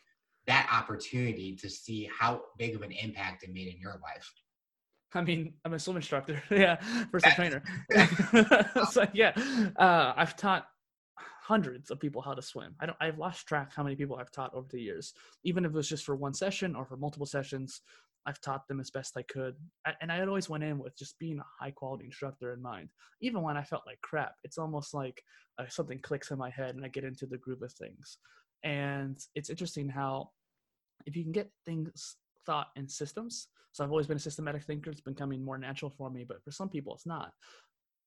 that 0.48 0.68
opportunity 0.72 1.56
to 1.56 1.70
see 1.70 2.10
how 2.18 2.42
big 2.58 2.76
of 2.76 2.82
an 2.82 2.92
impact 2.92 3.44
it 3.44 3.54
made 3.54 3.74
in 3.74 3.80
your 3.80 4.00
life. 4.04 4.32
I 5.14 5.22
mean, 5.22 5.54
I'm 5.64 5.74
a 5.74 5.80
swim 5.80 5.98
instructor. 5.98 6.42
yeah, 6.52 6.76
personal 7.12 7.36
trainer. 7.36 7.64
so 8.92 9.06
yeah, 9.14 9.32
uh, 9.78 10.14
I've 10.16 10.36
taught 10.36 10.66
hundreds 11.44 11.92
of 11.92 12.00
people 12.00 12.22
how 12.22 12.34
to 12.34 12.42
swim. 12.42 12.76
I 12.80 12.88
don't. 12.88 12.98
I've 13.00 13.20
lost 13.20 13.48
track 13.48 13.72
how 13.76 13.84
many 13.84 13.96
people 13.96 14.18
I've 14.18 14.32
taught 14.32 14.54
over 14.54 14.68
the 14.70 14.82
years. 14.82 15.14
Even 15.44 15.66
if 15.66 15.72
it 15.72 15.76
was 15.76 15.88
just 15.88 16.04
for 16.04 16.16
one 16.16 16.34
session 16.34 16.76
or 16.76 16.86
for 16.86 16.98
multiple 16.98 17.28
sessions, 17.28 17.82
I've 18.26 18.42
taught 18.42 18.68
them 18.68 18.80
as 18.80 18.90
best 18.90 19.18
I 19.18 19.24
could. 19.24 19.56
And 20.02 20.12
I 20.12 20.22
always 20.22 20.50
went 20.50 20.64
in 20.64 20.80
with 20.80 20.98
just 20.98 21.20
being 21.20 21.40
a 21.40 21.64
high 21.64 21.72
quality 21.72 22.06
instructor 22.06 22.54
in 22.54 22.62
mind. 22.62 22.90
Even 23.22 23.42
when 23.42 23.58
I 23.58 23.64
felt 23.64 23.84
like 23.86 24.00
crap, 24.02 24.34
it's 24.44 24.58
almost 24.58 24.94
like 24.94 25.22
uh, 25.60 25.66
something 25.68 26.00
clicks 26.00 26.32
in 26.32 26.38
my 26.38 26.50
head 26.50 26.76
and 26.76 26.86
I 26.86 26.88
get 26.88 27.04
into 27.04 27.26
the 27.26 27.38
groove 27.38 27.62
of 27.62 27.74
things. 27.74 28.18
And 28.64 29.20
it's 29.36 29.50
interesting 29.50 29.90
how 29.90 30.30
if 31.06 31.16
you 31.18 31.24
can 31.24 31.34
get 31.34 31.52
things 31.66 32.18
thought 32.46 32.68
in 32.76 32.88
systems, 32.88 33.48
so 33.72 33.84
I've 33.84 33.92
always 33.92 34.08
been 34.08 34.18
a 34.18 34.22
systematic 34.22 34.64
thinker, 34.64 34.92
it's 34.92 35.02
becoming 35.02 35.44
more 35.44 35.58
natural 35.58 35.92
for 35.98 36.10
me, 36.10 36.26
but 36.28 36.44
for 36.44 36.52
some 36.52 36.70
people 36.70 36.94
it's 36.94 37.06
not 37.06 37.34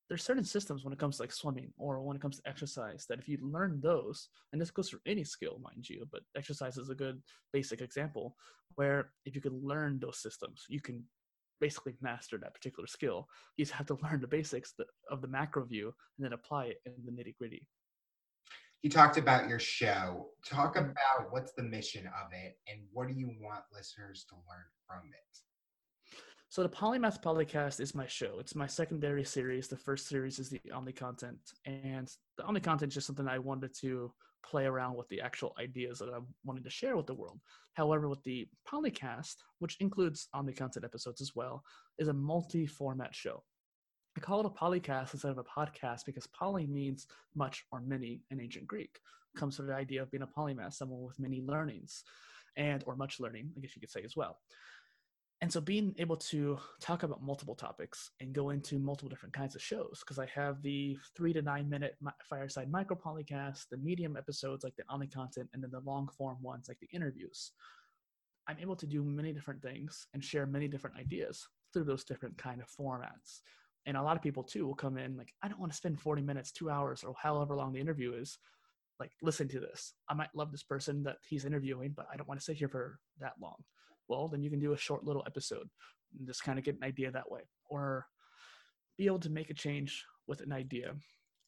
there's 0.09 0.23
certain 0.23 0.45
systems 0.45 0.85
when 0.85 0.93
it 0.93 0.99
comes 0.99 1.17
to 1.17 1.23
like 1.23 1.33
swimming 1.33 1.73
or 1.77 2.01
when 2.03 2.17
it 2.17 2.23
comes 2.23 2.37
to 2.37 2.49
exercise 2.49 3.07
that 3.09 3.19
if 3.19 3.29
you 3.29 3.39
learn 3.41 3.81
those 3.83 4.29
and 4.53 4.61
this 4.61 4.71
goes 4.71 4.89
for 4.89 5.01
any 5.07 5.25
skill 5.25 5.61
mind 5.63 5.89
you 5.89 6.07
but 6.13 6.23
exercise 6.37 6.77
is 6.77 6.91
a 6.91 6.95
good 6.95 7.21
basic 7.53 7.81
example 7.81 8.37
where 8.77 9.11
if 9.25 9.35
you 9.35 9.41
can 9.41 9.61
learn 9.63 9.99
those 9.99 10.21
systems 10.21 10.65
you 10.69 10.81
can 10.81 11.03
basically 11.59 11.95
master 12.03 12.37
that 12.37 12.53
particular 12.53 12.87
skill. 12.87 13.27
You 13.57 13.65
just 13.65 13.75
have 13.77 13.87
to 13.87 13.99
learn 14.03 14.21
the 14.21 14.27
basics 14.27 14.75
of 15.11 15.23
the 15.23 15.29
macro 15.29 15.65
view 15.65 15.87
and 16.19 16.25
then 16.25 16.35
apply 16.35 16.67
it 16.67 16.83
in 16.85 16.93
the 17.03 17.11
nitty 17.11 17.35
gritty 17.35 17.67
you 18.83 18.91
talked 18.91 19.17
about 19.17 19.49
your 19.49 19.59
show. 19.59 20.29
Talk 20.49 20.77
mm-hmm. 20.77 20.91
about 20.91 21.33
what's 21.33 21.53
the 21.55 21.63
mission 21.65 22.07
of 22.07 22.33
it 22.33 22.57
and 22.69 22.81
what 22.93 23.09
do 23.09 23.15
you 23.15 23.35
want 23.41 23.65
listeners 23.75 24.25
to 24.29 24.37
learn 24.37 24.67
from 24.87 25.09
it 25.09 25.39
so 26.49 26.63
the 26.63 26.69
Polymath 26.69 27.23
Polycast 27.23 27.81
is 27.81 27.95
my 27.95 28.07
show. 28.07 28.39
It's 28.39 28.55
my 28.55 28.67
secondary 28.67 29.25
series. 29.25 29.67
The 29.67 29.77
first 29.77 30.07
series 30.07 30.39
is 30.39 30.49
the 30.49 30.61
Omni 30.73 30.93
content, 30.93 31.41
and 31.65 32.11
the 32.39 32.45
Omni 32.45 32.61
content 32.61 32.91
is 32.91 32.95
just 32.95 33.07
something 33.07 33.27
I 33.27 33.39
wanted 33.39 33.75
to 33.81 34.13
play 34.45 34.65
around 34.65 34.97
with 34.97 35.09
the 35.09 35.21
actual 35.21 35.55
ideas 35.59 35.99
that 35.99 36.09
I 36.09 36.19
wanted 36.45 36.63
to 36.65 36.71
share 36.71 36.97
with 36.97 37.07
the 37.07 37.15
world. 37.15 37.41
However, 37.75 38.09
with 38.09 38.23
the 38.23 38.49
Polycast, 38.67 39.35
which 39.59 39.77
includes 39.81 40.29
Omni 40.35 40.53
content 40.53 40.85
episodes 40.85 41.21
as 41.21 41.33
well, 41.35 41.65
is 41.99 42.09
a 42.09 42.13
multi-format 42.13 43.15
show. 43.15 43.43
I 44.17 44.21
call 44.21 44.41
it 44.41 44.47
a 44.47 44.51
polycast 44.51 45.13
instead 45.13 45.33
of 45.33 45.37
a 45.37 45.45
podcast 45.45 46.07
because 46.07 46.27
poly 46.29 46.67
means 46.67 47.07
much 47.35 47.65
or 47.71 47.83
many 47.83 48.23
in 48.31 48.41
ancient 48.41 48.67
Greek. 48.67 48.99
It 49.35 49.39
comes 49.39 49.57
from 49.57 49.67
the 49.67 49.75
idea 49.75 50.01
of 50.01 50.11
being 50.11 50.23
a 50.23 50.27
polymath, 50.27 50.73
someone 50.73 51.03
with 51.03 51.19
many 51.19 51.43
learnings, 51.43 52.03
and 52.57 52.83
or 52.87 52.97
much 52.97 53.21
learning, 53.21 53.51
I 53.55 53.61
guess 53.61 53.77
you 53.77 53.81
could 53.81 53.91
say 53.91 54.03
as 54.05 54.17
well 54.17 54.39
and 55.43 55.53
so 55.53 55.61
being 55.61 55.95
able 55.99 56.17
to 56.17 56.59
talk 56.81 57.03
about 57.03 57.23
multiple 57.23 57.55
topics 57.55 58.11
and 58.21 58.33
go 58.33 58.51
into 58.51 58.79
multiple 58.79 59.11
different 59.11 59.35
kinds 59.35 59.55
of 59.55 59.63
shows 59.63 60.01
because 60.01 60.19
i 60.19 60.27
have 60.27 60.63
the 60.63 60.97
three 61.17 61.33
to 61.33 61.43
nine 61.43 61.69
minute 61.69 61.97
fireside 62.29 62.71
micro 62.71 62.97
polycast 62.97 63.69
the 63.71 63.77
medium 63.79 64.17
episodes 64.17 64.65
like 64.65 64.75
the 64.77 64.85
omni 64.89 65.07
content 65.07 65.49
and 65.53 65.63
then 65.63 65.71
the 65.71 65.81
long 65.81 66.09
form 66.17 66.39
ones 66.43 66.69
like 66.69 66.79
the 66.81 66.89
interviews. 66.93 67.53
I'm 68.49 68.59
able 68.61 68.77
to 68.77 68.87
do 68.87 69.03
many 69.03 69.33
different 69.33 69.61
things 69.61 70.07
and 70.15 70.23
share 70.23 70.47
many 70.47 70.69
different 70.69 70.97
ideas 70.97 71.49
through 71.73 71.85
those 71.85 72.05
different 72.05 72.39
kind 72.39 72.61
of 72.61 72.69
formats. 72.69 73.41
And 73.87 73.97
a 73.97 74.03
lot 74.03 74.17
of 74.17 74.23
people 74.23 74.45
too 74.45 74.67
will 74.67 74.75
come 74.75 74.99
in 74.99 75.17
like 75.17 75.33
i 75.43 75.49
don't 75.49 75.61
want 75.61 75.73
to 75.73 75.77
spend 75.77 76.01
40 76.01 76.23
minutes 76.23 76.53
two 76.53 76.71
hours 76.71 77.03
or 77.05 77.15
however 77.21 77.57
long 77.57 77.73
the 77.73 77.81
interview 77.81 78.15
is. 78.15 78.39
Like 78.99 79.13
listen 79.21 79.49
to 79.49 79.61
this. 79.61 79.93
I 80.09 80.15
might 80.15 80.35
love 80.35 80.53
this 80.53 80.63
person 80.63 81.03
that 81.03 81.19
he's 81.29 81.45
interviewing 81.45 81.93
but 81.95 82.07
i 82.13 82.17
don't 82.17 82.29
want 82.29 82.41
to 82.41 82.45
sit 82.45 82.57
here 82.57 82.69
for 82.69 82.99
that 83.21 83.35
long 83.41 83.57
well, 84.09 84.29
then 84.29 84.43
you 84.43 84.51
can 84.51 84.61
do 84.61 84.73
a 84.73 84.79
short 84.79 85.05
little 85.05 85.25
episode 85.27 85.69
and 86.19 86.27
just 86.27 86.43
kind 86.43 86.59
of 86.59 86.65
get 86.65 86.77
an 86.77 86.85
idea 86.85 87.11
that 87.11 87.31
way. 87.31 87.43
Or 87.69 88.07
be 88.97 89.07
able 89.07 89.19
to 89.21 89.31
make 89.31 89.51
a 89.51 89.55
change 89.55 90.05
with 90.27 90.41
an 90.41 90.53
idea. 90.53 90.95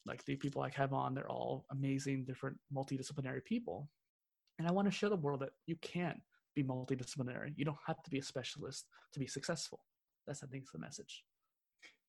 Like 0.07 0.25
the 0.25 0.37
people 0.37 0.63
I 0.63 0.71
have 0.75 0.93
on, 0.93 1.15
they're 1.15 1.31
all 1.31 1.67
amazing, 1.71 2.25
different 2.25 2.57
multidisciplinary 2.75 3.45
people. 3.45 3.89
And 4.59 4.67
I 4.67 4.73
want 4.73 4.87
to 4.89 4.93
show 4.93 5.09
the 5.09 5.17
world 5.17 5.41
that 5.41 5.51
you 5.67 5.77
can 5.83 6.21
be 6.55 6.65
multidisciplinary. 6.65 7.53
You 7.57 7.65
don't 7.65 7.79
have 7.87 8.03
to 8.03 8.11
be 8.11 8.19
a 8.19 8.23
specialist 8.23 8.87
to 9.13 9.21
be 9.21 9.27
successful. 9.27 9.81
That's, 10.27 10.43
I 10.43 10.47
think, 10.47 10.65
the 10.73 10.79
message. 10.79 11.25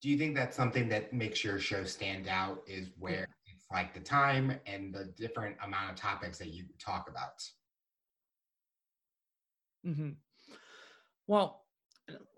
Do 0.01 0.09
you 0.09 0.17
think 0.17 0.35
that's 0.35 0.55
something 0.55 0.87
that 0.89 1.13
makes 1.13 1.43
your 1.43 1.59
show 1.59 1.83
stand 1.83 2.27
out 2.27 2.63
is 2.65 2.89
where 2.97 3.27
yeah. 3.45 3.53
it's 3.53 3.65
like 3.71 3.93
the 3.93 3.99
time 3.99 4.57
and 4.65 4.93
the 4.93 5.05
different 5.17 5.57
amount 5.63 5.91
of 5.91 5.95
topics 5.97 6.37
that 6.39 6.49
you 6.49 6.65
talk 6.79 7.09
about? 7.09 7.43
Mm-hmm. 9.85 10.09
Well, 11.29 11.61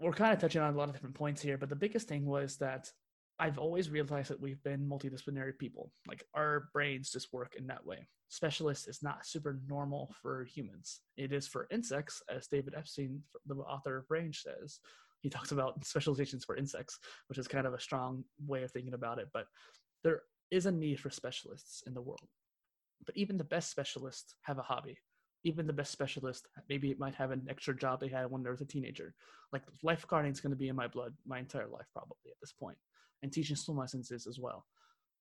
we're 0.01 0.11
kind 0.11 0.33
of 0.33 0.39
touching 0.39 0.61
on 0.61 0.73
a 0.73 0.77
lot 0.77 0.89
of 0.89 0.93
different 0.93 1.15
points 1.15 1.41
here, 1.41 1.57
but 1.57 1.69
the 1.69 1.77
biggest 1.77 2.09
thing 2.09 2.25
was 2.25 2.57
that 2.57 2.91
I've 3.39 3.57
always 3.57 3.89
realized 3.89 4.29
that 4.29 4.41
we've 4.41 4.61
been 4.63 4.85
multidisciplinary 4.85 5.57
people. 5.57 5.93
Like 6.09 6.25
our 6.33 6.67
brains 6.73 7.09
just 7.09 7.31
work 7.31 7.55
in 7.55 7.67
that 7.67 7.85
way. 7.85 8.05
Specialist 8.27 8.89
is 8.89 9.01
not 9.01 9.25
super 9.25 9.61
normal 9.65 10.13
for 10.21 10.43
humans. 10.43 10.99
It 11.15 11.31
is 11.31 11.47
for 11.47 11.69
insects, 11.71 12.21
as 12.29 12.47
David 12.47 12.73
Epstein, 12.75 13.23
the 13.45 13.55
author 13.55 13.95
of 13.95 14.11
Range, 14.11 14.37
says. 14.37 14.81
He 15.21 15.29
talks 15.29 15.53
about 15.53 15.85
specializations 15.85 16.43
for 16.43 16.57
insects, 16.57 16.99
which 17.29 17.37
is 17.37 17.47
kind 17.47 17.65
of 17.65 17.73
a 17.73 17.79
strong 17.79 18.25
way 18.45 18.63
of 18.63 18.71
thinking 18.71 18.93
about 18.93 19.19
it. 19.19 19.29
But 19.31 19.45
there 20.03 20.23
is 20.51 20.65
a 20.65 20.71
need 20.71 20.99
for 20.99 21.09
specialists 21.09 21.81
in 21.87 21.93
the 21.93 22.01
world. 22.01 22.27
But 23.05 23.15
even 23.15 23.37
the 23.37 23.45
best 23.45 23.71
specialists 23.71 24.35
have 24.41 24.57
a 24.57 24.63
hobby 24.63 24.97
even 25.43 25.67
the 25.67 25.73
best 25.73 25.91
specialist 25.91 26.47
maybe 26.69 26.91
it 26.91 26.99
might 26.99 27.15
have 27.15 27.31
an 27.31 27.45
extra 27.49 27.75
job 27.75 27.99
they 27.99 28.07
had 28.07 28.29
when 28.29 28.43
they 28.43 28.49
was 28.49 28.61
a 28.61 28.65
teenager. 28.65 29.13
Like 29.51 29.63
lifeguarding 29.83 30.31
is 30.31 30.39
going 30.39 30.51
to 30.51 30.57
be 30.57 30.69
in 30.69 30.75
my 30.75 30.87
blood 30.87 31.13
my 31.25 31.39
entire 31.39 31.67
life 31.67 31.87
probably 31.93 32.17
at 32.27 32.39
this 32.41 32.53
point 32.53 32.77
and 33.23 33.31
teaching 33.31 33.55
swim 33.55 33.77
lessons 33.77 34.11
as 34.11 34.39
well. 34.39 34.65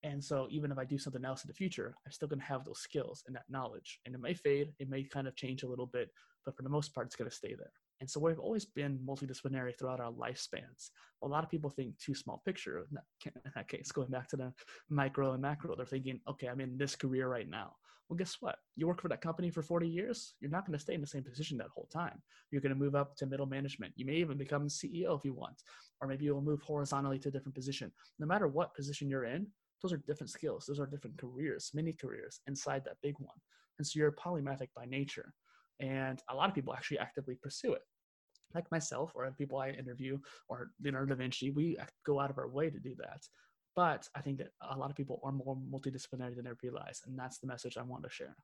And 0.03 0.23
so 0.23 0.47
even 0.49 0.71
if 0.71 0.77
i 0.79 0.85
do 0.85 0.97
something 0.97 1.23
else 1.23 1.43
in 1.43 1.47
the 1.47 1.53
future 1.53 1.95
i'm 2.05 2.11
still 2.11 2.27
going 2.27 2.39
to 2.39 2.45
have 2.45 2.65
those 2.65 2.79
skills 2.79 3.23
and 3.27 3.35
that 3.35 3.45
knowledge 3.49 3.99
and 4.05 4.15
it 4.15 4.21
may 4.21 4.33
fade 4.33 4.73
it 4.79 4.89
may 4.89 5.03
kind 5.03 5.27
of 5.27 5.35
change 5.35 5.61
a 5.61 5.67
little 5.67 5.85
bit 5.85 6.09
but 6.43 6.55
for 6.55 6.63
the 6.63 6.69
most 6.69 6.93
part 6.95 7.05
it's 7.05 7.15
going 7.15 7.29
to 7.29 7.35
stay 7.35 7.53
there 7.53 7.71
and 8.01 8.09
so 8.09 8.19
we've 8.19 8.39
always 8.39 8.65
been 8.65 8.99
multidisciplinary 9.07 9.77
throughout 9.77 9.99
our 9.99 10.11
lifespans. 10.11 10.89
A 11.23 11.27
lot 11.27 11.43
of 11.43 11.51
people 11.51 11.69
think 11.69 11.97
too 11.99 12.15
small 12.15 12.41
picture. 12.43 12.79
In 13.23 13.31
that 13.55 13.67
case, 13.69 13.91
going 13.91 14.09
back 14.09 14.27
to 14.29 14.37
the 14.37 14.51
micro 14.89 15.33
and 15.33 15.41
macro, 15.41 15.75
they're 15.75 15.85
thinking, 15.85 16.19
okay, 16.27 16.47
I'm 16.47 16.59
in 16.59 16.79
this 16.79 16.95
career 16.95 17.27
right 17.27 17.47
now. 17.47 17.75
Well, 18.09 18.17
guess 18.17 18.37
what? 18.39 18.55
You 18.75 18.87
work 18.87 19.01
for 19.01 19.07
that 19.09 19.21
company 19.21 19.51
for 19.51 19.61
40 19.61 19.87
years, 19.87 20.33
you're 20.41 20.51
not 20.51 20.65
going 20.65 20.77
to 20.77 20.83
stay 20.83 20.95
in 20.95 21.01
the 21.01 21.07
same 21.07 21.23
position 21.23 21.59
that 21.59 21.67
whole 21.73 21.87
time. 21.93 22.21
You're 22.49 22.61
going 22.61 22.73
to 22.73 22.79
move 22.79 22.95
up 22.95 23.15
to 23.17 23.27
middle 23.27 23.45
management. 23.45 23.93
You 23.95 24.05
may 24.05 24.15
even 24.15 24.37
become 24.37 24.67
CEO 24.67 25.17
if 25.17 25.23
you 25.23 25.33
want, 25.33 25.61
or 26.01 26.07
maybe 26.07 26.25
you'll 26.25 26.41
move 26.41 26.61
horizontally 26.63 27.19
to 27.19 27.29
a 27.29 27.31
different 27.31 27.55
position. 27.55 27.91
No 28.19 28.25
matter 28.25 28.47
what 28.47 28.75
position 28.75 29.09
you're 29.09 29.25
in, 29.25 29.45
those 29.81 29.93
are 29.93 30.03
different 30.07 30.31
skills. 30.31 30.65
Those 30.67 30.79
are 30.79 30.87
different 30.87 31.19
careers, 31.19 31.69
many 31.73 31.93
careers 31.93 32.41
inside 32.47 32.83
that 32.85 32.97
big 33.03 33.15
one. 33.19 33.37
And 33.77 33.87
so 33.87 33.99
you're 33.99 34.11
polymathic 34.11 34.69
by 34.75 34.85
nature. 34.85 35.33
And 35.79 36.21
a 36.29 36.35
lot 36.35 36.49
of 36.49 36.55
people 36.55 36.73
actually 36.73 36.99
actively 36.99 37.35
pursue 37.41 37.73
it 37.73 37.81
like 38.53 38.69
myself 38.71 39.11
or 39.15 39.31
people 39.37 39.59
I 39.59 39.69
interview 39.69 40.17
or 40.49 40.71
Leonardo 40.83 41.15
da 41.15 41.15
Vinci, 41.15 41.51
we 41.51 41.77
go 42.05 42.19
out 42.19 42.29
of 42.29 42.37
our 42.37 42.49
way 42.49 42.69
to 42.69 42.79
do 42.79 42.95
that. 42.99 43.21
But 43.75 44.07
I 44.15 44.21
think 44.21 44.37
that 44.39 44.49
a 44.69 44.77
lot 44.77 44.89
of 44.89 44.95
people 44.95 45.21
are 45.23 45.31
more 45.31 45.57
multidisciplinary 45.71 46.35
than 46.35 46.45
they 46.45 46.51
realize, 46.61 47.01
and 47.05 47.17
that's 47.17 47.39
the 47.39 47.47
message 47.47 47.77
I 47.77 47.83
want 47.83 48.03
to 48.03 48.09
share. 48.09 48.35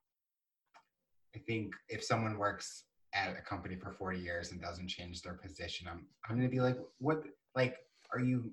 I 1.36 1.38
think 1.40 1.74
if 1.90 2.02
someone 2.02 2.38
works 2.38 2.84
at 3.14 3.36
a 3.36 3.42
company 3.42 3.76
for 3.76 3.92
40 3.92 4.18
years 4.18 4.52
and 4.52 4.60
doesn't 4.60 4.88
change 4.88 5.20
their 5.20 5.34
position, 5.34 5.86
I'm 5.86 6.06
I'm 6.28 6.36
gonna 6.36 6.48
be 6.48 6.60
like, 6.60 6.78
what? 6.98 7.24
Like, 7.54 7.76
are 8.12 8.20
you 8.20 8.50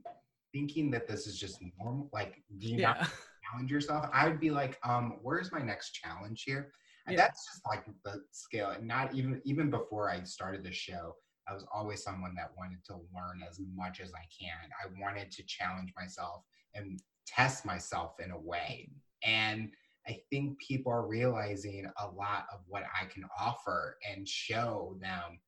thinking 0.54 0.92
that 0.92 1.08
this 1.08 1.28
is 1.28 1.40
just 1.40 1.64
normal? 1.80 2.10
Like, 2.12 2.44
do 2.58 2.68
you 2.68 2.80
yeah. 2.80 2.96
not 3.00 3.10
challenge 3.50 3.72
yourself? 3.72 4.10
I 4.12 4.28
would 4.28 4.42
be 4.42 4.52
like, 4.52 4.78
um, 4.84 5.20
where's 5.22 5.54
my 5.54 5.62
next 5.62 5.92
challenge 5.92 6.44
here? 6.46 6.74
And 7.08 7.16
yeah. 7.16 7.24
that's 7.24 7.46
just 7.46 7.62
like 7.68 7.86
the 8.04 8.24
scale. 8.32 8.70
And 8.70 8.88
not 8.88 9.14
even 9.14 9.42
even 9.46 9.70
before 9.70 10.10
I 10.10 10.24
started 10.24 10.64
the 10.64 10.72
show, 10.72 11.16
I 11.48 11.54
was 11.54 11.66
always 11.74 12.04
someone 12.04 12.34
that 12.36 12.52
wanted 12.58 12.84
to 12.86 12.96
learn 13.14 13.42
as 13.48 13.60
much 13.76 14.00
as 14.00 14.12
I 14.14 14.26
can. 14.40 14.70
I 14.84 14.88
wanted 15.00 15.32
to 15.32 15.44
challenge 15.44 15.94
myself 15.96 16.44
and 16.74 17.00
test 17.28 17.66
myself 17.66 18.14
in 18.24 18.32
a 18.32 18.40
way. 18.40 18.90
And 19.24 19.72
I 20.08 20.20
think 20.30 20.60
people 20.60 20.92
are 20.92 21.08
realizing 21.08 21.88
a 21.98 22.08
lot 22.08 22.46
of 22.54 22.60
what 22.68 22.84
I 23.00 23.06
can 23.06 23.26
offer 23.40 23.98
and 24.10 24.28
show 24.28 24.98
them, 25.02 25.40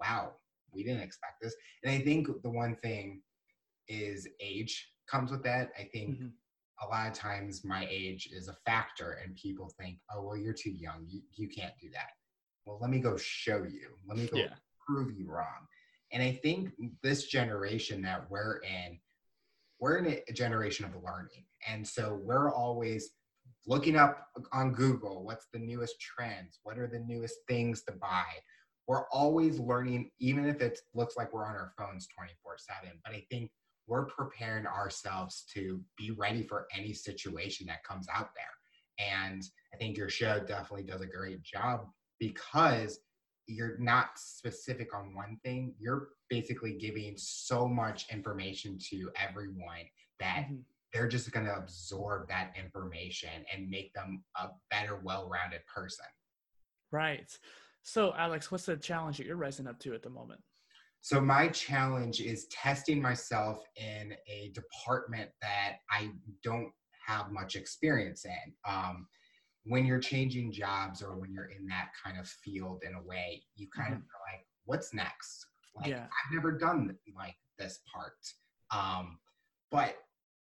wow, 0.00 0.32
we 0.72 0.82
didn't 0.82 1.02
expect 1.02 1.42
this. 1.42 1.54
And 1.82 1.92
I 1.92 2.00
think 2.00 2.28
the 2.42 2.50
one 2.50 2.76
thing 2.76 3.22
is 3.88 4.26
age 4.40 4.90
comes 5.08 5.30
with 5.30 5.42
that. 5.44 5.70
I 5.78 5.84
think 5.84 6.16
mm-hmm. 6.16 6.26
A 6.82 6.86
lot 6.86 7.06
of 7.06 7.14
times 7.14 7.64
my 7.64 7.86
age 7.90 8.28
is 8.32 8.48
a 8.48 8.56
factor, 8.66 9.18
and 9.24 9.34
people 9.36 9.72
think, 9.78 9.98
oh, 10.10 10.22
well, 10.22 10.36
you're 10.36 10.52
too 10.52 10.70
young. 10.70 11.06
You, 11.08 11.22
you 11.34 11.48
can't 11.48 11.72
do 11.80 11.88
that. 11.92 12.10
Well, 12.66 12.78
let 12.80 12.90
me 12.90 12.98
go 12.98 13.16
show 13.16 13.64
you. 13.64 13.88
Let 14.06 14.18
me 14.18 14.26
go 14.26 14.38
yeah. 14.38 14.54
prove 14.86 15.12
you 15.16 15.30
wrong. 15.30 15.66
And 16.12 16.22
I 16.22 16.32
think 16.42 16.72
this 17.02 17.26
generation 17.26 18.02
that 18.02 18.30
we're 18.30 18.58
in, 18.58 18.98
we're 19.80 19.96
in 19.98 20.18
a 20.28 20.32
generation 20.32 20.84
of 20.84 20.92
learning. 21.02 21.44
And 21.68 21.86
so 21.86 22.20
we're 22.22 22.52
always 22.52 23.10
looking 23.66 23.96
up 23.96 24.28
on 24.52 24.72
Google 24.72 25.24
what's 25.24 25.46
the 25.52 25.58
newest 25.58 26.00
trends, 26.00 26.60
what 26.62 26.78
are 26.78 26.86
the 26.86 27.00
newest 27.00 27.36
things 27.48 27.82
to 27.84 27.92
buy. 27.92 28.24
We're 28.86 29.08
always 29.08 29.58
learning, 29.58 30.10
even 30.20 30.46
if 30.46 30.60
it 30.60 30.78
looks 30.94 31.16
like 31.16 31.32
we're 31.32 31.46
on 31.46 31.56
our 31.56 31.72
phones 31.76 32.06
24 32.16 32.56
7. 32.58 32.98
But 33.04 33.14
I 33.14 33.24
think 33.30 33.50
we're 33.86 34.06
preparing 34.06 34.66
ourselves 34.66 35.44
to 35.54 35.80
be 35.96 36.10
ready 36.10 36.42
for 36.42 36.66
any 36.76 36.92
situation 36.92 37.66
that 37.66 37.84
comes 37.84 38.06
out 38.12 38.30
there. 38.34 38.44
And 38.98 39.42
I 39.72 39.76
think 39.76 39.96
your 39.96 40.08
show 40.08 40.40
definitely 40.40 40.84
does 40.84 41.02
a 41.02 41.06
great 41.06 41.42
job 41.42 41.86
because 42.18 43.00
you're 43.46 43.78
not 43.78 44.10
specific 44.16 44.94
on 44.94 45.14
one 45.14 45.38
thing. 45.44 45.74
You're 45.78 46.08
basically 46.28 46.72
giving 46.72 47.14
so 47.16 47.68
much 47.68 48.06
information 48.12 48.78
to 48.90 49.10
everyone 49.16 49.86
that 50.18 50.46
mm-hmm. 50.46 50.56
they're 50.92 51.08
just 51.08 51.30
going 51.30 51.46
to 51.46 51.56
absorb 51.56 52.28
that 52.28 52.52
information 52.58 53.44
and 53.52 53.70
make 53.70 53.92
them 53.94 54.24
a 54.36 54.48
better, 54.70 55.00
well 55.04 55.28
rounded 55.28 55.60
person. 55.72 56.06
Right. 56.90 57.30
So, 57.82 58.14
Alex, 58.16 58.50
what's 58.50 58.66
the 58.66 58.76
challenge 58.76 59.18
that 59.18 59.26
you're 59.26 59.36
rising 59.36 59.68
up 59.68 59.78
to 59.80 59.94
at 59.94 60.02
the 60.02 60.10
moment? 60.10 60.40
So 61.00 61.20
my 61.20 61.48
challenge 61.48 62.20
is 62.20 62.46
testing 62.46 63.00
myself 63.00 63.62
in 63.76 64.14
a 64.28 64.52
department 64.54 65.30
that 65.40 65.76
I 65.90 66.10
don't 66.42 66.72
have 67.06 67.30
much 67.30 67.54
experience 67.54 68.24
in. 68.24 68.52
Um, 68.68 69.06
when 69.64 69.84
you're 69.84 70.00
changing 70.00 70.52
jobs 70.52 71.02
or 71.02 71.16
when 71.18 71.32
you're 71.32 71.50
in 71.50 71.66
that 71.66 71.88
kind 72.02 72.18
of 72.18 72.28
field 72.28 72.82
in 72.86 72.94
a 72.94 73.02
way, 73.02 73.42
you 73.56 73.68
kind 73.74 73.94
mm-hmm. 73.94 73.98
of 73.98 74.02
are 74.02 74.32
like, 74.32 74.46
what's 74.64 74.94
next? 74.94 75.46
Like, 75.76 75.88
yeah. 75.88 76.04
I've 76.04 76.34
never 76.34 76.52
done 76.52 76.96
like 77.16 77.36
this 77.58 77.80
part. 77.92 78.12
Um, 78.72 79.18
but 79.70 79.96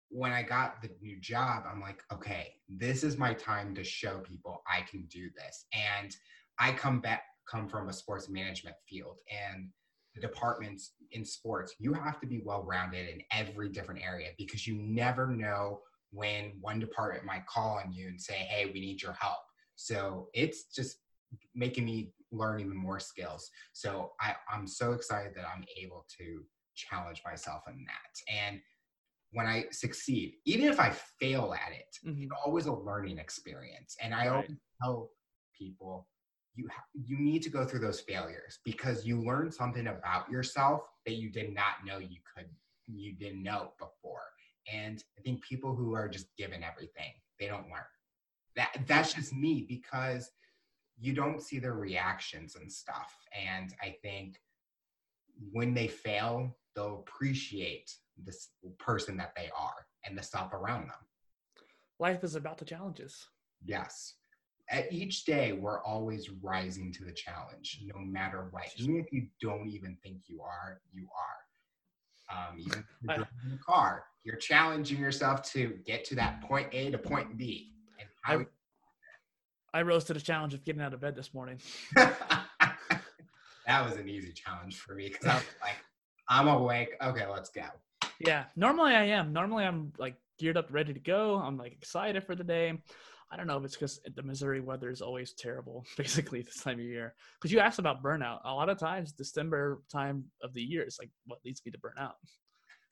when 0.09 0.33
I 0.33 0.43
got 0.43 0.83
the 0.83 0.91
new 1.01 1.21
job, 1.21 1.65
I'm 1.71 1.81
like, 1.81 2.03
okay, 2.13 2.55
this 2.69 3.05
is 3.05 3.17
my 3.17 3.33
time 3.35 3.75
to 3.77 3.85
show 3.85 4.19
people 4.19 4.63
I 4.67 4.83
can 4.83 5.07
do 5.07 5.29
this. 5.37 5.67
And 5.73 6.15
I 6.59 6.73
come 6.73 7.01
back, 7.01 7.23
come 7.49 7.69
from 7.69 7.89
a 7.89 7.93
sports 7.93 8.29
management 8.29 8.77
field 8.89 9.19
and 9.31 9.71
departments 10.21 10.93
in 11.13 11.25
sports, 11.25 11.75
you 11.79 11.93
have 11.93 12.21
to 12.21 12.27
be 12.27 12.41
well 12.45 12.63
rounded 12.63 13.09
in 13.09 13.23
every 13.33 13.69
different 13.69 14.03
area 14.05 14.31
because 14.39 14.67
you 14.67 14.75
never 14.75 15.27
know 15.27 15.81
when 16.11 16.53
one 16.61 16.81
department 16.81 17.25
might 17.25 17.47
call 17.47 17.81
on 17.85 17.93
you 17.93 18.09
and 18.09 18.21
say, 18.21 18.35
hey, 18.35 18.67
we 18.67 18.81
need 18.81 19.01
your 19.01 19.13
help. 19.13 19.39
So 19.77 20.29
it's 20.35 20.65
just 20.75 20.99
making 21.55 21.85
me 21.85 22.13
learn 22.33 22.61
even 22.61 22.77
more 22.77 23.01
skills. 23.01 23.51
So 23.73 24.13
I, 24.21 24.35
I'm 24.53 24.67
so 24.67 24.93
excited 24.93 25.33
that 25.37 25.47
I'm 25.47 25.65
able 25.81 26.07
to 26.19 26.43
challenge 26.75 27.23
myself 27.25 27.63
in 27.69 27.85
that. 27.87 28.33
And 28.33 28.61
when 29.33 29.47
I 29.47 29.67
succeed, 29.71 30.35
even 30.45 30.67
if 30.67 30.81
I 30.81 30.91
fail 31.21 31.55
at 31.55 31.73
it, 31.73 32.09
mm-hmm. 32.09 32.25
it's 32.25 32.33
always 32.45 32.67
a 32.67 32.73
learning 32.73 33.19
experience. 33.19 33.97
And 34.03 34.15
I 34.15 34.27
right. 34.27 34.35
always 34.35 34.51
tell 34.83 35.11
people 35.57 36.09
you 36.55 36.69
you 36.95 37.19
need 37.19 37.43
to 37.43 37.51
go 37.51 37.65
through 37.65 37.81
those 37.81 38.01
failures 38.01 38.59
because 38.65 39.07
you 39.07 39.23
learn 39.23 39.51
something 39.51 39.87
about 39.87 40.31
yourself 40.31 40.83
that 41.07 41.15
you 41.15 41.31
did 41.31 41.55
not 41.55 41.85
know 41.87 41.99
you 41.99 42.19
could 42.35 42.49
you 42.87 43.13
didn't 43.15 43.43
know 43.43 43.73
before. 43.79 44.23
And 44.73 45.03
i 45.19 45.23
think 45.23 45.43
people 45.43 45.75
who 45.75 45.95
are 45.95 46.09
just 46.09 46.27
given 46.37 46.63
everything 46.63 47.13
they 47.39 47.47
don't 47.47 47.69
learn. 47.69 47.85
That 48.57 48.77
that's 48.87 49.15
just 49.15 49.33
me 49.33 49.65
because 49.69 50.31
you 50.99 51.15
don't 51.15 51.41
see 51.43 51.59
their 51.59 51.75
reactions 51.75 52.57
and 52.57 52.71
stuff. 52.71 53.17
And 53.33 53.73
i 53.83 53.95
think 54.03 54.41
when 55.53 55.75
they 55.75 55.89
fail 55.89 56.57
they'll 56.77 57.05
appreciate 57.07 57.91
this 58.25 58.51
person 58.79 59.17
that 59.17 59.33
they 59.37 59.51
are 59.57 59.87
and 60.05 60.17
the 60.17 60.23
stuff 60.23 60.53
around 60.53 60.83
them. 60.83 61.01
Life 61.99 62.23
is 62.23 62.35
about 62.35 62.59
the 62.59 62.65
challenges. 62.65 63.27
Yes 63.65 64.15
at 64.71 64.93
each 64.93 65.25
day 65.25 65.53
we're 65.53 65.83
always 65.83 66.31
rising 66.43 66.93
to 66.93 67.05
the 67.05 67.13
challenge 67.13 67.81
no 67.85 68.01
matter 68.01 68.49
what. 68.51 68.65
Even 68.77 68.97
if 68.97 69.13
you 69.13 69.27
don't 69.41 69.69
even 69.69 69.97
think 70.03 70.19
you 70.27 70.41
are 70.41 70.81
you 70.93 71.09
are. 71.17 72.37
Um, 72.37 72.59
even 72.61 72.85
if 73.03 73.17
you're 73.17 73.29
in 73.45 73.51
the 73.51 73.59
car. 73.59 74.05
You're 74.23 74.37
challenging 74.37 75.01
yourself 75.01 75.43
to 75.53 75.79
get 75.87 76.05
to 76.07 76.15
that 76.17 76.43
point 76.43 76.69
a 76.73 76.91
to 76.91 76.99
point 76.99 77.37
b. 77.37 77.73
And 77.99 78.09
how 78.23 78.45
I, 79.75 79.81
I 79.81 79.83
rose 79.83 80.05
to 80.05 80.15
the 80.15 80.21
challenge 80.21 80.55
of 80.55 80.65
getting 80.65 80.83
out 80.83 80.95
of 80.95 81.01
bed 81.01 81.17
this 81.17 81.35
morning. 81.35 81.59
That 83.67 83.89
was 83.89 84.01
an 84.01 84.09
easy 84.09 84.33
challenge 84.33 84.79
for 84.79 84.97
me 84.97 85.11
because 85.11 85.27
i 85.27 85.35
was 85.35 85.45
like 85.61 85.77
i'm 86.29 86.49
awake. 86.49 86.97
Okay 87.01 87.27
let's 87.27 87.51
go. 87.51 87.63
Yeah. 88.19 88.45
Normally 88.57 88.95
i 88.95 89.05
am. 89.05 89.33
Normally 89.33 89.65
i'm 89.65 89.93
like 89.97 90.17
geared 90.39 90.57
up 90.57 90.67
ready 90.71 90.93
to 90.93 90.99
go. 90.99 91.37
I'm 91.37 91.57
like 91.57 91.73
excited 91.73 92.25
for 92.25 92.35
the 92.35 92.43
day 92.43 92.79
I 93.33 93.37
don't 93.37 93.47
know 93.47 93.59
if 93.59 93.65
it's 93.65 93.77
because 93.77 94.01
the 94.17 94.23
Missouri 94.23 94.61
weather 94.61 94.91
is 94.91 95.01
always 95.01 95.33
terrible, 95.33 95.87
basically 95.97 96.43
this 96.43 96.63
time 96.63 96.81
of 96.81 96.85
year. 96.85 97.15
Because 97.39 97.53
you 97.53 97.61
asked 97.61 97.79
about 97.79 98.03
burnout. 98.03 98.41
A 98.45 98.53
lot 98.53 98.69
of 98.69 98.79
times, 98.79 99.13
December 99.13 99.83
time 99.91 100.25
of 100.43 100.53
the 100.53 100.63
year 100.63 100.83
is 100.83 100.99
like 101.01 101.11
what 101.27 101.39
leads 101.45 101.63
me 101.65 101.71
to 101.73 101.79
burnout. 101.79 102.13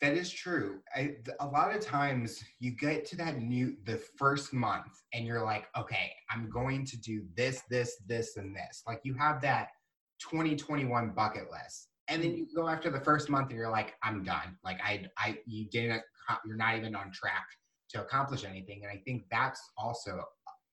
That 0.01 0.12
is 0.12 0.30
true. 0.30 0.78
I, 0.95 1.16
a 1.41 1.47
lot 1.47 1.74
of 1.74 1.84
times 1.84 2.45
you 2.61 2.70
get 2.70 3.05
to 3.07 3.16
that 3.16 3.43
new 3.43 3.76
the 3.84 4.01
first 4.16 4.53
month 4.53 4.93
and 5.12 5.26
you're 5.26 5.43
like, 5.43 5.66
okay, 5.76 6.12
I'm 6.30 6.49
going 6.49 6.86
to 6.86 6.97
do 7.01 7.24
this, 7.36 7.62
this, 7.68 7.97
this, 8.07 8.36
and 8.36 8.55
this. 8.55 8.84
Like 8.86 9.01
you 9.03 9.14
have 9.14 9.41
that 9.43 9.70
2021 10.20 11.11
bucket 11.16 11.51
list, 11.51 11.89
and 12.07 12.22
then 12.22 12.30
hmm. 12.30 12.36
you 12.36 12.47
go 12.55 12.68
after 12.68 12.91
the 12.91 13.01
first 13.01 13.28
month 13.28 13.49
and 13.49 13.59
you're 13.59 13.70
like, 13.70 13.95
I'm 14.05 14.22
done. 14.22 14.57
Like 14.64 14.78
I, 14.84 15.05
I, 15.18 15.39
you 15.47 15.66
didn't. 15.68 16.03
You're 16.47 16.57
not 16.57 16.76
even 16.76 16.95
on 16.95 17.11
track 17.11 17.47
to 17.91 18.03
accomplish 18.03 18.45
anything. 18.45 18.82
And 18.82 18.93
I 18.93 19.01
think 19.05 19.24
that's 19.30 19.61
also 19.76 20.22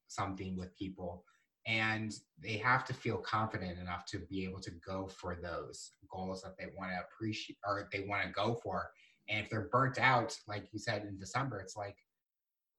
something 0.08 0.58
with 0.58 0.76
people. 0.78 1.24
And 1.68 2.14
they 2.42 2.58
have 2.58 2.86
to 2.86 2.94
feel 2.94 3.18
confident 3.18 3.80
enough 3.80 4.06
to 4.08 4.20
be 4.30 4.44
able 4.44 4.60
to 4.62 4.72
go 4.86 5.08
for 5.08 5.36
those 5.36 5.92
goals 6.12 6.44
that 6.44 6.58
they 6.60 6.68
want 6.78 6.92
to 6.92 7.00
appreciate 7.00 7.58
or 7.66 7.90
they 7.92 8.06
want 8.08 8.24
to 8.24 8.30
go 8.30 8.60
for. 8.62 8.90
And 9.30 9.44
if 9.44 9.50
they're 9.50 9.70
burnt 9.72 9.98
out, 9.98 10.38
like 10.48 10.68
you 10.72 10.80
said 10.80 11.04
in 11.04 11.18
December, 11.18 11.60
it's 11.60 11.76
like, 11.76 11.98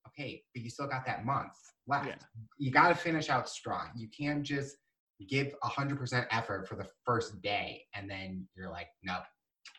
okay, 0.07 0.41
but 0.53 0.63
you 0.63 0.69
still 0.69 0.87
got 0.87 1.05
that 1.05 1.25
month 1.25 1.51
left. 1.85 2.07
Yeah. 2.07 2.15
You 2.57 2.71
got 2.71 2.89
to 2.89 2.95
finish 2.95 3.29
out 3.29 3.49
strong. 3.49 3.89
You 3.95 4.07
can't 4.17 4.43
just 4.43 4.77
give 5.27 5.53
100% 5.63 6.25
effort 6.31 6.67
for 6.67 6.75
the 6.75 6.87
first 7.03 7.41
day 7.41 7.83
and 7.93 8.09
then 8.09 8.47
you're 8.55 8.69
like, 8.69 8.87
nope, 9.03 9.23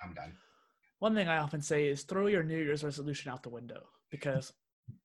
I'm 0.02 0.12
done. 0.12 0.34
One 0.98 1.14
thing 1.14 1.28
I 1.28 1.38
often 1.38 1.62
say 1.62 1.86
is 1.86 2.02
throw 2.02 2.26
your 2.26 2.42
New 2.42 2.59
Year's 2.59 2.84
resolution 2.84 3.30
out 3.30 3.42
the 3.42 3.48
window 3.48 3.84
because 4.11 4.52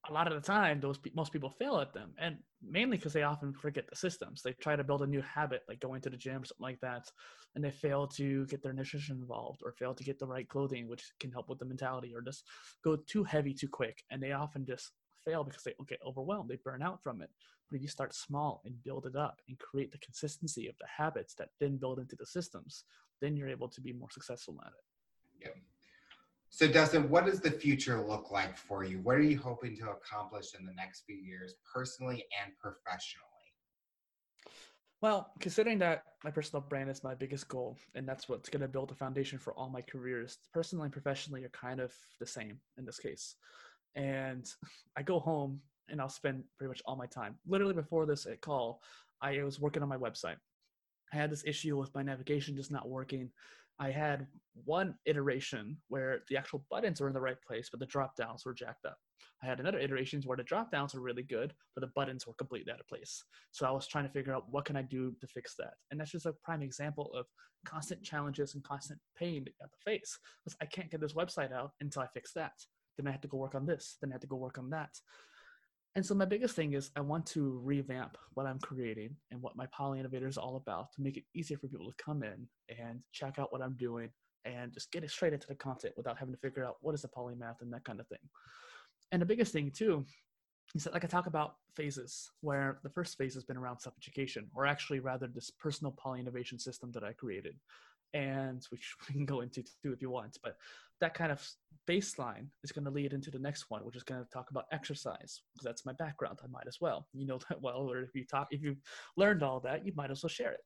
a 0.09 0.13
lot 0.13 0.27
of 0.27 0.33
the 0.33 0.45
time 0.45 0.79
those 0.79 0.99
most 1.13 1.31
people 1.31 1.49
fail 1.49 1.79
at 1.79 1.93
them 1.93 2.13
and 2.17 2.37
mainly 2.61 2.97
because 2.97 3.13
they 3.13 3.23
often 3.23 3.53
forget 3.53 3.89
the 3.89 3.95
systems. 3.95 4.41
They 4.41 4.53
try 4.53 4.75
to 4.75 4.83
build 4.83 5.01
a 5.01 5.07
new 5.07 5.21
habit 5.21 5.63
like 5.67 5.79
going 5.79 6.01
to 6.01 6.09
the 6.09 6.17
gym 6.17 6.41
or 6.41 6.45
something 6.45 6.61
like 6.61 6.79
that 6.81 7.09
and 7.55 7.63
they 7.63 7.71
fail 7.71 8.07
to 8.07 8.45
get 8.47 8.63
their 8.63 8.73
nutrition 8.73 9.17
involved 9.17 9.61
or 9.63 9.71
fail 9.71 9.93
to 9.93 10.03
get 10.03 10.19
the 10.19 10.27
right 10.27 10.47
clothing 10.47 10.87
which 10.87 11.11
can 11.19 11.31
help 11.31 11.49
with 11.49 11.59
the 11.59 11.65
mentality 11.65 12.13
or 12.13 12.21
just 12.21 12.43
go 12.83 12.95
too 12.95 13.23
heavy 13.23 13.53
too 13.53 13.67
quick 13.67 14.03
and 14.11 14.21
they 14.21 14.31
often 14.31 14.65
just 14.65 14.91
fail 15.23 15.43
because 15.43 15.63
they 15.63 15.73
get 15.87 15.99
overwhelmed 16.05 16.49
they 16.49 16.57
burn 16.63 16.81
out 16.81 17.01
from 17.01 17.21
it. 17.21 17.29
But 17.69 17.77
if 17.77 17.81
you 17.81 17.87
start 17.87 18.13
small 18.13 18.61
and 18.65 18.83
build 18.83 19.05
it 19.05 19.15
up 19.15 19.41
and 19.47 19.57
create 19.57 19.91
the 19.91 19.97
consistency 19.99 20.67
of 20.67 20.75
the 20.79 20.87
habits 20.97 21.33
that 21.35 21.49
then 21.59 21.77
build 21.77 21.99
into 21.99 22.15
the 22.17 22.25
systems 22.25 22.83
then 23.21 23.37
you're 23.37 23.49
able 23.49 23.69
to 23.69 23.81
be 23.81 23.93
more 23.93 24.09
successful 24.11 24.59
at 24.65 24.71
it. 24.71 25.45
Yeah 25.45 25.72
so, 26.55 26.67
Dustin, 26.67 27.09
what 27.09 27.25
does 27.25 27.39
the 27.39 27.49
future 27.49 27.99
look 27.99 28.29
like 28.29 28.55
for 28.55 28.83
you? 28.83 28.99
What 28.99 29.15
are 29.15 29.23
you 29.23 29.39
hoping 29.39 29.75
to 29.77 29.89
accomplish 29.89 30.53
in 30.57 30.67
the 30.67 30.73
next 30.73 31.01
few 31.03 31.15
years, 31.15 31.55
personally 31.73 32.25
and 32.43 32.55
professionally? 32.59 33.25
Well, 35.01 35.31
considering 35.39 35.79
that 35.79 36.03
my 36.23 36.29
personal 36.29 36.61
brand 36.61 36.91
is 36.91 37.03
my 37.03 37.15
biggest 37.15 37.47
goal, 37.47 37.79
and 37.95 38.07
that's 38.07 38.29
what's 38.29 38.49
going 38.49 38.61
to 38.61 38.67
build 38.67 38.91
a 38.91 38.93
foundation 38.93 39.39
for 39.39 39.53
all 39.55 39.67
my 39.71 39.81
careers, 39.81 40.37
personally 40.53 40.85
and 40.85 40.93
professionally, 40.93 41.43
are 41.43 41.49
kind 41.49 41.79
of 41.79 41.91
the 42.19 42.27
same 42.27 42.59
in 42.77 42.85
this 42.85 42.99
case. 42.99 43.35
And 43.95 44.47
I 44.95 45.01
go 45.01 45.19
home 45.19 45.59
and 45.89 45.99
I'll 45.99 46.07
spend 46.07 46.43
pretty 46.59 46.69
much 46.69 46.83
all 46.85 46.95
my 46.95 47.07
time. 47.07 47.33
Literally 47.47 47.73
before 47.73 48.05
this 48.05 48.27
uh, 48.27 48.35
call, 48.43 48.79
I 49.23 49.41
was 49.41 49.59
working 49.59 49.81
on 49.81 49.89
my 49.89 49.97
website. 49.97 50.37
I 51.11 51.15
had 51.15 51.31
this 51.31 51.45
issue 51.47 51.79
with 51.79 51.95
my 51.95 52.03
navigation 52.03 52.55
just 52.55 52.71
not 52.71 52.87
working. 52.87 53.31
I 53.79 53.91
had 53.91 54.27
one 54.65 54.95
iteration 55.05 55.77
where 55.87 56.19
the 56.29 56.37
actual 56.37 56.65
buttons 56.69 57.01
were 57.01 57.07
in 57.07 57.13
the 57.13 57.21
right 57.21 57.41
place, 57.45 57.69
but 57.71 57.79
the 57.79 57.85
drop 57.85 58.15
downs 58.15 58.45
were 58.45 58.53
jacked 58.53 58.85
up. 58.85 58.97
I 59.41 59.47
had 59.47 59.59
another 59.59 59.79
iterations 59.79 60.25
where 60.25 60.37
the 60.37 60.43
drop 60.43 60.71
downs 60.71 60.93
were 60.93 61.01
really 61.01 61.23
good, 61.23 61.53
but 61.75 61.81
the 61.81 61.91
buttons 61.95 62.25
were 62.25 62.33
completely 62.35 62.71
out 62.71 62.79
of 62.79 62.87
place. 62.87 63.23
So 63.51 63.65
I 63.65 63.71
was 63.71 63.87
trying 63.87 64.05
to 64.05 64.13
figure 64.13 64.33
out 64.33 64.45
what 64.49 64.65
can 64.65 64.75
I 64.75 64.83
do 64.83 65.15
to 65.19 65.27
fix 65.27 65.55
that. 65.57 65.73
And 65.91 65.99
that's 65.99 66.11
just 66.11 66.25
a 66.25 66.33
prime 66.43 66.61
example 66.61 67.11
of 67.13 67.25
constant 67.65 68.03
challenges 68.03 68.53
and 68.53 68.63
constant 68.63 68.99
pain 69.17 69.45
at 69.61 69.69
the 69.71 69.91
face. 69.91 70.17
Because 70.43 70.57
I 70.61 70.65
can't 70.65 70.91
get 70.91 71.01
this 71.01 71.13
website 71.13 71.51
out 71.51 71.71
until 71.81 72.03
I 72.03 72.07
fix 72.13 72.31
that. 72.33 72.53
Then 72.97 73.07
I 73.07 73.11
have 73.11 73.21
to 73.21 73.27
go 73.27 73.37
work 73.37 73.55
on 73.55 73.65
this. 73.65 73.97
Then 73.99 74.11
I 74.11 74.13
have 74.13 74.21
to 74.21 74.27
go 74.27 74.35
work 74.35 74.57
on 74.57 74.69
that. 74.69 74.91
And 75.95 76.03
so 76.03 76.15
my 76.15 76.25
biggest 76.25 76.55
thing 76.55 76.73
is 76.73 76.89
I 76.95 77.01
want 77.01 77.25
to 77.27 77.59
revamp 77.63 78.17
what 78.33 78.47
I'm 78.47 78.59
creating 78.59 79.15
and 79.31 79.41
what 79.41 79.55
my 79.55 79.67
Poly 79.67 79.99
Innovator 79.99 80.27
is 80.27 80.37
all 80.37 80.55
about 80.55 80.91
to 80.93 81.01
make 81.01 81.17
it 81.17 81.23
easier 81.35 81.57
for 81.57 81.67
people 81.67 81.91
to 81.91 82.03
come 82.03 82.23
in 82.23 82.47
and 82.69 82.99
check 83.11 83.37
out 83.37 83.51
what 83.51 83.61
I'm 83.61 83.75
doing 83.75 84.09
and 84.45 84.73
just 84.73 84.91
get 84.91 85.03
it 85.03 85.11
straight 85.11 85.33
into 85.33 85.47
the 85.47 85.55
content 85.55 85.93
without 85.95 86.17
having 86.17 86.33
to 86.33 86.39
figure 86.39 86.65
out 86.65 86.77
what 86.81 86.95
is 86.95 87.03
a 87.03 87.07
polymath 87.07 87.61
and 87.61 87.71
that 87.71 87.85
kind 87.85 87.99
of 87.99 88.07
thing. 88.07 88.17
And 89.11 89.21
the 89.21 89.25
biggest 89.27 89.53
thing 89.53 89.71
too 89.71 90.03
is 90.75 90.83
that 90.83 90.93
like 90.93 91.03
I 91.03 91.07
talk 91.07 91.27
about 91.27 91.55
phases 91.75 92.31
where 92.41 92.79
the 92.83 92.89
first 92.89 93.17
phase 93.17 93.35
has 93.35 93.43
been 93.43 93.57
around 93.57 93.79
self-education 93.79 94.49
or 94.55 94.65
actually 94.65 94.99
rather 94.99 95.27
this 95.27 95.51
personal 95.51 95.91
poly 95.91 96.19
innovation 96.19 96.57
system 96.57 96.91
that 96.93 97.03
I 97.03 97.13
created 97.13 97.55
and 98.13 98.65
which 98.69 98.95
we 99.07 99.15
can 99.15 99.25
go 99.25 99.41
into 99.41 99.63
too 99.63 99.93
if 99.93 100.01
you 100.01 100.09
want 100.09 100.37
but 100.43 100.55
that 101.01 101.13
kind 101.13 101.31
of 101.31 101.45
baseline 101.87 102.47
is 102.63 102.71
going 102.71 102.85
to 102.85 102.91
lead 102.91 103.13
into 103.13 103.29
the 103.29 103.39
next 103.39 103.65
one 103.69 103.83
which 103.83 103.95
is 103.95 104.03
going 104.03 104.23
to 104.23 104.29
talk 104.29 104.49
about 104.51 104.65
exercise 104.71 105.41
because 105.53 105.65
that's 105.65 105.85
my 105.85 105.93
background 105.93 106.39
i 106.43 106.47
might 106.47 106.67
as 106.67 106.77
well. 106.79 107.07
You 107.13 107.27
know 107.27 107.39
that 107.49 107.61
well 107.61 107.89
or 107.91 108.01
if 108.01 108.15
you 108.15 108.25
talk 108.25 108.47
if 108.51 108.63
you've 108.63 108.81
learned 109.17 109.43
all 109.43 109.59
that 109.61 109.85
you 109.85 109.93
might 109.95 110.11
as 110.11 110.23
well 110.23 110.29
share 110.29 110.53
it. 110.53 110.61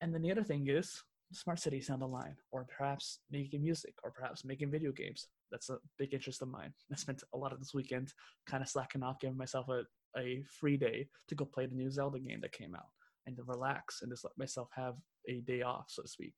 And 0.00 0.14
then 0.14 0.22
the 0.22 0.30
other 0.30 0.44
thing 0.44 0.68
is 0.68 1.02
smart 1.32 1.58
cities 1.58 1.88
down 1.88 1.98
the 1.98 2.06
line 2.06 2.36
or 2.52 2.66
perhaps 2.76 3.18
making 3.30 3.62
music 3.62 3.94
or 4.04 4.10
perhaps 4.10 4.44
making 4.44 4.70
video 4.70 4.92
games. 4.92 5.26
That's 5.50 5.70
a 5.70 5.78
big 5.98 6.14
interest 6.14 6.42
of 6.42 6.48
mine. 6.48 6.72
I 6.92 6.96
spent 6.96 7.24
a 7.32 7.38
lot 7.38 7.52
of 7.52 7.58
this 7.58 7.74
weekend 7.74 8.12
kind 8.46 8.62
of 8.62 8.68
slacking 8.68 9.02
off 9.02 9.18
giving 9.18 9.36
myself 9.36 9.68
a, 9.68 9.82
a 10.16 10.44
free 10.60 10.76
day 10.76 11.08
to 11.28 11.34
go 11.34 11.44
play 11.44 11.66
the 11.66 11.74
new 11.74 11.90
zelda 11.90 12.20
game 12.20 12.40
that 12.42 12.52
came 12.52 12.74
out 12.76 12.86
and 13.26 13.36
to 13.36 13.42
relax 13.44 14.02
and 14.02 14.12
just 14.12 14.24
let 14.24 14.38
myself 14.38 14.68
have 14.76 14.94
a 15.28 15.40
day 15.40 15.62
off 15.62 15.86
so 15.88 16.02
to 16.02 16.08
speak 16.08 16.34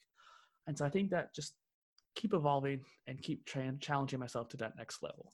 and 0.67 0.77
so 0.77 0.85
i 0.85 0.89
think 0.89 1.11
that 1.11 1.35
just 1.35 1.55
keep 2.17 2.35
evolving 2.35 2.81
and 3.07 3.23
keep 3.23 3.45
tra- 3.45 3.75
challenging 3.79 4.19
myself 4.19 4.49
to 4.49 4.57
that 4.57 4.77
next 4.77 5.03
level. 5.03 5.33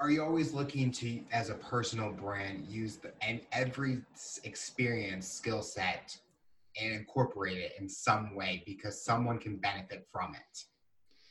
Are 0.00 0.10
you 0.10 0.22
always 0.22 0.52
looking 0.52 0.90
to, 0.92 1.20
as 1.32 1.48
a 1.48 1.54
personal 1.54 2.10
brand, 2.10 2.66
use 2.66 2.96
the 2.96 3.12
and 3.22 3.40
every 3.52 4.02
experience, 4.44 5.28
skill 5.28 5.62
set, 5.62 6.16
and 6.80 6.92
incorporate 6.92 7.58
it 7.58 7.72
in 7.78 7.88
some 7.88 8.34
way 8.34 8.62
because 8.66 9.02
someone 9.04 9.38
can 9.38 9.56
benefit 9.56 10.06
from 10.12 10.34
it? 10.34 10.58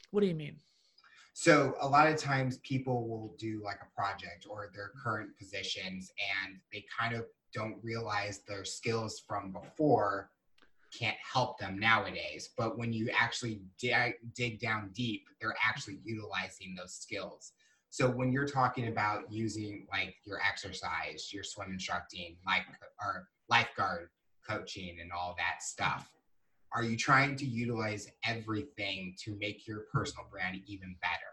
What 0.10 0.22
do 0.22 0.28
you 0.28 0.34
mean? 0.34 0.58
So 1.34 1.76
a 1.82 1.88
lot 1.88 2.08
of 2.08 2.18
times 2.18 2.60
people 2.60 3.08
will 3.08 3.36
do 3.38 3.62
like 3.64 3.80
a 3.82 3.94
project 3.94 4.48
or 4.50 4.72
their 4.74 4.92
current 5.04 5.32
positions 5.38 6.10
and 6.46 6.56
they 6.72 6.86
kind 6.98 7.14
of 7.14 7.26
don't 7.54 7.76
realize 7.84 8.42
their 8.48 8.64
skills 8.64 9.22
from 9.28 9.52
before 9.52 10.32
can't 10.98 11.18
help 11.34 11.58
them 11.60 11.80
nowadays. 11.80 12.50
But 12.58 12.78
when 12.78 12.94
you 12.94 13.10
actually 13.18 13.62
dig, 13.80 14.16
dig 14.34 14.60
down 14.60 14.92
deep, 14.94 15.28
they're 15.40 15.56
actually 15.68 15.96
mm-hmm. 15.96 16.10
utilizing 16.10 16.76
those 16.76 16.94
skills. 16.94 17.54
So 17.90 18.10
when 18.10 18.32
you're 18.32 18.48
talking 18.48 18.88
about 18.88 19.32
using 19.32 19.88
like 19.92 20.16
your 20.26 20.40
exercise, 20.42 21.30
your 21.32 21.44
swim 21.44 21.72
instructing, 21.72 22.36
like 22.46 22.64
or 23.02 23.28
lifeguard 23.50 24.10
coaching 24.48 24.98
and 25.02 25.12
all 25.12 25.36
that 25.38 25.64
stuff, 25.64 26.12
are 26.74 26.84
you 26.84 26.98
trying 26.98 27.38
to 27.38 27.46
utilize 27.46 28.10
everything 28.26 29.16
to 29.24 29.38
make 29.40 29.66
your 29.66 29.86
personal 29.94 30.26
brand 30.30 30.60
even 30.68 30.96
better? 31.02 31.32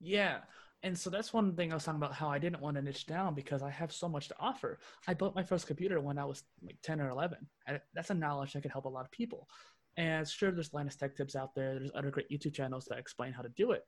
Yeah 0.00 0.38
and 0.84 0.96
so 0.96 1.08
that's 1.08 1.32
one 1.32 1.56
thing 1.56 1.72
I 1.72 1.76
was 1.76 1.84
talking 1.84 2.00
about 2.00 2.12
how 2.12 2.28
I 2.28 2.38
didn't 2.38 2.60
want 2.60 2.76
to 2.76 2.82
niche 2.82 3.06
down 3.06 3.34
because 3.34 3.62
I 3.62 3.70
have 3.70 3.90
so 3.90 4.06
much 4.06 4.28
to 4.28 4.34
offer. 4.38 4.78
I 5.08 5.14
built 5.14 5.34
my 5.34 5.42
first 5.42 5.66
computer 5.66 5.98
when 5.98 6.18
I 6.18 6.26
was 6.26 6.42
like 6.62 6.76
10 6.82 7.00
or 7.00 7.08
11. 7.08 7.38
And 7.66 7.80
that's 7.94 8.10
a 8.10 8.14
knowledge 8.14 8.52
that 8.52 8.60
could 8.60 8.70
help 8.70 8.84
a 8.84 8.90
lot 8.90 9.06
of 9.06 9.10
people. 9.10 9.48
And 9.96 10.28
sure, 10.28 10.52
there's 10.52 10.74
Linus 10.74 10.96
Tech 10.96 11.16
Tips 11.16 11.36
out 11.36 11.54
there. 11.54 11.78
There's 11.78 11.90
other 11.94 12.10
great 12.10 12.28
YouTube 12.30 12.52
channels 12.52 12.84
that 12.90 12.98
explain 12.98 13.32
how 13.32 13.40
to 13.40 13.48
do 13.48 13.72
it. 13.72 13.84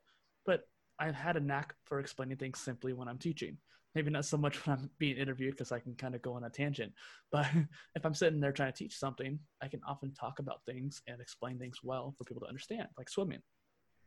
But 0.47 0.63
I've 0.99 1.15
had 1.15 1.37
a 1.37 1.41
knack 1.41 1.75
for 1.85 2.01
explaining 2.01 2.39
things 2.39 2.61
simply 2.61 2.95
when 2.95 3.09
I'm 3.09 3.19
teaching. 3.19 3.59
Maybe 3.95 4.11
not 4.11 4.25
so 4.25 4.39
much 4.39 4.65
when 4.67 4.79
I'm 4.79 4.91
being 4.99 5.19
interviewed 5.19 5.53
because 5.53 5.73
I 5.73 5.81
can 5.81 5.97
kind 5.97 6.15
of 6.15 6.23
go 6.23 6.33
on 6.33 6.45
a 6.45 6.51
tangent. 6.51 6.95
But 7.31 7.47
if 7.95 8.07
I'm 8.07 8.15
sitting 8.15 8.41
there 8.41 8.53
trying 8.53 8.73
to 8.73 8.79
teach 8.79 8.97
something, 8.97 9.39
I 9.63 9.69
can 9.69 9.83
often 9.87 10.15
talk 10.15 10.39
about 10.39 10.65
things 10.65 11.03
and 11.07 11.21
explain 11.21 11.59
things 11.59 11.81
well 11.83 12.15
for 12.17 12.25
people 12.25 12.41
to 12.41 12.49
understand, 12.49 12.89
like 12.97 13.11
swimming 13.11 13.43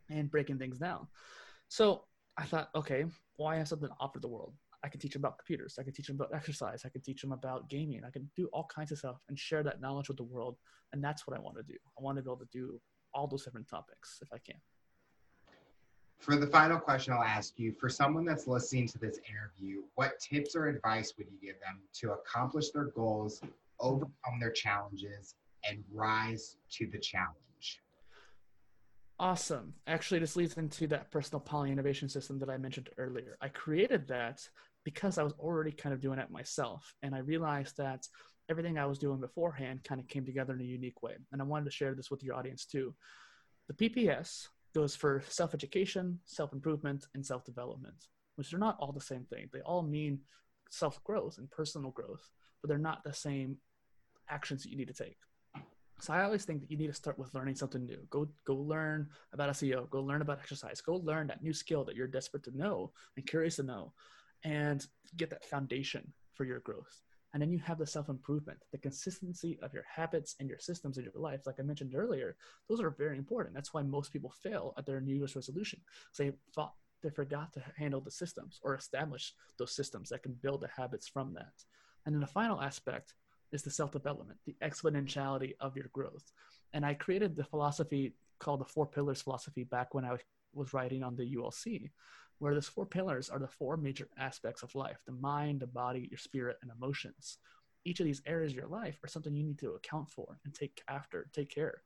and 0.09 0.31
breaking 0.31 0.57
things 0.57 0.79
down. 0.79 1.07
So 1.67 2.05
I 2.39 2.45
thought, 2.45 2.69
okay, 2.73 3.03
well, 3.37 3.49
I 3.49 3.57
have 3.57 3.67
something 3.67 3.89
to 3.89 3.95
offer 3.99 4.19
the 4.19 4.29
world. 4.29 4.53
I 4.81 4.87
can 4.87 5.01
teach 5.01 5.11
them 5.11 5.19
about 5.19 5.37
computers. 5.37 5.75
I 5.77 5.83
can 5.83 5.91
teach 5.91 6.07
them 6.07 6.15
about 6.15 6.33
exercise. 6.33 6.83
I 6.85 6.89
can 6.89 7.01
teach 7.01 7.21
them 7.21 7.33
about 7.33 7.69
gaming. 7.69 8.03
I 8.07 8.11
can 8.11 8.31
do 8.37 8.47
all 8.53 8.65
kinds 8.73 8.93
of 8.93 8.97
stuff 8.97 9.17
and 9.27 9.37
share 9.37 9.61
that 9.63 9.81
knowledge 9.81 10.07
with 10.07 10.15
the 10.15 10.23
world. 10.23 10.55
And 10.93 11.03
that's 11.03 11.27
what 11.27 11.37
I 11.37 11.41
want 11.41 11.57
to 11.57 11.63
do. 11.63 11.77
I 11.97 12.01
want 12.01 12.17
to 12.17 12.23
be 12.23 12.29
able 12.29 12.37
to 12.37 12.47
do 12.49 12.79
all 13.13 13.27
those 13.27 13.43
different 13.43 13.67
topics 13.67 14.19
if 14.21 14.29
I 14.31 14.37
can. 14.37 14.55
For 16.19 16.37
the 16.37 16.47
final 16.47 16.79
question, 16.79 17.13
I'll 17.13 17.23
ask 17.23 17.59
you 17.59 17.73
for 17.73 17.89
someone 17.89 18.23
that's 18.23 18.47
listening 18.47 18.87
to 18.87 18.97
this 18.99 19.19
interview, 19.29 19.81
what 19.95 20.17
tips 20.19 20.55
or 20.55 20.67
advice 20.67 21.13
would 21.17 21.27
you 21.29 21.37
give 21.45 21.59
them 21.59 21.81
to 21.95 22.13
accomplish 22.13 22.69
their 22.69 22.85
goals, 22.85 23.41
overcome 23.81 24.39
their 24.39 24.51
challenges, 24.51 25.35
and 25.69 25.83
rise 25.93 26.55
to 26.71 26.87
the 26.87 26.99
challenge? 26.99 27.35
Awesome. 29.20 29.74
Actually, 29.86 30.20
this 30.22 30.38
leads 30.38 30.57
into 30.57 30.88
that 30.88 31.11
personal 31.11 31.41
poly 31.41 31.72
innovation 31.72 32.07
system 32.07 32.39
that 32.39 32.49
I 32.49 32.57
mentioned 32.57 32.89
earlier. 32.97 33.38
I 33.41 33.49
created 33.49 34.07
that 34.07 34.47
because 34.86 35.17
I 35.17 35.24
was 35.24 35.34
already 35.34 35.72
kind 35.72 35.93
of 35.93 35.99
doing 35.99 36.20
it 36.20 36.32
myself. 36.32 36.95
And 37.03 37.13
I 37.13 37.20
realized 37.20 37.76
that 37.78 38.07
everything 38.49 38.78
I 38.78 38.86
was 38.86 38.97
doing 38.97 39.20
beforehand 39.20 39.84
kind 39.84 39.99
of 39.99 40.07
came 40.07 40.26
together 40.26 40.53
in 40.53 40.61
a 40.61 40.63
unique 40.63 41.03
way. 41.03 41.15
And 41.34 41.41
I 41.41 41.45
wanted 41.45 41.65
to 41.65 41.72
share 41.72 41.93
this 41.93 42.09
with 42.09 42.24
your 42.24 42.36
audience 42.36 42.65
too. 42.65 42.95
The 43.67 43.74
PPS 43.74 44.47
goes 44.74 44.95
for 44.95 45.22
self 45.28 45.53
education, 45.53 46.20
self 46.24 46.53
improvement, 46.53 47.07
and 47.13 47.26
self 47.26 47.43
development, 47.43 48.07
which 48.36 48.53
are 48.53 48.57
not 48.57 48.78
all 48.80 48.93
the 48.93 49.01
same 49.01 49.26
thing. 49.26 49.49
They 49.51 49.61
all 49.61 49.84
mean 49.84 50.20
self 50.70 51.03
growth 51.03 51.38
and 51.39 51.51
personal 51.51 51.91
growth, 51.91 52.30
but 52.61 52.70
they're 52.70 52.78
not 52.78 53.03
the 53.03 53.13
same 53.13 53.57
actions 54.30 54.63
that 54.63 54.70
you 54.70 54.78
need 54.78 54.88
to 54.88 54.93
take. 54.93 55.17
So 56.01 56.13
I 56.13 56.23
always 56.23 56.45
think 56.45 56.61
that 56.61 56.71
you 56.71 56.77
need 56.77 56.87
to 56.87 56.93
start 56.93 57.19
with 57.19 57.33
learning 57.33 57.55
something 57.55 57.85
new. 57.85 57.99
Go 58.09 58.27
go 58.45 58.55
learn 58.55 59.09
about 59.33 59.49
SEO. 59.49 59.89
Go 59.89 60.01
learn 60.01 60.21
about 60.21 60.39
exercise. 60.39 60.81
Go 60.81 60.95
learn 60.95 61.27
that 61.27 61.43
new 61.43 61.53
skill 61.53 61.83
that 61.85 61.95
you're 61.95 62.07
desperate 62.07 62.43
to 62.43 62.57
know 62.57 62.91
and 63.17 63.25
curious 63.25 63.57
to 63.57 63.63
know, 63.63 63.93
and 64.43 64.85
get 65.17 65.29
that 65.29 65.43
foundation 65.43 66.13
for 66.33 66.45
your 66.45 66.59
growth. 66.59 67.01
And 67.33 67.41
then 67.41 67.51
you 67.51 67.59
have 67.59 67.77
the 67.77 67.85
self 67.85 68.09
improvement, 68.09 68.59
the 68.71 68.77
consistency 68.77 69.59
of 69.61 69.73
your 69.73 69.85
habits 69.93 70.35
and 70.39 70.49
your 70.49 70.57
systems 70.57 70.97
in 70.97 71.03
your 71.03 71.13
life. 71.15 71.41
Like 71.45 71.59
I 71.59 71.63
mentioned 71.63 71.93
earlier, 71.95 72.37
those 72.67 72.81
are 72.81 72.89
very 72.89 73.17
important. 73.17 73.53
That's 73.53 73.73
why 73.73 73.83
most 73.83 74.11
people 74.11 74.33
fail 74.41 74.73
at 74.77 74.85
their 74.85 75.01
New 75.01 75.15
Year's 75.15 75.35
resolution. 75.35 75.81
They 76.17 76.31
thought 76.55 76.73
they 77.03 77.09
forgot 77.09 77.53
to 77.53 77.63
handle 77.77 78.01
the 78.01 78.11
systems 78.11 78.59
or 78.63 78.75
establish 78.75 79.33
those 79.57 79.75
systems 79.75 80.09
that 80.09 80.23
can 80.23 80.33
build 80.41 80.61
the 80.61 80.69
habits 80.75 81.07
from 81.07 81.33
that. 81.33 81.53
And 82.05 82.15
then 82.15 82.21
the 82.21 82.27
final 82.27 82.61
aspect 82.61 83.13
is 83.51 83.63
the 83.63 83.71
self 83.71 83.91
development, 83.91 84.39
the 84.45 84.55
exponentiality 84.63 85.53
of 85.59 85.75
your 85.75 85.89
growth. 85.93 86.31
And 86.73 86.85
I 86.85 86.93
created 86.93 87.35
the 87.35 87.43
philosophy 87.43 88.13
called 88.39 88.61
the 88.61 88.65
Four 88.65 88.85
Pillars 88.85 89.21
philosophy 89.21 89.63
back 89.63 89.93
when 89.93 90.05
I 90.05 90.17
was 90.53 90.73
writing 90.73 91.03
on 91.03 91.15
the 91.15 91.35
ULC, 91.35 91.89
where 92.39 92.53
those 92.53 92.67
four 92.67 92.85
pillars 92.85 93.29
are 93.29 93.39
the 93.39 93.47
four 93.47 93.77
major 93.77 94.07
aspects 94.17 94.63
of 94.63 94.75
life 94.75 94.97
the 95.05 95.11
mind, 95.13 95.59
the 95.59 95.67
body, 95.67 96.07
your 96.09 96.17
spirit, 96.17 96.57
and 96.61 96.71
emotions. 96.71 97.37
Each 97.85 97.99
of 97.99 98.05
these 98.05 98.21
areas 98.25 98.51
of 98.51 98.57
your 98.57 98.67
life 98.67 98.99
are 99.03 99.07
something 99.07 99.33
you 99.33 99.43
need 99.43 99.59
to 99.59 99.71
account 99.71 100.09
for 100.09 100.37
and 100.43 100.53
take 100.53 100.81
after, 100.87 101.27
take 101.33 101.49
care. 101.49 101.81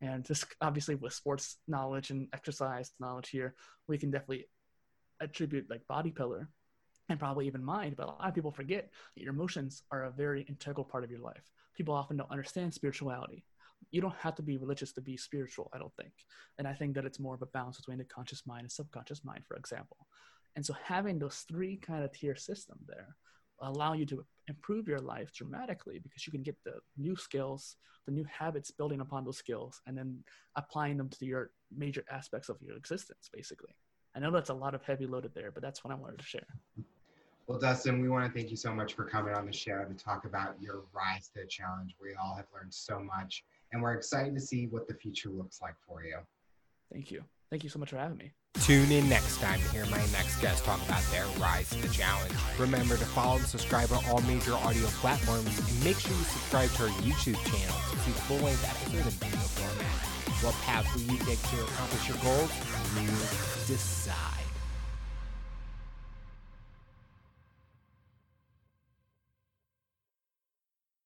And 0.00 0.24
just 0.24 0.46
obviously 0.60 0.94
with 0.94 1.14
sports 1.14 1.56
knowledge 1.66 2.10
and 2.10 2.28
exercise 2.32 2.92
knowledge 3.00 3.30
here, 3.30 3.54
we 3.88 3.98
can 3.98 4.10
definitely 4.10 4.46
attribute 5.20 5.68
like 5.68 5.86
body 5.88 6.10
pillar 6.10 6.48
and 7.08 7.18
probably 7.18 7.46
even 7.46 7.64
mind, 7.64 7.96
but 7.96 8.04
a 8.04 8.06
lot 8.06 8.28
of 8.28 8.34
people 8.34 8.52
forget 8.52 8.90
that 9.14 9.22
your 9.22 9.32
emotions 9.32 9.82
are 9.90 10.04
a 10.04 10.10
very 10.10 10.42
integral 10.42 10.84
part 10.84 11.04
of 11.04 11.10
your 11.10 11.20
life. 11.20 11.50
People 11.74 11.94
often 11.94 12.16
don't 12.16 12.30
understand 12.30 12.74
spirituality. 12.74 13.44
You 13.90 14.00
don't 14.00 14.14
have 14.16 14.34
to 14.36 14.42
be 14.42 14.56
religious 14.56 14.92
to 14.92 15.00
be 15.00 15.16
spiritual, 15.16 15.70
I 15.72 15.78
don't 15.78 15.94
think. 15.96 16.12
And 16.58 16.66
I 16.66 16.74
think 16.74 16.94
that 16.94 17.04
it's 17.04 17.20
more 17.20 17.34
of 17.34 17.42
a 17.42 17.46
balance 17.46 17.76
between 17.76 17.98
the 17.98 18.04
conscious 18.04 18.46
mind 18.46 18.62
and 18.62 18.72
subconscious 18.72 19.24
mind, 19.24 19.44
for 19.46 19.56
example. 19.56 19.96
And 20.56 20.66
so 20.66 20.74
having 20.82 21.18
those 21.18 21.44
three 21.48 21.76
kind 21.76 22.04
of 22.04 22.12
tier 22.12 22.36
system 22.36 22.78
there 22.86 23.16
allow 23.60 23.92
you 23.92 24.06
to 24.06 24.24
improve 24.48 24.88
your 24.88 25.00
life 25.00 25.32
dramatically 25.32 25.98
because 25.98 26.26
you 26.26 26.32
can 26.32 26.42
get 26.42 26.56
the 26.64 26.74
new 26.96 27.16
skills, 27.16 27.76
the 28.06 28.12
new 28.12 28.24
habits 28.24 28.70
building 28.70 29.00
upon 29.00 29.24
those 29.24 29.38
skills, 29.38 29.80
and 29.86 29.96
then 29.96 30.22
applying 30.56 30.96
them 30.96 31.08
to 31.08 31.24
your 31.24 31.50
major 31.76 32.04
aspects 32.10 32.48
of 32.48 32.56
your 32.60 32.76
existence, 32.76 33.30
basically. 33.32 33.74
I 34.14 34.20
know 34.20 34.30
that's 34.30 34.50
a 34.50 34.54
lot 34.54 34.74
of 34.74 34.82
heavy 34.82 35.06
loaded 35.06 35.32
there, 35.34 35.50
but 35.50 35.62
that's 35.62 35.84
what 35.84 35.92
I 35.92 35.96
wanted 35.96 36.18
to 36.18 36.24
share. 36.24 36.46
Well, 37.48 37.58
Dustin, 37.58 38.02
we 38.02 38.10
want 38.10 38.26
to 38.26 38.38
thank 38.38 38.50
you 38.50 38.58
so 38.58 38.74
much 38.74 38.92
for 38.92 39.04
coming 39.04 39.32
on 39.32 39.46
the 39.46 39.52
show 39.54 39.82
to 39.82 39.94
talk 39.94 40.26
about 40.26 40.56
your 40.60 40.82
rise 40.92 41.28
to 41.28 41.40
the 41.40 41.46
challenge. 41.46 41.94
We 42.00 42.10
all 42.22 42.36
have 42.36 42.44
learned 42.54 42.74
so 42.74 43.00
much, 43.00 43.42
and 43.72 43.82
we're 43.82 43.94
excited 43.94 44.34
to 44.34 44.40
see 44.40 44.66
what 44.66 44.86
the 44.86 44.92
future 44.92 45.30
looks 45.30 45.62
like 45.62 45.74
for 45.86 46.04
you. 46.04 46.18
Thank 46.92 47.10
you. 47.10 47.24
Thank 47.48 47.64
you 47.64 47.70
so 47.70 47.78
much 47.78 47.88
for 47.88 47.96
having 47.96 48.18
me. 48.18 48.32
Tune 48.60 48.92
in 48.92 49.08
next 49.08 49.40
time 49.40 49.60
to 49.60 49.68
hear 49.70 49.86
my 49.86 49.96
next 50.12 50.42
guest 50.42 50.62
talk 50.66 50.78
about 50.86 51.02
their 51.04 51.24
rise 51.40 51.70
to 51.70 51.80
the 51.80 51.88
challenge. 51.88 52.34
Remember 52.58 52.98
to 52.98 53.04
follow 53.06 53.38
and 53.38 53.46
subscribe 53.46 53.90
on 53.92 54.04
all 54.10 54.20
major 54.22 54.52
audio 54.52 54.86
platforms, 55.00 55.58
and 55.58 55.84
make 55.84 55.98
sure 55.98 56.12
you 56.12 56.24
subscribe 56.24 56.68
to 56.72 56.82
our 56.82 56.90
YouTube 57.00 57.42
channel 57.48 57.76
to 57.90 57.96
see 58.00 58.12
full-length 58.28 58.62
episodes 58.68 59.06
in 59.06 59.26
video 59.26 59.40
format. 59.40 60.44
What 60.44 60.54
path 60.66 60.84
will 60.94 61.14
you 61.14 61.18
take 61.24 61.40
to 61.40 61.64
accomplish 61.64 62.08
your 62.08 62.18
goals? 62.18 62.52
You 63.00 63.08
decide. 63.66 64.47